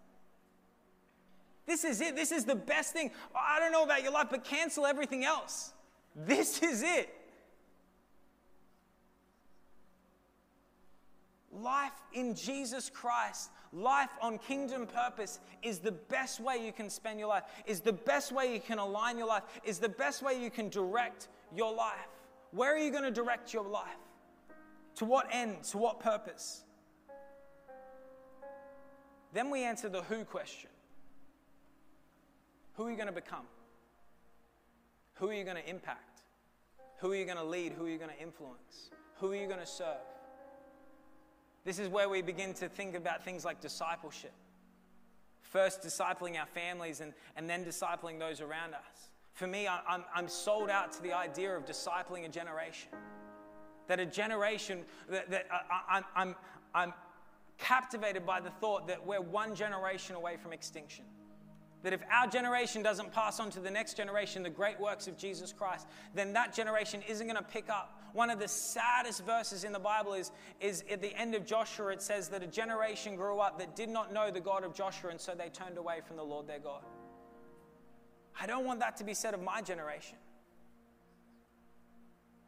This 1.66 1.84
is 1.84 2.00
it. 2.00 2.16
This 2.16 2.32
is 2.32 2.44
the 2.44 2.54
best 2.54 2.92
thing. 2.92 3.10
Oh, 3.34 3.40
I 3.40 3.60
don't 3.60 3.72
know 3.72 3.84
about 3.84 4.02
your 4.02 4.12
life, 4.12 4.28
but 4.30 4.44
cancel 4.44 4.84
everything 4.84 5.24
else. 5.24 5.72
This 6.14 6.62
is 6.62 6.82
it. 6.82 7.14
Life 11.52 11.92
in 12.14 12.34
Jesus 12.34 12.88
Christ, 12.88 13.50
life 13.74 14.08
on 14.22 14.38
kingdom 14.38 14.86
purpose 14.86 15.38
is 15.62 15.80
the 15.80 15.92
best 15.92 16.40
way 16.40 16.64
you 16.64 16.72
can 16.72 16.88
spend 16.88 17.18
your 17.18 17.28
life, 17.28 17.44
is 17.66 17.80
the 17.80 17.92
best 17.92 18.32
way 18.32 18.54
you 18.54 18.60
can 18.60 18.78
align 18.78 19.18
your 19.18 19.26
life, 19.26 19.42
is 19.62 19.78
the 19.78 19.88
best 19.88 20.22
way 20.22 20.42
you 20.42 20.50
can 20.50 20.70
direct 20.70 21.28
your 21.54 21.74
life. 21.74 22.08
Where 22.52 22.74
are 22.74 22.78
you 22.78 22.90
going 22.90 23.04
to 23.04 23.10
direct 23.10 23.52
your 23.52 23.68
life? 23.68 23.86
To 24.96 25.04
what 25.04 25.26
end? 25.30 25.62
To 25.64 25.78
what 25.78 26.00
purpose? 26.00 26.64
Then 29.34 29.50
we 29.50 29.62
answer 29.62 29.90
the 29.90 30.02
who 30.02 30.24
question 30.24 30.70
Who 32.82 32.88
are 32.88 32.90
you 32.90 32.96
going 32.96 33.06
to 33.06 33.12
become? 33.12 33.44
Who 35.14 35.28
are 35.28 35.32
you 35.32 35.44
going 35.44 35.56
to 35.56 35.70
impact? 35.70 36.22
Who 36.98 37.12
are 37.12 37.14
you 37.14 37.24
going 37.24 37.36
to 37.36 37.44
lead? 37.44 37.74
Who 37.74 37.86
are 37.86 37.88
you 37.88 37.96
going 37.96 38.10
to 38.10 38.20
influence? 38.20 38.90
Who 39.20 39.30
are 39.30 39.36
you 39.36 39.46
going 39.46 39.60
to 39.60 39.66
serve? 39.66 40.02
This 41.64 41.78
is 41.78 41.88
where 41.88 42.08
we 42.08 42.22
begin 42.22 42.54
to 42.54 42.68
think 42.68 42.96
about 42.96 43.24
things 43.24 43.44
like 43.44 43.60
discipleship. 43.60 44.32
First, 45.42 45.82
discipling 45.82 46.36
our 46.36 46.46
families 46.46 47.00
and, 47.00 47.12
and 47.36 47.48
then 47.48 47.64
discipling 47.64 48.18
those 48.18 48.40
around 48.40 48.74
us. 48.74 49.10
For 49.34 49.46
me, 49.46 49.68
I'm, 49.68 50.02
I'm 50.12 50.26
sold 50.26 50.68
out 50.68 50.90
to 50.94 51.02
the 51.04 51.12
idea 51.12 51.56
of 51.56 51.64
discipling 51.64 52.24
a 52.24 52.28
generation. 52.28 52.88
That 53.86 54.00
a 54.00 54.06
generation, 54.06 54.80
that, 55.08 55.30
that 55.30 55.46
I, 55.52 55.98
I'm, 55.98 56.04
I'm, 56.16 56.34
I'm 56.74 56.94
captivated 57.58 58.26
by 58.26 58.40
the 58.40 58.50
thought 58.50 58.88
that 58.88 59.06
we're 59.06 59.20
one 59.20 59.54
generation 59.54 60.16
away 60.16 60.36
from 60.36 60.52
extinction. 60.52 61.04
That 61.82 61.92
if 61.92 62.02
our 62.10 62.26
generation 62.26 62.82
doesn't 62.82 63.12
pass 63.12 63.40
on 63.40 63.50
to 63.50 63.60
the 63.60 63.70
next 63.70 63.96
generation 63.96 64.42
the 64.42 64.50
great 64.50 64.78
works 64.78 65.08
of 65.08 65.18
Jesus 65.18 65.52
Christ, 65.52 65.86
then 66.14 66.32
that 66.34 66.54
generation 66.54 67.02
isn't 67.08 67.26
going 67.26 67.36
to 67.36 67.42
pick 67.42 67.68
up. 67.68 68.00
One 68.12 68.30
of 68.30 68.38
the 68.38 68.48
saddest 68.48 69.24
verses 69.24 69.64
in 69.64 69.72
the 69.72 69.78
Bible 69.78 70.12
is, 70.12 70.30
is 70.60 70.84
at 70.90 71.02
the 71.02 71.14
end 71.16 71.34
of 71.34 71.44
Joshua, 71.44 71.88
it 71.88 72.02
says 72.02 72.28
that 72.28 72.42
a 72.42 72.46
generation 72.46 73.16
grew 73.16 73.40
up 73.40 73.58
that 73.58 73.74
did 73.74 73.88
not 73.88 74.12
know 74.12 74.30
the 74.30 74.40
God 74.40 74.64
of 74.64 74.74
Joshua, 74.74 75.10
and 75.10 75.20
so 75.20 75.34
they 75.34 75.48
turned 75.48 75.78
away 75.78 76.00
from 76.06 76.16
the 76.16 76.22
Lord 76.22 76.46
their 76.46 76.58
God. 76.58 76.82
I 78.40 78.46
don't 78.46 78.64
want 78.64 78.80
that 78.80 78.96
to 78.98 79.04
be 79.04 79.14
said 79.14 79.34
of 79.34 79.42
my 79.42 79.60
generation. 79.60 80.18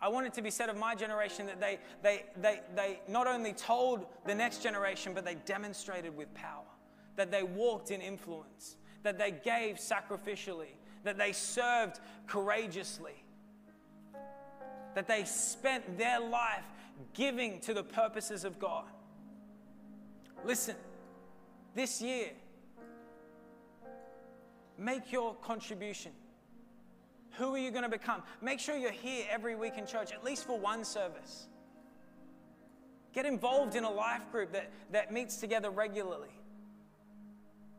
I 0.01 0.09
want 0.09 0.27
it 0.27 0.35
to 0.35 0.42
be 0.42 0.51
said 0.51 0.68
of 0.68 0.77
my 0.77 0.94
generation 0.94 1.47
that 1.47 1.61
they, 1.61 1.79
they, 2.03 2.25
they, 2.37 2.61
they 2.75 3.01
not 3.09 3.27
only 3.27 3.53
told 3.55 4.07
the 4.27 4.35
next 4.35 4.62
generation, 4.62 5.14
but 5.14 5.25
they 5.25 5.37
demonstrated 5.47 6.14
with 6.14 6.33
power, 6.35 6.66
that 7.16 7.31
they 7.31 7.42
walked 7.42 7.90
in 7.90 8.03
influence, 8.03 8.77
that 9.04 9.16
they 9.16 9.30
gave 9.30 9.76
sacrificially, 9.76 10.74
that 11.04 11.16
they 11.16 11.32
served 11.32 12.00
courageously, 12.26 13.24
that 14.94 15.06
they 15.06 15.24
spent 15.24 15.96
their 15.96 16.20
life 16.20 16.64
giving 17.14 17.60
to 17.60 17.72
the 17.72 17.84
purposes 17.84 18.44
of 18.44 18.58
God. 18.58 18.86
Listen, 20.44 20.74
this 21.74 22.02
year, 22.02 22.30
Make 24.78 25.12
your 25.12 25.34
contribution. 25.34 26.12
Who 27.32 27.54
are 27.54 27.58
you 27.58 27.70
going 27.70 27.84
to 27.84 27.88
become? 27.88 28.22
Make 28.40 28.60
sure 28.60 28.76
you're 28.76 28.90
here 28.90 29.26
every 29.30 29.54
week 29.54 29.74
in 29.76 29.86
church, 29.86 30.12
at 30.12 30.24
least 30.24 30.46
for 30.46 30.58
one 30.58 30.84
service. 30.84 31.46
Get 33.12 33.26
involved 33.26 33.76
in 33.76 33.84
a 33.84 33.90
life 33.90 34.30
group 34.32 34.52
that, 34.52 34.70
that 34.90 35.12
meets 35.12 35.36
together 35.36 35.70
regularly. 35.70 36.30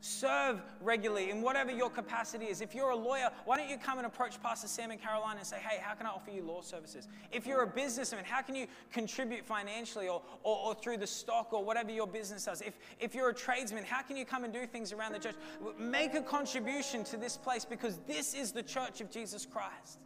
Serve 0.07 0.61
regularly 0.81 1.31
in 1.31 1.41
whatever 1.41 1.71
your 1.71 1.89
capacity 1.89 2.45
is. 2.45 2.61
If 2.61 2.75
you're 2.75 2.91
a 2.91 2.95
lawyer, 2.95 3.31
why 3.45 3.57
don't 3.57 3.67
you 3.67 3.77
come 3.79 3.97
and 3.97 4.05
approach 4.05 4.39
Pastor 4.39 4.67
Sam 4.67 4.91
and 4.91 5.01
Caroline 5.01 5.37
and 5.37 5.47
say, 5.47 5.57
hey, 5.57 5.81
how 5.81 5.95
can 5.95 6.05
I 6.05 6.09
offer 6.09 6.29
you 6.29 6.43
law 6.43 6.61
services? 6.61 7.07
If 7.31 7.47
you're 7.47 7.63
a 7.63 7.67
businessman, 7.67 8.23
how 8.23 8.43
can 8.43 8.53
you 8.53 8.67
contribute 8.93 9.43
financially 9.43 10.07
or, 10.07 10.21
or, 10.43 10.57
or 10.57 10.75
through 10.75 10.97
the 10.97 11.07
stock 11.07 11.53
or 11.53 11.63
whatever 11.63 11.89
your 11.89 12.05
business 12.05 12.45
does? 12.45 12.61
If, 12.61 12.77
if 12.99 13.15
you're 13.15 13.29
a 13.29 13.33
tradesman, 13.33 13.83
how 13.83 14.03
can 14.03 14.15
you 14.15 14.25
come 14.25 14.43
and 14.43 14.53
do 14.53 14.67
things 14.67 14.93
around 14.93 15.13
the 15.13 15.17
church? 15.17 15.33
Make 15.79 16.13
a 16.13 16.21
contribution 16.21 17.03
to 17.05 17.17
this 17.17 17.35
place 17.35 17.65
because 17.65 17.97
this 18.05 18.35
is 18.35 18.51
the 18.51 18.61
church 18.61 19.01
of 19.01 19.09
Jesus 19.09 19.43
Christ. 19.43 19.97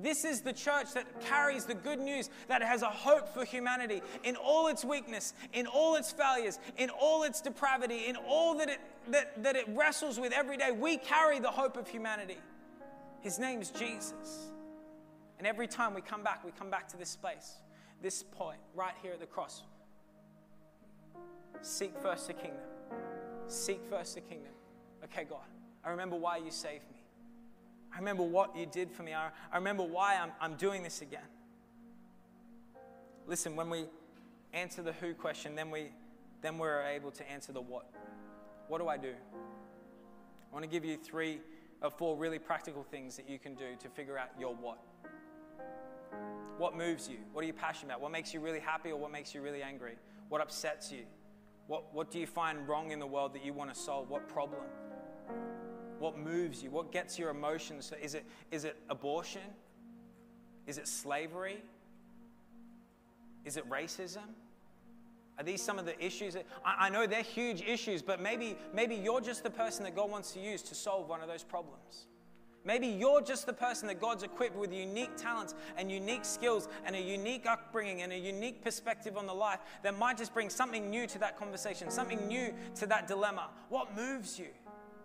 This 0.00 0.24
is 0.24 0.42
the 0.42 0.52
church 0.52 0.92
that 0.94 1.20
carries 1.20 1.64
the 1.64 1.74
good 1.74 1.98
news 1.98 2.30
that 2.46 2.62
has 2.62 2.82
a 2.82 2.88
hope 2.88 3.28
for 3.34 3.44
humanity 3.44 4.00
in 4.22 4.36
all 4.36 4.68
its 4.68 4.84
weakness, 4.84 5.34
in 5.52 5.66
all 5.66 5.96
its 5.96 6.12
failures, 6.12 6.60
in 6.76 6.88
all 6.90 7.24
its 7.24 7.40
depravity, 7.40 8.06
in 8.06 8.16
all 8.16 8.56
that 8.58 8.68
it, 8.68 8.80
that, 9.08 9.42
that 9.42 9.56
it 9.56 9.66
wrestles 9.68 10.20
with 10.20 10.32
every 10.32 10.56
day. 10.56 10.70
We 10.70 10.98
carry 10.98 11.40
the 11.40 11.50
hope 11.50 11.76
of 11.76 11.88
humanity. 11.88 12.38
His 13.20 13.38
name 13.38 13.60
is 13.60 13.70
Jesus. 13.70 14.48
And 15.38 15.46
every 15.46 15.66
time 15.66 15.94
we 15.94 16.00
come 16.00 16.22
back, 16.22 16.44
we 16.44 16.52
come 16.52 16.70
back 16.70 16.88
to 16.88 16.96
this 16.96 17.16
place, 17.16 17.56
this 18.02 18.22
point, 18.22 18.58
right 18.74 18.94
here 19.02 19.12
at 19.12 19.20
the 19.20 19.26
cross. 19.26 19.62
Seek 21.60 21.96
first 22.00 22.28
the 22.28 22.34
kingdom. 22.34 22.60
Seek 23.48 23.80
first 23.90 24.14
the 24.14 24.20
kingdom. 24.20 24.52
Okay, 25.04 25.24
God, 25.24 25.46
I 25.84 25.90
remember 25.90 26.16
why 26.16 26.36
you 26.36 26.50
saved 26.50 26.84
me. 26.90 26.97
I 27.94 27.98
remember 27.98 28.22
what 28.22 28.56
you 28.56 28.66
did 28.66 28.90
for 28.90 29.02
me. 29.02 29.14
I, 29.14 29.30
I 29.52 29.56
remember 29.56 29.82
why 29.82 30.16
I'm, 30.16 30.32
I'm 30.40 30.56
doing 30.56 30.82
this 30.82 31.02
again. 31.02 31.20
Listen, 33.26 33.56
when 33.56 33.70
we 33.70 33.86
answer 34.52 34.82
the 34.82 34.92
who 34.92 35.14
question, 35.14 35.54
then, 35.54 35.70
we, 35.70 35.90
then 36.40 36.58
we're 36.58 36.82
able 36.82 37.10
to 37.12 37.30
answer 37.30 37.52
the 37.52 37.60
what. 37.60 37.86
What 38.68 38.78
do 38.78 38.88
I 38.88 38.96
do? 38.96 39.12
I 39.12 40.54
want 40.54 40.64
to 40.64 40.70
give 40.70 40.84
you 40.84 40.96
three 40.96 41.40
or 41.82 41.90
four 41.90 42.16
really 42.16 42.38
practical 42.38 42.82
things 42.82 43.16
that 43.16 43.28
you 43.28 43.38
can 43.38 43.54
do 43.54 43.76
to 43.80 43.88
figure 43.88 44.18
out 44.18 44.28
your 44.38 44.54
what. 44.54 44.78
What 46.56 46.76
moves 46.76 47.08
you? 47.08 47.18
What 47.32 47.44
are 47.44 47.46
you 47.46 47.52
passionate 47.52 47.92
about? 47.92 48.00
What 48.00 48.12
makes 48.12 48.34
you 48.34 48.40
really 48.40 48.60
happy 48.60 48.90
or 48.90 48.96
what 48.96 49.12
makes 49.12 49.34
you 49.34 49.42
really 49.42 49.62
angry? 49.62 49.96
What 50.28 50.40
upsets 50.40 50.90
you? 50.90 51.04
What, 51.66 51.94
what 51.94 52.10
do 52.10 52.18
you 52.18 52.26
find 52.26 52.66
wrong 52.66 52.90
in 52.90 52.98
the 52.98 53.06
world 53.06 53.34
that 53.34 53.44
you 53.44 53.52
want 53.52 53.72
to 53.72 53.78
solve? 53.78 54.08
What 54.08 54.26
problem? 54.28 54.62
What 55.98 56.18
moves 56.18 56.62
you? 56.62 56.70
What 56.70 56.92
gets 56.92 57.18
your 57.18 57.30
emotions? 57.30 57.92
Is 58.00 58.14
it, 58.14 58.24
is 58.50 58.64
it 58.64 58.76
abortion? 58.88 59.42
Is 60.66 60.78
it 60.78 60.86
slavery? 60.86 61.62
Is 63.44 63.56
it 63.56 63.68
racism? 63.68 64.28
Are 65.38 65.44
these 65.44 65.62
some 65.62 65.78
of 65.78 65.86
the 65.86 66.04
issues? 66.04 66.34
That, 66.34 66.46
I, 66.64 66.86
I 66.86 66.88
know 66.90 67.06
they're 67.06 67.22
huge 67.22 67.62
issues, 67.62 68.02
but 68.02 68.20
maybe, 68.20 68.56
maybe 68.74 68.94
you're 68.94 69.20
just 69.20 69.42
the 69.42 69.50
person 69.50 69.84
that 69.84 69.94
God 69.94 70.10
wants 70.10 70.32
to 70.32 70.40
use 70.40 70.62
to 70.62 70.74
solve 70.74 71.08
one 71.08 71.20
of 71.20 71.28
those 71.28 71.44
problems. 71.44 72.06
Maybe 72.64 72.88
you're 72.88 73.22
just 73.22 73.46
the 73.46 73.52
person 73.52 73.86
that 73.88 74.00
God's 74.00 74.24
equipped 74.24 74.56
with 74.56 74.72
unique 74.74 75.16
talents 75.16 75.54
and 75.76 75.90
unique 75.90 76.24
skills 76.24 76.68
and 76.84 76.94
a 76.94 77.00
unique 77.00 77.46
upbringing 77.46 78.02
and 78.02 78.12
a 78.12 78.18
unique 78.18 78.62
perspective 78.62 79.16
on 79.16 79.26
the 79.26 79.32
life 79.32 79.60
that 79.82 79.96
might 79.96 80.18
just 80.18 80.34
bring 80.34 80.50
something 80.50 80.90
new 80.90 81.06
to 81.06 81.18
that 81.20 81.38
conversation, 81.38 81.90
something 81.90 82.26
new 82.26 82.52
to 82.74 82.86
that 82.86 83.06
dilemma. 83.06 83.48
What 83.68 83.96
moves 83.96 84.38
you? 84.38 84.48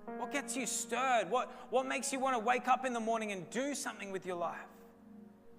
What 0.06 0.32
gets 0.32 0.56
you 0.56 0.66
stirred? 0.66 1.30
What, 1.30 1.52
what 1.70 1.86
makes 1.86 2.12
you 2.12 2.20
want 2.20 2.36
to 2.36 2.40
wake 2.40 2.68
up 2.68 2.86
in 2.86 2.94
the 2.94 3.00
morning 3.00 3.32
and 3.32 3.50
do 3.50 3.74
something 3.74 4.12
with 4.12 4.26
your 4.26 4.36
life? 4.36 4.58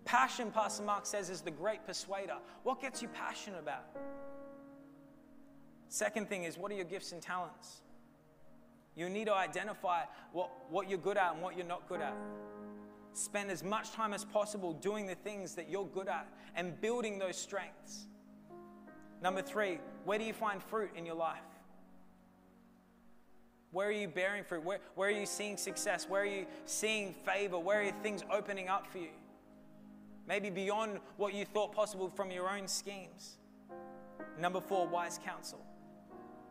Passion, 0.05 0.51
Pastor 0.51 0.83
Mark 0.83 1.07
says, 1.07 1.31
is 1.31 1.41
the 1.41 1.51
great 1.51 1.87
persuader. 1.87 2.37
What 2.63 2.81
gets 2.81 3.01
you 3.01 3.09
passionate 3.09 3.61
about? 3.61 3.85
Second 5.89 6.29
thing 6.29 6.45
is, 6.45 6.59
what 6.59 6.71
are 6.73 6.75
your 6.75 6.85
gifts 6.85 7.13
and 7.13 7.23
talents? 7.23 7.81
You 8.97 9.09
need 9.09 9.27
to 9.27 9.35
identify 9.35 10.03
what, 10.33 10.51
what 10.71 10.89
you're 10.89 10.99
good 10.99 11.17
at 11.17 11.35
and 11.35 11.43
what 11.43 11.57
you're 11.57 11.67
not 11.67 11.89
good 11.89 12.01
at. 12.01 12.15
Spend 13.13 13.51
as 13.51 13.63
much 13.63 13.93
time 13.93 14.13
as 14.13 14.25
possible 14.25 14.73
doing 14.73 15.07
the 15.07 15.15
things 15.15 15.55
that 15.55 15.71
you're 15.71 15.87
good 15.87 16.09
at 16.09 16.27
and 16.55 16.81
building 16.81 17.19
those 17.19 17.37
strengths. 17.37 18.07
Number 19.23 19.41
three, 19.41 19.79
where 20.05 20.19
do 20.19 20.25
you 20.25 20.33
find 20.33 20.63
fruit 20.63 20.91
in 20.97 21.07
your 21.07 21.15
life? 21.15 21.39
Where 23.75 23.89
are 23.89 23.93
you 23.93 24.07
bearing 24.07 24.45
fruit? 24.45 24.64
Where, 24.64 24.79
where 24.95 25.09
are 25.09 25.12
you 25.12 25.27
seeing 25.27 25.57
success? 25.57 26.09
Where 26.09 26.22
are 26.22 26.27
you 26.27 26.47
seeing 26.64 27.12
favor? 27.12 27.59
Where 27.59 27.83
are 27.83 27.91
things 28.05 28.22
opening 28.31 28.68
up 28.68 28.87
for 28.87 28.99
you? 28.99 29.09
Maybe 30.29 30.49
beyond 30.49 31.01
what 31.16 31.35
you 31.35 31.45
thought 31.45 31.75
possible 31.75 32.09
from 32.09 32.31
your 32.31 32.49
own 32.49 32.68
schemes. 32.68 33.39
Number 34.39 34.61
four, 34.61 34.87
wise 34.87 35.18
counsel. 35.25 35.59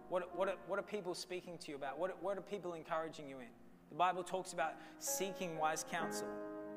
What, 0.09 0.37
what, 0.37 0.49
are, 0.49 0.55
what 0.67 0.77
are 0.77 0.83
people 0.83 1.15
speaking 1.15 1.57
to 1.59 1.71
you 1.71 1.77
about? 1.77 1.97
What, 1.97 2.21
what 2.21 2.37
are 2.37 2.41
people 2.41 2.73
encouraging 2.73 3.29
you 3.29 3.39
in? 3.39 3.47
The 3.89 3.95
Bible 3.95 4.23
talks 4.23 4.51
about 4.51 4.73
seeking 4.99 5.57
wise 5.57 5.85
counsel. 5.89 6.27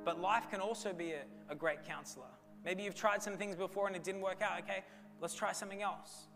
But 0.04 0.20
life 0.20 0.48
can 0.48 0.60
also 0.60 0.92
be 0.92 1.10
a, 1.10 1.22
a 1.50 1.56
great 1.56 1.84
counselor. 1.84 2.30
Maybe 2.64 2.84
you've 2.84 2.94
tried 2.94 3.20
some 3.20 3.36
things 3.36 3.56
before 3.56 3.88
and 3.88 3.96
it 3.96 4.04
didn't 4.04 4.20
work 4.20 4.42
out. 4.42 4.60
Okay, 4.60 4.84
let's 5.20 5.34
try 5.34 5.50
something 5.50 5.82
else. 5.82 6.28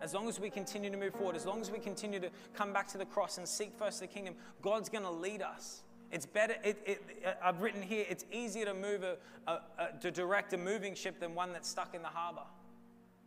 As 0.00 0.12
long 0.12 0.28
as 0.28 0.38
we 0.38 0.50
continue 0.50 0.90
to 0.90 0.96
move 0.96 1.14
forward, 1.14 1.36
as 1.36 1.46
long 1.46 1.60
as 1.60 1.70
we 1.70 1.78
continue 1.78 2.20
to 2.20 2.30
come 2.54 2.72
back 2.72 2.88
to 2.88 2.98
the 2.98 3.06
cross 3.06 3.38
and 3.38 3.48
seek 3.48 3.72
first 3.78 4.00
the 4.00 4.06
kingdom, 4.06 4.34
God's 4.60 4.88
going 4.88 5.04
to 5.04 5.10
lead 5.10 5.40
us. 5.40 5.82
It's 6.10 6.26
better, 6.26 6.56
it, 6.62 6.80
it, 6.84 7.02
uh, 7.26 7.32
I've 7.42 7.60
written 7.60 7.82
here, 7.82 8.04
it's 8.08 8.24
easier 8.30 8.66
to 8.66 8.74
move 8.74 9.02
a, 9.02 9.16
a, 9.46 9.60
a, 9.78 9.88
to 10.00 10.10
direct 10.10 10.52
a 10.52 10.58
moving 10.58 10.94
ship 10.94 11.18
than 11.18 11.34
one 11.34 11.52
that's 11.52 11.68
stuck 11.68 11.94
in 11.94 12.02
the 12.02 12.08
harbor. 12.08 12.42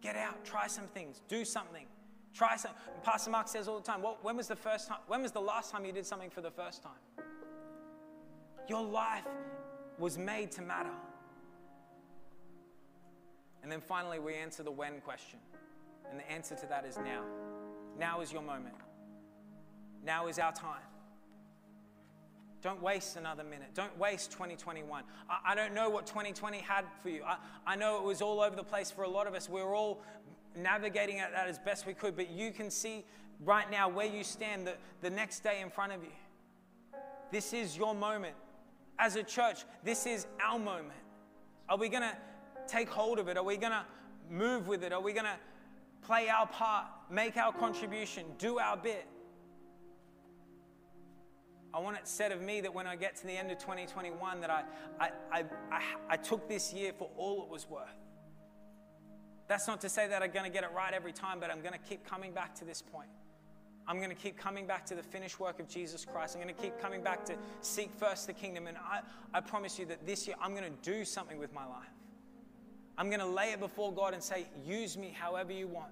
Get 0.02 0.16
out, 0.16 0.46
try 0.46 0.68
some 0.68 0.86
things, 0.88 1.22
do 1.28 1.44
something. 1.44 1.86
Try 2.34 2.56
something. 2.56 2.80
Pastor 3.04 3.32
Mark 3.32 3.48
says 3.48 3.68
all 3.68 3.80
the 3.80 3.84
time, 3.84 4.04
well, 4.04 4.20
when 4.22 4.38
was 4.38 4.48
the 4.48 4.56
first 4.56 4.88
time, 4.88 5.00
when 5.08 5.24
was 5.24 5.32
the 5.32 5.42
last 5.42 5.72
time 5.72 5.86
you 5.86 5.92
did 5.92 6.06
something 6.06 6.30
for 6.30 6.42
the 6.42 6.52
first 6.52 6.84
time? 6.84 7.26
Your 8.70 8.84
life 8.84 9.26
was 9.98 10.18
made 10.18 10.52
to 10.52 10.62
matter. 10.62 10.94
And 13.64 13.72
then 13.72 13.82
finally, 13.82 14.20
we 14.20 14.36
answer 14.36 14.62
the 14.62 14.72
when 14.72 15.02
question. 15.02 15.40
And 16.10 16.20
the 16.20 16.32
answer 16.32 16.56
to 16.56 16.66
that 16.68 16.86
is 16.86 16.98
now. 16.98 17.24
Now 18.00 18.22
is 18.22 18.32
your 18.32 18.42
moment. 18.42 18.76
Now 20.06 20.28
is 20.28 20.40
our 20.40 20.52
time. 20.52 20.82
Don't 22.62 22.82
waste 22.82 23.18
another 23.18 23.44
minute. 23.44 23.70
Don't 23.74 23.98
waste 23.98 24.32
2021. 24.32 25.04
I, 25.30 25.52
I, 25.52 25.56
don't 25.56 25.74
know 25.74 25.90
what 25.90 26.08
2020 26.08 26.58
had 26.60 26.86
for 27.02 27.10
you. 27.10 27.24
I, 27.24 27.38
I 27.66 27.76
know 27.76 27.98
it 27.98 28.04
was 28.04 28.22
all 28.22 28.42
over 28.42 28.56
the 28.56 28.64
place 28.64 28.90
for 28.90 29.04
a 29.04 29.10
lot 29.10 29.28
of 29.28 29.36
us. 29.36 29.48
We 29.48 29.62
were 29.62 29.76
all 29.76 30.02
navigating 30.56 31.20
at 31.20 31.32
that 31.34 31.48
as 31.48 31.60
best 31.60 31.86
we 31.86 31.94
could, 31.94 32.16
but 32.16 32.32
you 32.32 32.52
can 32.52 32.72
see 32.72 33.06
right 33.46 33.70
now 33.70 33.88
where 33.88 34.08
you 34.08 34.24
stand 34.24 34.66
the, 34.66 34.76
the 35.02 35.10
next 35.10 35.44
day 35.44 35.62
in 35.62 35.70
front 35.70 35.94
of 35.94 36.04
you. 36.04 36.10
This 37.32 37.54
is 37.54 37.78
your 37.78 37.94
moment. 37.94 38.36
As 38.98 39.16
a 39.16 39.24
church, 39.24 39.64
this 39.84 40.08
is 40.08 40.26
our 40.44 40.58
moment. 40.58 41.00
Are 41.70 41.78
we 41.78 41.90
going 41.90 42.04
to 42.04 42.18
take 42.68 42.90
hold 42.90 43.20
of 43.20 43.28
it? 43.28 43.38
Are 43.38 43.44
we 43.44 43.58
going 43.58 43.74
to 43.74 43.86
move 44.32 44.68
with 44.68 44.84
it? 44.84 44.92
Are 44.92 45.02
we 45.02 45.14
going 45.14 45.26
to 45.26 45.38
play 46.02 46.30
our 46.30 46.48
part, 46.48 46.86
make 47.10 47.38
our 47.38 47.54
contribution, 47.54 48.26
do 48.38 48.60
our 48.60 48.78
bit? 48.78 49.08
I 51.74 51.80
want 51.80 51.98
it 51.98 52.08
said 52.08 52.32
of 52.32 52.42
me 52.42 52.62
that 52.62 52.74
when 52.74 52.88
I 52.88 52.96
get 52.96 53.16
to 53.18 53.28
the 53.28 53.34
end 53.34 53.52
of 53.52 53.60
2021 53.60 54.42
that 54.42 54.50
I, 54.50 54.64
I, 55.00 55.12
I, 55.32 55.44
I, 55.72 55.82
I 56.10 56.18
took 56.18 56.48
this 56.48 56.74
year 56.74 56.92
for 56.98 57.10
all 57.18 57.44
it 57.44 57.50
was 57.50 57.70
worth. 57.70 57.88
That's 59.48 59.68
not 59.68 59.82
to 59.82 59.90
say 59.90 60.08
that 60.08 60.22
I'm 60.22 60.32
going 60.32 60.46
to 60.46 60.52
get 60.52 60.64
it 60.64 60.72
right 60.76 60.94
every 60.94 61.14
time, 61.14 61.40
but 61.40 61.52
I'm 61.52 61.62
going 61.62 61.74
to 61.74 61.80
keep 61.80 62.06
coming 62.06 62.34
back 62.34 62.56
to 62.56 62.66
this 62.66 62.82
point. 62.82 63.10
I'm 63.88 63.98
going 63.98 64.10
to 64.10 64.16
keep 64.16 64.38
coming 64.38 64.68
back 64.68 64.86
to 64.88 64.96
the 64.96 65.04
finished 65.04 65.40
work 65.40 65.62
of 65.62 65.70
Jesus 65.70 66.04
Christ. 66.04 66.36
I'm 66.36 66.42
going 66.42 66.54
to 66.54 66.62
keep 66.62 66.78
coming 66.82 67.02
back 67.02 67.24
to 67.26 67.36
seek 67.62 67.90
first 67.98 68.28
the 68.28 68.34
kingdom. 68.34 68.68
And 68.68 68.78
I, 68.78 69.00
I 69.34 69.40
promise 69.40 69.80
you 69.80 69.86
that 69.86 70.06
this 70.06 70.28
year 70.28 70.36
I'm 70.42 70.52
going 70.52 70.66
to 70.66 70.92
do 70.92 71.06
something 71.06 71.38
with 71.38 71.54
my 71.54 71.66
life. 71.66 71.88
I'm 72.98 73.10
going 73.10 73.20
to 73.20 73.26
lay 73.26 73.52
it 73.52 73.60
before 73.60 73.94
God 73.94 74.14
and 74.14 74.24
say, 74.24 74.48
use 74.66 74.98
me 74.98 75.16
however 75.18 75.52
you 75.52 75.68
want. 75.68 75.92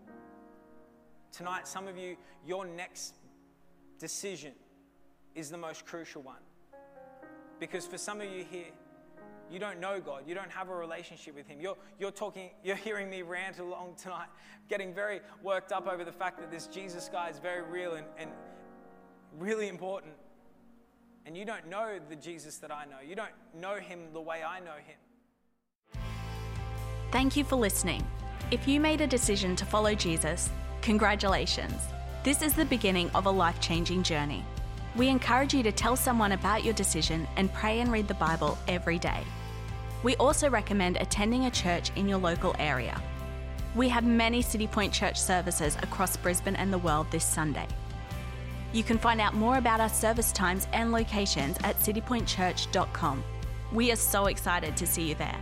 Tonight, 1.31 1.67
some 1.67 1.87
of 1.87 1.97
you, 1.97 2.17
your 2.45 2.65
next 2.65 3.15
decision 3.99 4.53
is 5.35 5.49
the 5.49 5.57
most 5.57 5.85
crucial 5.85 6.21
one. 6.21 6.41
Because 7.59 7.85
for 7.85 7.97
some 7.97 8.21
of 8.21 8.27
you 8.31 8.43
here, 8.49 8.71
you 9.51 9.59
don't 9.59 9.79
know 9.79 9.99
God. 9.99 10.23
You 10.25 10.33
don't 10.33 10.51
have 10.51 10.69
a 10.69 10.75
relationship 10.75 11.35
with 11.35 11.47
Him. 11.47 11.61
You're, 11.61 11.77
you're 11.99 12.11
talking, 12.11 12.49
you're 12.63 12.75
hearing 12.75 13.09
me 13.09 13.21
rant 13.21 13.59
along 13.59 13.95
tonight, 14.01 14.27
getting 14.69 14.93
very 14.93 15.21
worked 15.43 15.71
up 15.71 15.87
over 15.87 16.03
the 16.03 16.11
fact 16.11 16.39
that 16.39 16.49
this 16.49 16.65
Jesus 16.67 17.09
guy 17.11 17.29
is 17.29 17.37
very 17.37 17.61
real 17.61 17.93
and, 17.93 18.07
and 18.17 18.31
really 19.37 19.67
important. 19.67 20.13
And 21.27 21.37
you 21.37 21.45
don't 21.45 21.67
know 21.69 21.99
the 22.09 22.15
Jesus 22.15 22.57
that 22.57 22.71
I 22.71 22.85
know. 22.85 22.97
You 23.07 23.15
don't 23.15 23.31
know 23.53 23.75
Him 23.75 23.99
the 24.13 24.21
way 24.21 24.41
I 24.43 24.59
know 24.59 24.75
Him. 24.85 24.97
Thank 27.15 27.37
you 27.37 27.45
for 27.45 27.55
listening. 27.55 28.05
If 28.51 28.67
you 28.67 28.81
made 28.81 28.99
a 28.99 29.07
decision 29.07 29.55
to 29.55 29.65
follow 29.65 29.95
Jesus, 29.95 30.49
congratulations. 30.81 31.81
This 32.25 32.41
is 32.41 32.53
the 32.53 32.65
beginning 32.65 33.09
of 33.11 33.25
a 33.25 33.31
life 33.31 33.61
changing 33.61 34.03
journey. 34.03 34.43
We 34.97 35.07
encourage 35.07 35.53
you 35.53 35.63
to 35.63 35.71
tell 35.71 35.95
someone 35.95 36.33
about 36.33 36.65
your 36.65 36.73
decision 36.73 37.25
and 37.37 37.53
pray 37.53 37.79
and 37.79 37.89
read 37.89 38.09
the 38.09 38.15
Bible 38.15 38.57
every 38.67 38.99
day. 38.99 39.23
We 40.03 40.17
also 40.17 40.49
recommend 40.49 40.97
attending 40.97 41.45
a 41.45 41.51
church 41.51 41.89
in 41.95 42.09
your 42.09 42.17
local 42.17 42.53
area. 42.59 43.01
We 43.75 43.87
have 43.87 44.03
many 44.03 44.43
Citipointe 44.43 44.91
Church 44.91 45.17
services 45.17 45.77
across 45.83 46.17
Brisbane 46.17 46.57
and 46.57 46.73
the 46.73 46.79
world 46.79 47.07
this 47.11 47.23
Sunday. 47.23 47.67
You 48.73 48.83
can 48.83 48.97
find 48.97 49.21
out 49.21 49.35
more 49.35 49.57
about 49.57 49.79
our 49.79 49.87
service 49.87 50.33
times 50.33 50.67
and 50.73 50.91
locations 50.91 51.57
at 51.63 51.79
citipointechurch.com. 51.79 53.23
We 53.71 53.93
are 53.93 53.95
so 53.95 54.25
excited 54.25 54.75
to 54.75 54.85
see 54.85 55.07
you 55.07 55.15
there. 55.15 55.39